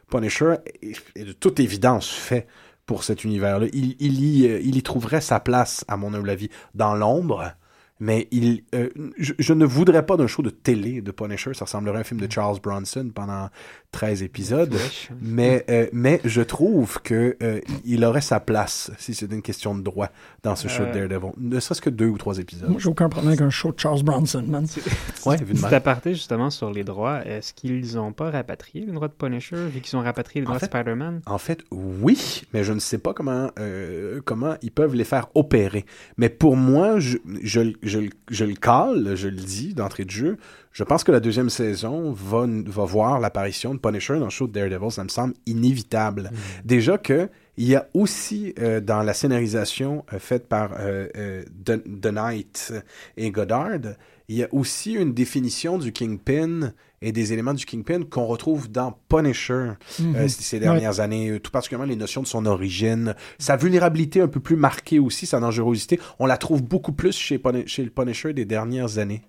[0.10, 2.48] Punisher est, est de toute évidence fait
[2.86, 3.68] pour cet univers-là.
[3.74, 7.54] Il, il, y, euh, il y trouverait sa place, à mon humble avis, dans l'ombre.
[7.99, 11.53] Mais il, euh, je, je ne voudrais pas d'un show de télé de Punisher.
[11.53, 13.49] Ça ressemblerait à un film de Charles Bronson pendant
[13.91, 14.74] 13 épisodes.
[14.74, 15.10] Flash.
[15.22, 19.74] Mais, euh, mais je trouve que euh, il aurait sa place, si c'était une question
[19.76, 20.10] de droit,
[20.44, 21.07] dans ce show de Euh.
[21.07, 21.32] Daredevil.
[21.38, 22.69] Ne serait-ce que deux ou trois épisodes.
[22.69, 24.65] Moi, j'ai aucun problème avec un show de Charles Bronson, man.
[25.26, 25.74] Ouais, même.
[25.74, 29.82] aparté justement sur les droits, est-ce qu'ils n'ont pas rapatrié les droits de Punisher vu
[29.82, 31.22] qu'ils ont rapatrié les En droits fait- de Spider-Man?
[31.26, 35.28] En fait, oui, mais je ne sais pas comment, euh, comment ils peuvent les faire
[35.36, 35.86] opérer.
[36.18, 40.38] Mais pour moi, je, je, je, je le cale, je le dis d'entrée de jeu,
[40.77, 44.45] je pense que la deuxième saison va, va voir l'apparition de Punisher dans le show
[44.45, 44.91] de Daredevil.
[44.91, 46.30] Ça me semble inévitable.
[46.65, 51.43] Déjà que il y a aussi euh, dans la scénarisation euh, faite par euh, euh,
[51.65, 52.73] The, The Knight
[53.18, 53.95] et Goddard,
[54.27, 58.72] il y a aussi une définition du Kingpin et des éléments du Kingpin qu'on retrouve
[58.72, 60.15] dans Punisher Mhm.
[60.15, 64.19] euh, c- ces dernières années, euh, tout particulièrement les notions de son origine, sa vulnérabilité
[64.22, 68.34] un peu plus marquée aussi, sa dangerosité, on la trouve beaucoup plus chez, le Punisher
[68.34, 69.22] des dernières années.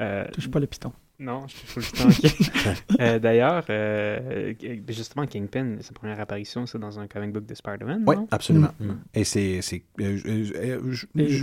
[0.00, 0.92] Euh, Touche pas le piston.
[1.20, 3.00] Non, je suis tout le temps ok.
[3.00, 4.52] Euh, D'ailleurs, euh,
[4.88, 8.04] justement, Kingpin, sa première apparition, c'est dans un comic book de Spider-Man.
[8.06, 8.68] Oui, absolument.
[8.78, 8.90] Mm.
[9.14, 9.58] Et c'est...
[10.00, 10.78] euh, euh,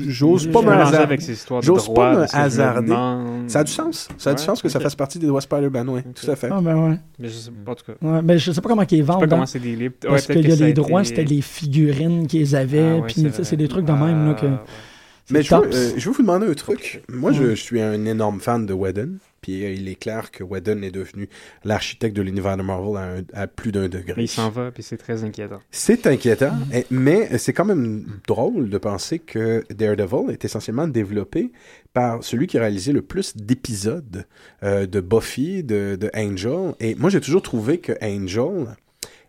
[0.07, 0.97] J'ose pas me hasarder.
[0.97, 2.87] avec ces histoires de J'ose pas me hasarder.
[2.87, 4.07] demande- Ça a du sens.
[4.17, 6.47] Ça a du sens que ça fasse partie des droits Spider-Man, oui, tout à fait.
[6.49, 6.97] Ah, ben ouais.
[7.19, 7.93] Mais je sais pas, en tout cas.
[8.01, 8.21] ouais.
[8.23, 9.19] Mais je sais pas comment ils Je sais vendent.
[9.19, 9.95] pas hein, comment c'est des livres.
[10.03, 12.79] Ouais, parce qu'il y a les été- droits, c'était les figurines qu'ils avaient.
[12.91, 14.27] Ah ouais, puis, c'est des trucs de même.
[14.29, 14.63] Là, que, Ah,
[15.31, 15.75] Mais je veux, tops.
[15.75, 17.01] euh, je veux vous demander un truc.
[17.09, 19.17] Moi, je suis un énorme fan de Whedon.
[19.45, 21.29] Puis euh, il est clair que Whedon est devenu
[21.63, 24.23] l'architecte de l'univers de Marvel à, un- à plus d'un degré.
[24.23, 25.59] Il s'en va, puis c'est très inquiétant.
[25.69, 26.53] C'est inquiétant,
[26.89, 31.51] mais c'est quand même drôle de penser que Daredevil est essentiellement développé
[31.93, 34.25] par celui qui a réalisé le plus d'épisodes
[34.63, 36.73] euh, de Buffy, de, de Angel.
[36.79, 38.75] Et moi, j'ai toujours trouvé que Angel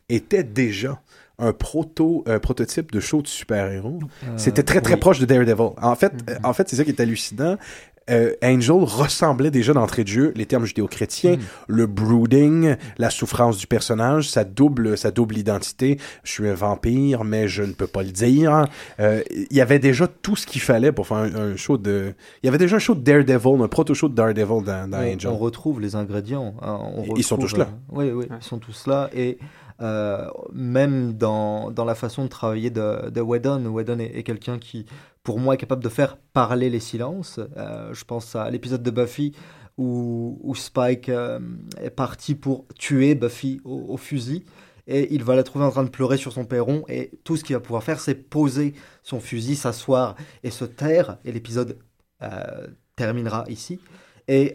[0.09, 1.03] était déjà
[1.39, 3.99] un proto un prototype de show de super-héros.
[4.39, 5.01] C'était très très oui.
[5.01, 5.73] proche de Daredevil.
[5.83, 7.59] En fait, euh, en fait, c'est ça qui est hallucinant.
[8.09, 13.66] Euh, Angel ressemblait déjà d'entrée de jeu les termes judéo-chrétiens, le brooding, la souffrance du
[13.66, 15.99] personnage, sa double sa double identité.
[16.23, 18.66] Je suis un vampire, mais je ne peux pas le dire.
[19.01, 22.15] Euh, Il y avait déjà tout ce qu'il fallait pour faire un, un show de.
[22.43, 25.15] Il y avait déjà un show de Daredevil, un proto-show de Daredevil dans, dans on,
[25.15, 25.31] Angel.
[25.31, 26.55] on retrouve les ingrédients.
[26.62, 27.65] hein, on Ils sont tous là.
[27.65, 29.11] euh, oui, oui, ils sont tous là.
[29.15, 29.39] Et
[29.83, 34.59] euh, même dans, dans la façon de travailler de, de Whedon, Whedon est, est quelqu'un
[34.59, 34.87] qui,
[35.27, 37.40] pour moi, est capable de faire parler les silences.
[37.57, 39.35] Euh, je pense à l'épisode de Buffy
[39.77, 41.40] où, Spike euh,
[41.82, 44.44] est parti pour tuer Buffy au, fusil.
[44.86, 46.85] Et il va la trouver en train de pleurer sur son perron.
[46.89, 51.19] Et tout ce qu'il va pouvoir faire, c'est poser son fusil, s'asseoir et se taire.
[51.24, 51.77] Et l'épisode
[52.23, 53.81] euh, terminera ici.
[54.28, 54.55] Et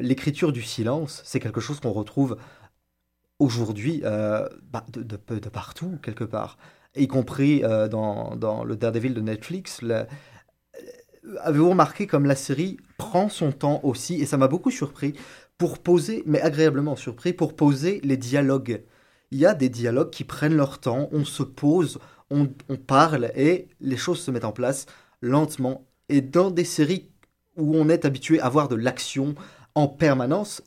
[0.00, 2.36] l'écriture du silence, c'est quelque chose qu'on retrouve
[3.40, 6.58] aujourd'hui bah, de partout, quelque part.
[6.96, 9.80] Y compris euh, dans, dans le Daredevil de Netflix.
[9.82, 10.04] Euh,
[11.40, 15.14] Avez-vous remarqué comme la série prend son temps aussi, et ça m'a beaucoup surpris,
[15.58, 18.84] pour poser, mais agréablement surpris, pour poser les dialogues.
[19.32, 21.98] Il y a des dialogues qui prennent leur temps, on se pose,
[22.30, 24.86] on, on parle, et les choses se mettent en place
[25.20, 25.86] lentement.
[26.08, 27.10] Et dans des séries
[27.56, 29.34] où on est habitué à voir de l'action
[29.74, 30.62] en permanence,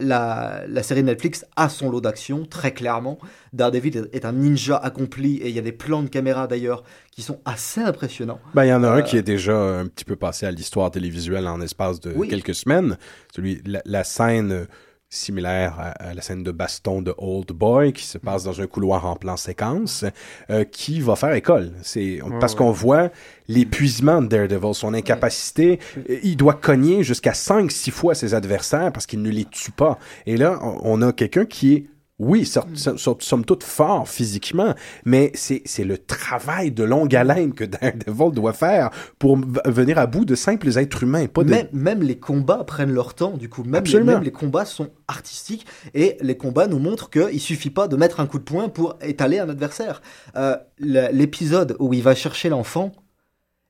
[0.00, 3.18] la, la série Netflix a son lot d'action, très clairement.
[3.52, 7.22] Daredevil est- un ninja accompli et il y a des plans de caméra d'ailleurs qui
[7.22, 8.40] sont assez impressionnants.
[8.54, 10.50] Ben, il y en a un Euh, qui est déjà un petit peu passé à
[10.52, 12.28] l'histoire télévisuelle en espace de Oui.
[12.28, 12.96] quelques semaines.
[13.34, 14.66] Celui, la, la scène
[15.10, 18.66] similaire à, à la scène de baston de Old Boy qui se passe dans un
[18.66, 20.04] couloir en plan séquence,
[20.50, 21.72] euh, qui va faire école.
[21.82, 22.58] C'est Ouais, parce ouais.
[22.58, 23.10] qu'on voit
[23.48, 25.78] l'épuisement de Daredevil, son incapacité.
[26.22, 29.98] Il doit cogner jusqu'à 5-6 fois ses adversaires parce qu'il ne les tue pas.
[30.26, 31.86] Et là, on on a quelqu'un qui est
[32.20, 34.74] oui, so- somme toute fort physiquement,
[35.04, 38.90] mais c'est le travail de longue haleine que Daredevil doit faire
[39.20, 39.36] pour
[39.66, 41.50] venir à bout de simples êtres humains, pas de...
[41.50, 43.62] Même, même les combats prennent leur temps, du coup.
[43.62, 44.12] Même les, Absolument.
[44.14, 48.18] même les combats sont artistiques et les combats nous montrent qu'il suffit pas de mettre
[48.20, 50.02] un coup de poing pour étaler un adversaire.
[50.36, 52.92] Euh, L'épisode où il va chercher l'enfant,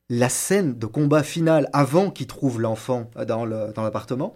[0.09, 4.35] la scène de combat final avant qu'il trouve l'enfant euh, dans le- dans l'appartement,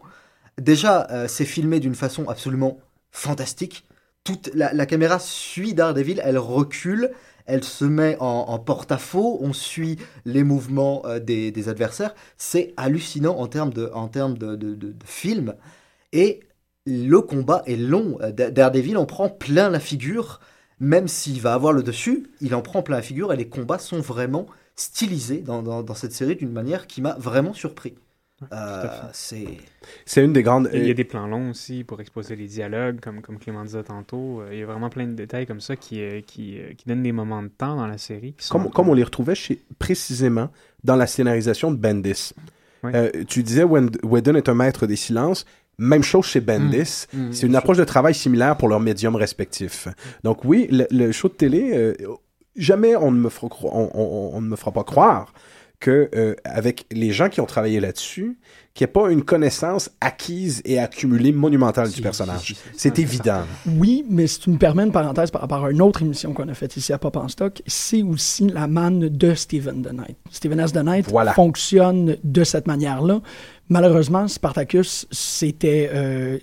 [0.61, 2.77] déjà, euh, c'est filmé d'une façon absolument
[3.11, 3.85] fantastique.
[4.23, 7.11] Toute la, caméra suit Daredevil, elle recule,
[7.45, 12.15] elle se met en, porte-à-faux, on suit les mouvements euh, des, adversaires.
[12.37, 15.55] C'est hallucinant en termes de, film.
[16.13, 16.39] Et
[16.85, 18.17] le combat est long.
[18.21, 20.39] Euh, Da- Daredevil en prend plein la figure,
[20.79, 23.79] même s'il va avoir le dessus, il en prend plein la figure et les combats
[23.79, 24.47] sont vraiment
[24.77, 27.95] stylisés dans cette série d'une manière qui m'a vraiment surpris.
[28.51, 29.45] Euh, c'est
[30.05, 30.69] C'est une des grandes...
[30.73, 33.63] Il y euh, a des plans longs aussi pour exposer les dialogues, comme, comme Clément
[33.63, 34.41] disait tantôt.
[34.41, 36.87] Euh, Il y a vraiment plein de détails comme ça qui, euh, qui, euh, qui
[36.87, 38.35] donnent des moments de temps dans la série.
[38.49, 40.49] comme, comme on les retrouvait chez, précisément
[40.83, 42.33] dans la scénarisation de Bendis.
[42.83, 42.91] Oui.
[42.95, 45.45] Euh, tu disais Whedon est un maître des silences.
[45.79, 47.05] Même chose chez Bendis.
[47.13, 47.31] Mm.
[47.31, 49.87] C'est une approche de travail similaire pour leurs médiums respectifs.
[50.23, 51.93] Donc oui, le, le show de télé, euh,
[52.55, 55.33] jamais on ne me fera, cro- on, on- on ne me fera pas croire
[55.83, 58.37] que euh, avec les gens qui ont travaillé là-dessus,
[58.73, 62.55] qu'il n'y ait pas une connaissance acquise et accumulée monumentale du personnage.
[62.75, 63.41] C'est évident.
[63.67, 66.47] Oui, mais si tu me permets une parenthèse par rapport à une autre émission qu'on
[66.47, 70.17] a faite ici à Pop en Stock, c'est aussi la manne de Steven The Knight.
[70.31, 70.71] Steven S.
[70.71, 71.33] The Knight Voilà.
[71.33, 73.21] fonctionne de cette manière-là.
[73.69, 76.37] Malheureusement, Spartacus, c'était euh,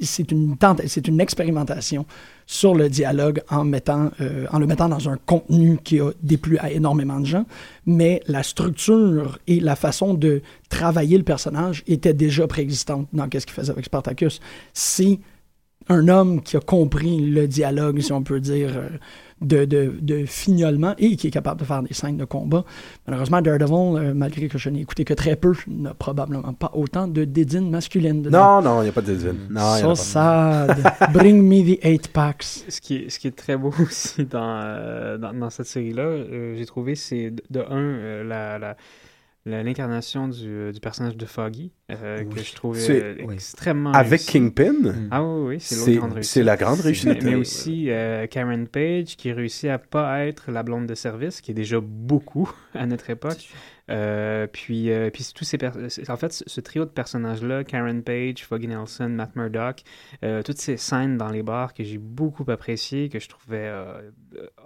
[0.00, 2.06] c'est une tente- une expérimentation
[2.46, 6.58] sur le dialogue en mettant euh, en le mettant dans un contenu qui a déplu
[6.58, 7.46] à énormément de gens,
[7.86, 13.46] mais la structure et la façon de travailler le personnage était déjà préexistante dans qu'est-ce
[13.46, 14.40] qu'il faisait avec Spartacus.
[14.72, 15.18] C'est
[15.88, 18.88] un homme qui a compris le dialogue, si on peut dire, euh,
[19.44, 22.64] de, de, de fignolement et qui est capable de faire des scènes de combat.
[23.06, 27.08] Malheureusement, Daredevil, euh, malgré que je n'ai écouté que très peu, n'a probablement pas autant
[27.08, 28.60] de dédines masculines dedans.
[28.62, 29.14] Non, non, il n'y a pas de.
[29.50, 29.94] Non, y en a So pas.
[29.96, 30.92] sad.
[31.12, 32.42] Bring me the eight packs.
[32.68, 36.02] Ce qui, est, ce qui est très beau aussi dans, euh, dans, dans cette série-là,
[36.02, 38.76] euh, j'ai trouvé, c'est de, de un, euh, la-
[39.46, 43.34] l'incarnation du, euh, du personnage de Foggy, euh, que je trouvais C'est- euh, oui.
[43.34, 44.32] extrêmement Avec réussi.
[44.32, 45.08] Kingpin, Mm.
[45.10, 46.32] Ah oui, oui, c'est l'autre c'est grande réussite.
[46.32, 47.08] c'est la grande réussite.
[47.08, 47.40] Mais, mais Oui.
[47.42, 51.54] aussi euh, Karen Page qui réussit à pas être la blonde de service, qui est
[51.54, 53.48] déjà beaucoup à notre époque.
[53.90, 55.58] Euh, puis, euh, puis tous ces
[56.08, 59.82] en fait, ce, trio de personnages-là, Karen Page, Foggy Nelson, Matt Murdock,
[60.24, 63.70] euh, toutes ces scènes dans les bars que j'ai beaucoup appréciées, que je trouvais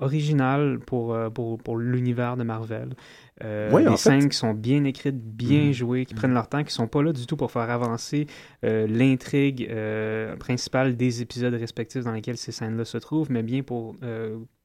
[0.01, 2.91] originales pour, pour, pour l'univers de Marvel.
[3.45, 5.73] Euh, les scènes qui sont bien écrites, bien mhm.
[5.73, 8.27] jouées, qui prennent leur temps, qui sont pas là du tout pour faire avancer
[8.63, 9.71] l'intrigue
[10.39, 13.97] principale des épisodes respectifs dans lesquels ces scènes-là se trouvent, mais bien pour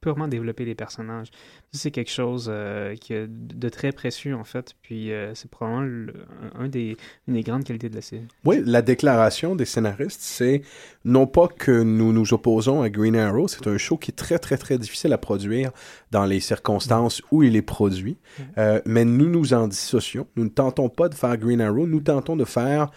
[0.03, 1.29] purement développer les personnages.
[1.71, 4.75] C'est quelque chose euh, qui est de très précieux, en fait.
[4.81, 6.11] Puis euh, c'est probablement
[6.59, 6.97] un des,
[7.27, 8.27] une des grandes qualités de la série.
[8.43, 10.61] Oui, la déclaration des scénaristes, c'est
[11.05, 14.39] non pas que nous nous opposons à Green Arrow, c'est un show qui est très,
[14.39, 15.71] très, très difficile à produire
[16.11, 18.17] dans les circonstances où il est produit,
[18.57, 20.27] euh, mais nous nous en dissocions.
[20.35, 22.91] Nous ne tentons pas de faire Green Arrow, nous tentons de faire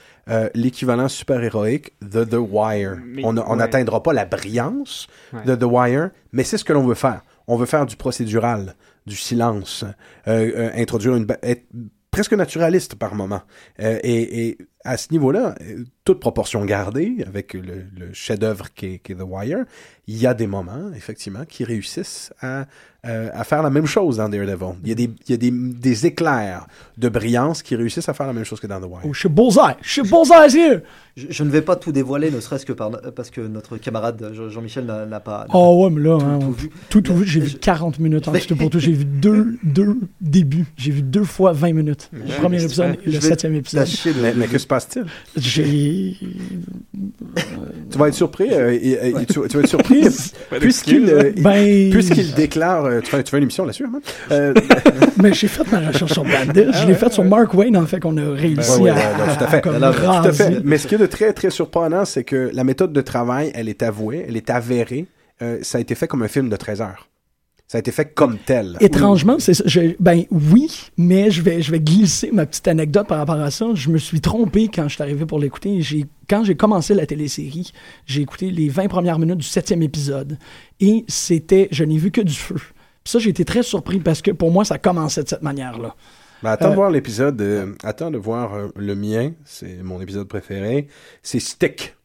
[0.54, 2.98] l'équivalent super-héroïque de The Wire.
[3.22, 5.06] on n'atteindra pas la brillance
[5.44, 7.22] de The Wire, mais c'est ce que l'on veut faire.
[7.46, 8.74] On veut faire du procédural,
[9.06, 9.84] du silence,
[10.26, 11.26] euh, euh, introduire une...
[11.42, 11.64] être
[12.10, 13.42] presque naturaliste par moment.
[13.80, 15.54] Euh, et, à ce niveau-là,
[16.04, 19.64] toute proportion gardée, avec le, chef-d'œuvre qui, est The Wire,
[20.06, 22.66] il y a des moments, effectivement, qui réussissent à
[23.06, 24.74] euh, à faire la même chose dans Daredevil.
[24.82, 28.14] Il y a, des, il y a des, des, éclairs de brillance qui réussissent à
[28.14, 29.02] faire la même chose que dans The Wire.
[29.04, 29.76] Oh, je suis bullseye!
[29.80, 30.82] Je suis bullseye
[31.16, 34.32] je, je, ne vais pas tout dévoiler, ne serait-ce que par, parce que notre camarade
[34.50, 35.46] Jean-Michel n'a pas.
[35.54, 36.18] Oh ouais, mais là,
[36.90, 37.26] tout, tout, vu.
[37.26, 38.80] J'ai vu 40 minutes en tout pour tout.
[38.80, 40.66] J'ai vu deux, deux débuts.
[40.76, 42.10] J'ai vu deux fois 20 minutes.
[42.12, 43.86] Le premier épisode et le septième épisode.
[44.20, 45.06] Mais, mais, que se passe-t-il?
[45.36, 46.16] J'ai.
[47.90, 48.48] tu vas être surpris.
[48.52, 48.78] Euh,
[49.28, 50.06] tu, vas être surpris
[50.60, 51.90] puisqu'il euh, ben...
[51.90, 54.00] puisqu'il déclare tu fais, tu fais une émission là-dessus, hein?
[54.30, 54.52] euh...
[55.22, 56.66] Mais j'ai fait ma recherche sur Bandit.
[56.72, 59.60] je l'ai fait sur Mark Wayne, en fait, qu'on a réussi à, tout à fait.
[59.62, 60.60] tout à fait.
[60.64, 63.68] Mais ce qui est de très, très surprenant, c'est que la méthode de travail, elle
[63.68, 65.06] est avouée, elle est avérée.
[65.42, 67.08] Euh, ça a été fait comme un film de 13 heures.
[67.68, 68.76] Ça a été fait comme tel.
[68.80, 69.56] Étrangement, c'est
[69.98, 73.66] ben oui, mais je vais, je vais glisser ma petite anecdote par rapport à ça.
[73.74, 75.80] Je me suis trompé quand je suis arrivé pour l'écouter.
[76.30, 77.72] Quand j'ai commencé la télésérie,
[78.06, 80.38] j'ai écouté les 20 premières minutes du septième épisode
[80.78, 82.56] et c'était, je n'ai vu que du feu.
[83.04, 85.96] ça, j'ai été très surpris parce que pour moi, ça commençait de cette manière-là.
[86.44, 87.76] Ben, attends de euh, voir l'épisode.
[87.82, 89.32] attends de voir euh, le mien.
[89.44, 90.86] C'est mon épisode préféré.
[91.24, 91.95] C'est Stick.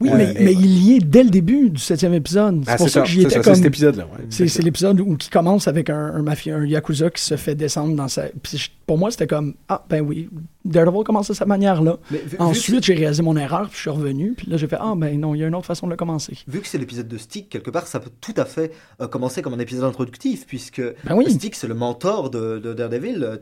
[0.00, 2.62] Oui, mais, mais, il y est dès le début du septième épisode.
[2.64, 3.44] C'est ah, pour ça, que j'y étais comme...
[3.44, 7.36] C'est cet épisode-là, C'est l'épisode où qui commence avec un, un un yakuza qui se
[7.36, 8.24] fait descendre dans sa...
[8.42, 10.28] Puis pour moi, c'était comme, ah, ben oui,
[10.64, 11.98] Daredevil commence de cette manière-là.
[12.38, 15.18] Ensuite, j'ai réalisé mon erreur, puis je suis revenu, puis là, j'ai fait Ah, ben
[15.18, 16.38] non, il y a une autre façon de le commencer.
[16.48, 19.42] Vu que c'est l'épisode de Stick, quelque part, ça peut tout à fait euh, commencer
[19.42, 23.40] comme un épisode introductif, puisque ben Stick, c'est le mentor de, Daredevil.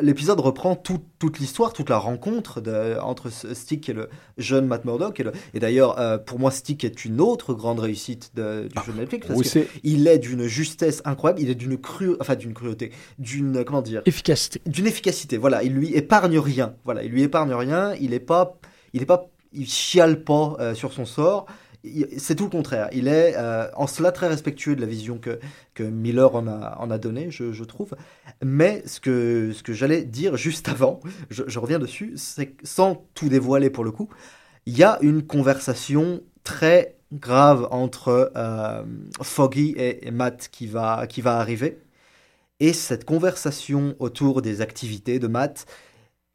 [0.00, 4.08] L'épisode reprend toute l'histoire, toute la rencontre de, entre Stick et le
[4.38, 5.20] jeune Matt Murdock.
[5.20, 8.92] Et, et d'ailleurs, euh, pour moi, Stick est une autre grande réussite de, du jeu
[8.92, 12.16] de Netflix, parce qu'il il est d'une justesse incroyable, il est d'une cru...
[12.20, 14.02] enfin, d'une cruauté, d'une, comment dire?
[14.06, 14.60] Efficacité.
[14.66, 15.62] D'une efficacité, voilà.
[15.62, 16.74] Il lui épargne rien.
[16.84, 17.94] Voilà, il lui épargne rien.
[18.00, 18.58] Il est pas,
[18.92, 21.46] il est pas, il chiale pas euh, sur son sort.
[22.18, 22.88] C'est tout le contraire.
[22.92, 25.40] Il est euh, en cela très respectueux de la vision que,
[25.72, 27.94] que Miller en a, en a donnée, je, trouve.
[28.44, 31.00] Mais ce que, ce que j'allais dire juste avant,
[31.30, 34.10] je, reviens dessus, c'est sans tout dévoiler pour le coup,
[34.66, 38.84] il y a une conversation très grave entre euh,
[39.22, 41.78] Foggy et, Matt qui va, qui va arriver.
[42.60, 45.66] Et cette conversation autour des activités de Matt,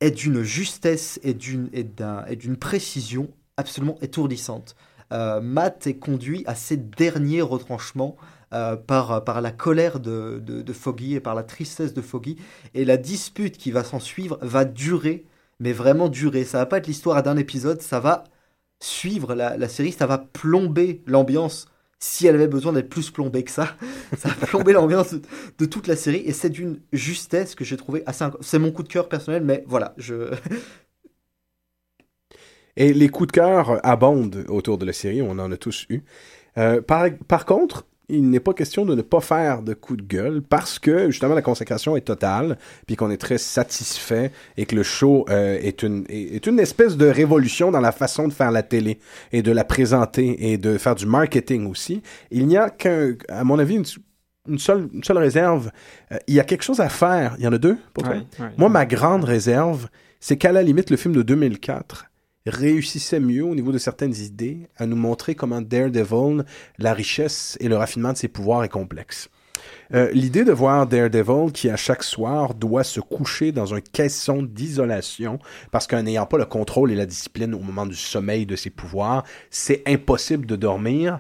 [0.02, 4.76] est d'une justesse et d'une d'une précision absolument étourdissante.
[5.14, 8.16] Euh, Matt est conduit à ses derniers retranchements
[8.54, 12.38] euh, par, par la colère de, de, Foggy et par la tristesse de Foggy.
[12.74, 15.26] Et la dispute qui va s'en suivre va durer,
[15.60, 16.44] mais vraiment durer.
[16.44, 18.24] Ça va pas être l'histoire d'un épisode, ça va
[18.80, 21.68] suivre la, série, ça va plomber l'ambiance
[22.00, 23.76] si elle avait besoin d'être plus plombée que ça.
[24.18, 25.16] ça a plombé l'ambiance
[25.58, 28.26] de, toute la série et c'est d'une justesse que j'ai trouvé assez.
[28.42, 30.34] C'est mon coup de cœur personnel, mais voilà, je.
[32.76, 36.04] et les coups de cœur abondent autour de la série, on en a tous eu.
[36.58, 40.04] Euh, par, par contre, il n'est pas question de ne pas faire de coup de
[40.04, 44.76] gueule parce que justement la consécration est totale, puis qu'on est très satisfait et que
[44.76, 48.52] le show euh, est, une, est, une espèce de révolution dans la façon de faire
[48.52, 49.00] la télé
[49.32, 52.02] et de la présenter et de faire du marketing aussi.
[52.32, 53.82] Il n'y a qu'un, à mon avis,
[54.48, 55.72] une, seule, une seule réserve.
[56.12, 57.36] Euh, il y a quelque chose à faire.
[57.40, 58.16] Il y en a deux pour toi?
[58.58, 59.88] Moi, ma grande réserve,
[60.20, 62.06] c'est qu'à la limite, le film de 2004
[62.46, 66.46] réussissait mieux au niveau de certaines idées à nous montrer comment Daredevil,
[66.78, 69.30] la richesse et le raffinement de ses pouvoirs est complexe.
[69.94, 74.42] Euh, l'idée de voir Daredevil qui à chaque soir doit se coucher dans un caisson
[74.42, 75.40] d'isolation
[75.72, 78.70] parce qu'en n'ayant pas le contrôle et la discipline au moment du sommeil de ses
[78.70, 81.20] pouvoirs, c'est impossible de dormir.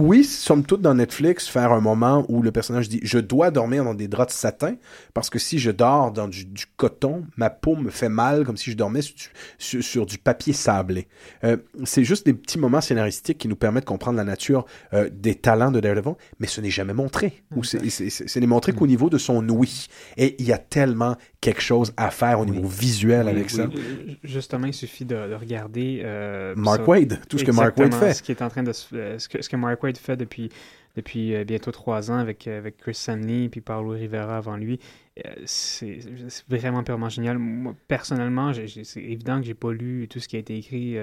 [0.00, 3.84] Oui, somme toute dans Netflix, faire un moment où le personnage dit je dois dormir
[3.84, 4.76] dans des draps de satin
[5.12, 8.56] parce que si je dors dans du, du coton, ma peau me fait mal comme
[8.56, 9.14] si je dormais sur,
[9.58, 11.08] sur- sur du papier sablé.
[11.44, 14.64] Euh, c'est juste des petits moments scénaristiques qui nous permettent de comprendre la nature
[14.94, 17.42] euh, des talents de Daredevil, mais ce n'est jamais montré.
[17.56, 19.86] Ou c'est- c'est c'est- ce n'est montré qu'au niveau de son ouïe.
[20.16, 23.62] Et il y a tellement quelque chose à faire au niveau visuel avec ça.
[23.62, 26.02] Euh, Justement, il suffit de, de regarder.
[26.04, 28.14] euh, Mark ça- Wade, tout ce que Mark Wade fait.
[28.14, 30.50] Ce qui est en train de ce que, ce que Mark Wade fait depuis
[30.96, 34.80] depuis euh, bientôt trois ans avec euh, avec Chris Samney puis Paulo Rivera avant lui,
[35.24, 36.00] euh, c'est
[36.48, 37.38] vraiment purement génial.
[37.38, 40.98] Moi, personnellement, c'est évident que j'ai pas lu tout ce qui a été écrit.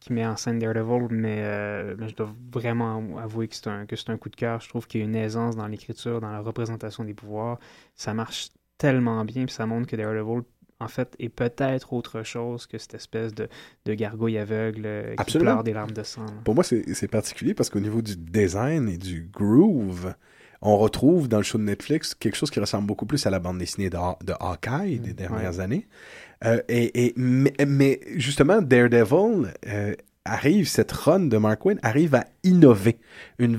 [0.00, 1.38] qui met en scène Daredevil, mais,
[2.08, 4.60] je dois vraiment avouer que c'est un, un coup de cœur.
[4.60, 7.58] Je trouve qu'il y a une aisance dans l'écriture, dans la représentation des pouvoirs.
[7.94, 10.42] Ça marche tellement bien, puis ça montre que Daredevil,
[10.80, 13.48] en fait, est peut-être autre chose que cette espèce de,
[13.84, 15.50] de gargouille aveugle euh, qui Absolument.
[15.52, 16.26] pleure des larmes de sang.
[16.44, 20.14] Pour moi, c'est particulier parce qu'au niveau du design et du groove,
[20.62, 23.38] on retrouve dans le show de Netflix quelque chose qui ressemble beaucoup plus à la
[23.38, 25.86] bande dessinée de, de Hawkeye des dernières années.
[26.44, 29.94] Euh, et, et- mais, mais justement, Daredevil euh,
[30.24, 32.98] arrive, cette run de Mark Wayne arrive à innover.
[33.38, 33.58] Une,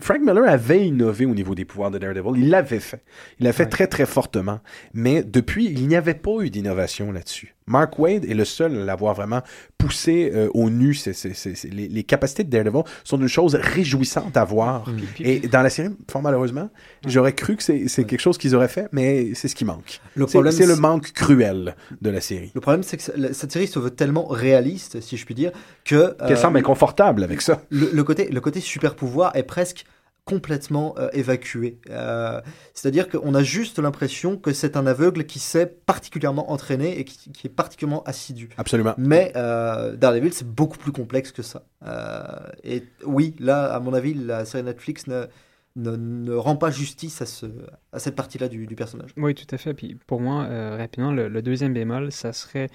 [0.00, 2.32] Frank Miller avait innové au niveau des pouvoirs de Daredevil.
[2.36, 3.02] Il l'avait fait.
[3.40, 3.68] Il l'a fait Ouais.
[3.68, 4.60] très, très fortement.
[4.94, 7.54] Mais depuis, il n'y avait pas eu d'innovation là-dessus.
[7.68, 9.40] Mark Wade est le seul à l'avoir vraiment
[9.78, 10.94] poussé euh, au nu.
[10.94, 14.84] C'est- c'est- c'est- c'est- les, les capacités de Daredevil sont une chose réjouissante à voir.
[15.14, 16.70] Puis- Et dans la série, fort malheureusement,
[17.06, 20.00] j'aurais cru que c'est c'est quelque chose qu'ils auraient fait, mais c'est ce qui manque.
[20.16, 22.50] Le C'est problème, c'est le manque cruel de la série.
[22.54, 25.52] Le problème, c'est que cette série se veut tellement réaliste, si je puis dire,
[25.84, 27.62] que Qu'elle euh, semble inconfortable avec ça.
[27.70, 29.84] le, le côté, le côté super pouvoir est presque
[30.24, 31.80] complètement euh, évacué.
[31.90, 32.40] Euh,
[32.74, 37.32] C'est-à-dire qu'on a juste l'impression que c'est un aveugle qui s'est particulièrement entraîné et qui,
[37.32, 38.48] qui est particulièrement assidu.
[38.56, 38.94] Absolument.
[38.98, 41.64] Mais euh, Daredevil, c'est beaucoup plus complexe que ça.
[41.84, 42.22] Euh,
[42.62, 45.26] et oui, là, à mon avis, la série Netflix ne,
[45.74, 47.46] ne, ne rend pas justice à, ce,
[47.92, 49.10] à cette partie-là du, du personnage.
[49.16, 49.74] Oui, tout à fait.
[49.74, 52.68] Puis pour moi, euh, rapidement, le, le deuxième bémol, ça serait,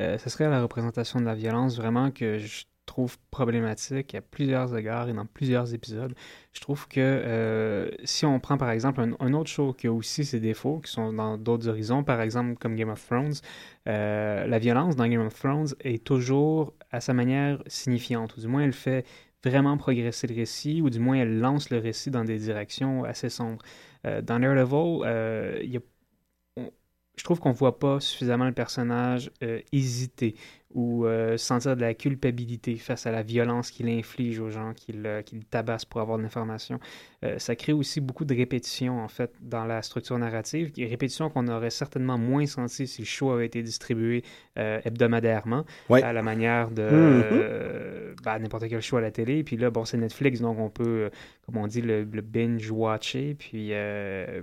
[0.00, 4.76] euh, ça serait la représentation de la violence vraiment que je trouve problématique à plusieurs
[4.76, 6.14] égards et dans plusieurs épisodes.
[6.52, 10.24] Je trouve que euh, si on prend par exemple un, autre show qui a aussi
[10.24, 13.34] ses défauts, qui sont dans d'autres horizons, par exemple comme Game of Thrones,
[13.88, 18.48] euh, la violence dans Game of Thrones est toujours à sa manière signifiante, ou du
[18.48, 19.04] moins elle fait
[19.44, 23.28] vraiment progresser le récit, ou du moins elle lance le récit dans des directions assez
[23.28, 23.62] sombres.
[24.06, 25.80] Euh, dans Daredevil, euh, il y a
[26.56, 26.70] on-
[27.16, 29.30] je trouve qu'on voit pas suffisamment le personnage
[29.72, 30.36] hésiter
[30.74, 35.06] ou euh, sentir de la culpabilité face à la violence qu'il inflige aux gens, qu'il
[35.06, 36.80] euh, tabasse pour avoir de l'information.
[37.24, 41.30] Euh, ça crée aussi beaucoup de répétitions, en fait, dans la structure narrative, des répétitions
[41.30, 44.22] qu'on aurait certainement moins senties si le show avait été distribué
[44.84, 46.02] hebdomadairement, Ouais.
[46.02, 46.90] à la manière de Mhm.
[47.32, 49.42] euh, bah, n'importe quel show à la télé.
[49.44, 51.10] Puis là, bon, c'est Netflix, donc on peut,
[51.46, 53.34] comme on dit, le, le binge-watcher.
[53.34, 53.72] Puis,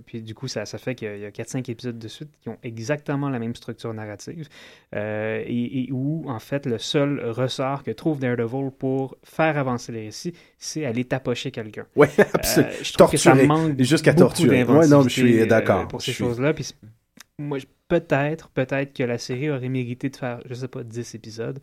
[0.05, 2.57] puis du coup, ça, ça fait qu'il y a 4-5 épisodes de suite qui ont
[2.63, 4.47] exactement la même structure narrative.
[4.93, 10.05] et, et où, en fait, le seul ressort que trouve Daredevil pour faire avancer les
[10.05, 11.85] récits, c'est aller tapocher quelqu'un.
[11.97, 12.71] Euh, absolument.
[12.83, 13.47] je trouve que ça Torturer.
[13.47, 14.63] manque Jusqu'à torturer.
[14.63, 15.87] Ouais, non, je suis d'inventivité, euh, d'accord.
[15.87, 16.53] pour ces suis- choses-là.
[16.53, 16.71] Puis
[17.39, 21.59] moi, peut-être, peut-être que la série aurait mérité de faire, je sais pas, 10 épisodes,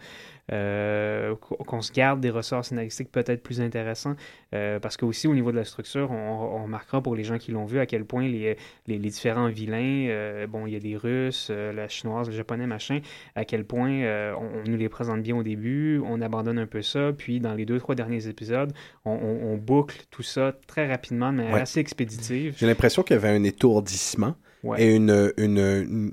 [0.52, 4.14] euh, qu'on se garde des ressorts scénaristiques peut-être plus intéressants,
[4.54, 7.38] euh, parce que aussi au niveau de la structure, on, on remarquera pour les gens
[7.38, 10.76] qui l'ont vu à quel point les, les, les différents vilains, euh, bon, il y
[10.76, 13.00] a des Russes, la chinoise, le japonais, machin,
[13.34, 13.88] à quel point
[14.34, 17.54] on, on nous les présente bien au début, on abandonne un peu ça, puis dans
[17.54, 18.72] les deux, trois derniers épisodes,
[19.06, 21.60] on, boucle tout ça très rapidement, Ouais.
[21.60, 22.54] assez expéditive.
[22.58, 24.34] J'ai l'impression qu'il y avait un étourdissement
[24.64, 24.82] Ouais.
[24.82, 26.12] et une, une, une,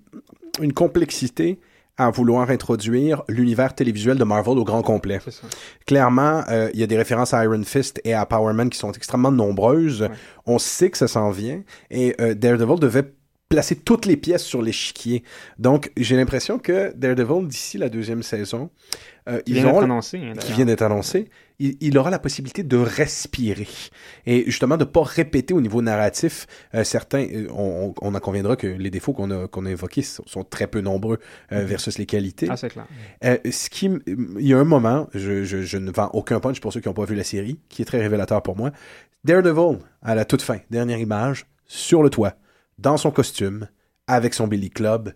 [0.62, 1.60] une complexité
[1.98, 5.20] à vouloir introduire l'univers télévisuel de Marvel au grand complet.
[5.30, 5.48] Ça.
[5.86, 8.78] Clairement, euh, il y a des références à Iron Fist et à Power Man qui
[8.78, 10.02] sont extrêmement nombreuses.
[10.02, 10.10] Ouais.
[10.46, 13.14] On sait que ça s'en vient et euh, Daredevil devait
[13.56, 15.24] placer toutes les pièces sur l'échiquier.
[15.60, 18.70] Donc, j'ai l'impression que Daredevil, d'ici la deuxième saison,
[19.30, 21.30] euh, ils auront annoncé, hein, qui vient d'être annoncé,
[21.60, 23.68] il, il aura la possibilité de respirer
[24.26, 27.24] et justement de pas répéter au niveau narratif euh, certains.
[27.26, 30.24] euh, on, on, on en conviendra que les défauts qu'on a qu'on a évoqués sont,
[30.28, 31.18] sont très peu nombreux
[31.54, 32.48] euh, versus les qualités.
[32.50, 32.86] Ah, c'est clair.
[33.50, 36.60] Ce qui, m- il y a un moment, je, je, je ne vends aucun punch
[36.60, 38.72] pour ceux qui n'ont pas vu la série, qui est très révélateur pour moi.
[39.24, 42.36] Daredevil, à la toute fin, dernière image, sur le toit,
[42.78, 43.68] dans son costume,
[44.08, 45.14] avec son Billy Club,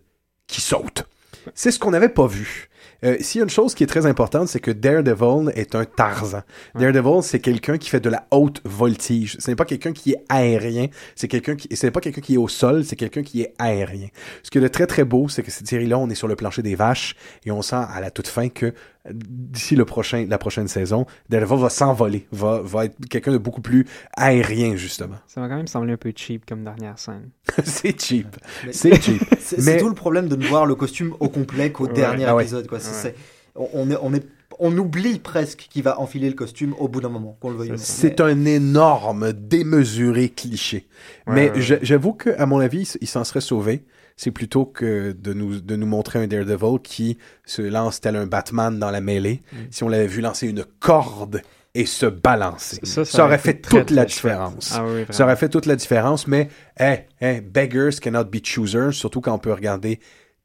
[0.48, 1.06] qui saute.
[1.53, 2.69] C'est ce qu'on n'avait pas vu.
[3.04, 5.86] Euh, S'il y a une chose qui est très importante, c'est que Daredevil est un
[5.86, 6.42] Tarzan.
[6.76, 9.38] Daredevil, c'est quelqu'un qui fait de la haute voltige.
[9.40, 12.34] Ce n'est pas quelqu'un qui est aérien, c'est quelqu'un qui, ce n'est pas quelqu'un qui
[12.36, 14.08] est au sol, c'est quelqu'un qui est aérien.
[14.44, 16.36] Ce qui est de très très beau, c'est que cette série-là, on est sur le
[16.36, 17.16] plancher des vaches
[17.46, 18.74] et on sent à la toute fin que
[19.10, 23.62] d'ici le prochain, la prochaine saison, Daredevil va s'envoler, va, va être quelqu'un de beaucoup
[23.62, 25.16] plus aérien justement.
[25.26, 27.30] Ça m'a quand même semblé un peu cheap comme dernière scène.
[27.64, 28.28] c'est cheap,
[28.72, 29.24] c'est cheap.
[29.40, 31.94] C'est Mais- tout le problème de ne voir le costume au complet qu'au Ouais.
[31.94, 32.44] dernier Ah ouais.
[32.44, 32.68] épisode.
[32.68, 32.79] Quoi.
[32.80, 33.14] C'est- Ouais.
[33.14, 33.16] c'est-
[33.56, 34.26] on, on est, on, est,
[34.60, 37.70] on oublie presque qu'il va enfiler le costume au bout d'un moment, qu'on le veuille
[37.70, 37.78] ou non.
[37.82, 40.88] C'est un énorme, démesuré cliché.
[41.28, 43.84] Ouais, Mais j'avoue que, à mon avis, il s'en serait sauvé.
[44.18, 48.28] C'est plutôt que de nous, de nous montrer un Daredevil qui se lance tel un
[48.28, 49.42] Batman dans la mêlée.
[49.54, 49.56] Mm.
[49.72, 51.42] Si on l'avait vu lancer une corde
[51.74, 52.80] et se balancer.
[52.84, 54.74] Ça, Ça, aurait fait très, toute la différence.
[54.76, 58.92] Ah oui, Ça aurait fait toute la différence, mais, hey, hey, beggars cannot be choosers,
[58.94, 60.00] surtout quand on peut regarder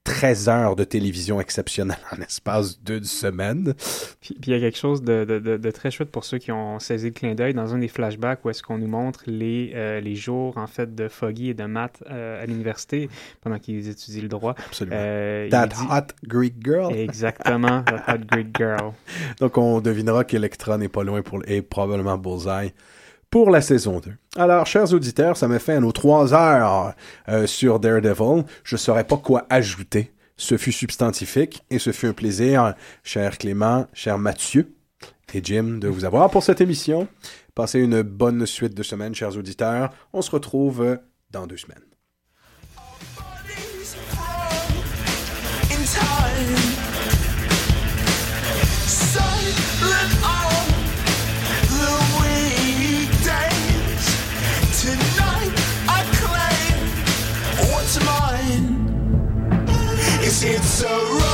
[0.05, 3.73] 13 heures de télévision exceptionnelle en espace d'une semaine.
[4.21, 6.37] Puis puis il y a quelque chose de, de- de- de très chouette pour ceux
[6.37, 9.23] qui ont saisi le clin d'œil dans un des flashbacks où est-ce qu'on nous montre
[9.27, 13.09] les, euh, les jours en fait de Foggy et de Matt euh, à l'université
[13.41, 14.55] pendant qu'ils étudient le droit.
[14.67, 14.97] Absolument.
[14.99, 16.95] Euh, That dit- hot Greek girl.
[16.95, 18.93] Exactement, the hot Greek girl.
[19.41, 22.75] Donc, on devinera qu'Electra n'est pas loin pour, et probablement Bullseye
[23.35, 24.13] pour la saison 2.
[24.37, 26.95] Alors, chers auditeurs, ça me fait nos trois heures
[27.29, 28.45] euh, sur Daredevil.
[28.63, 30.13] Je ne saurais pas quoi ajouter.
[30.37, 34.73] Ce fut substantifique et ce fut un plaisir, cher Clément, cher Mathieu
[35.33, 37.09] et Jim, de vous avoir pour cette émission.
[37.57, 39.91] Passez une bonne suite de semaine, chers auditeurs.
[40.13, 41.01] On se retrouve
[41.33, 41.83] dans deux semaines.
[60.47, 61.34] it's a road.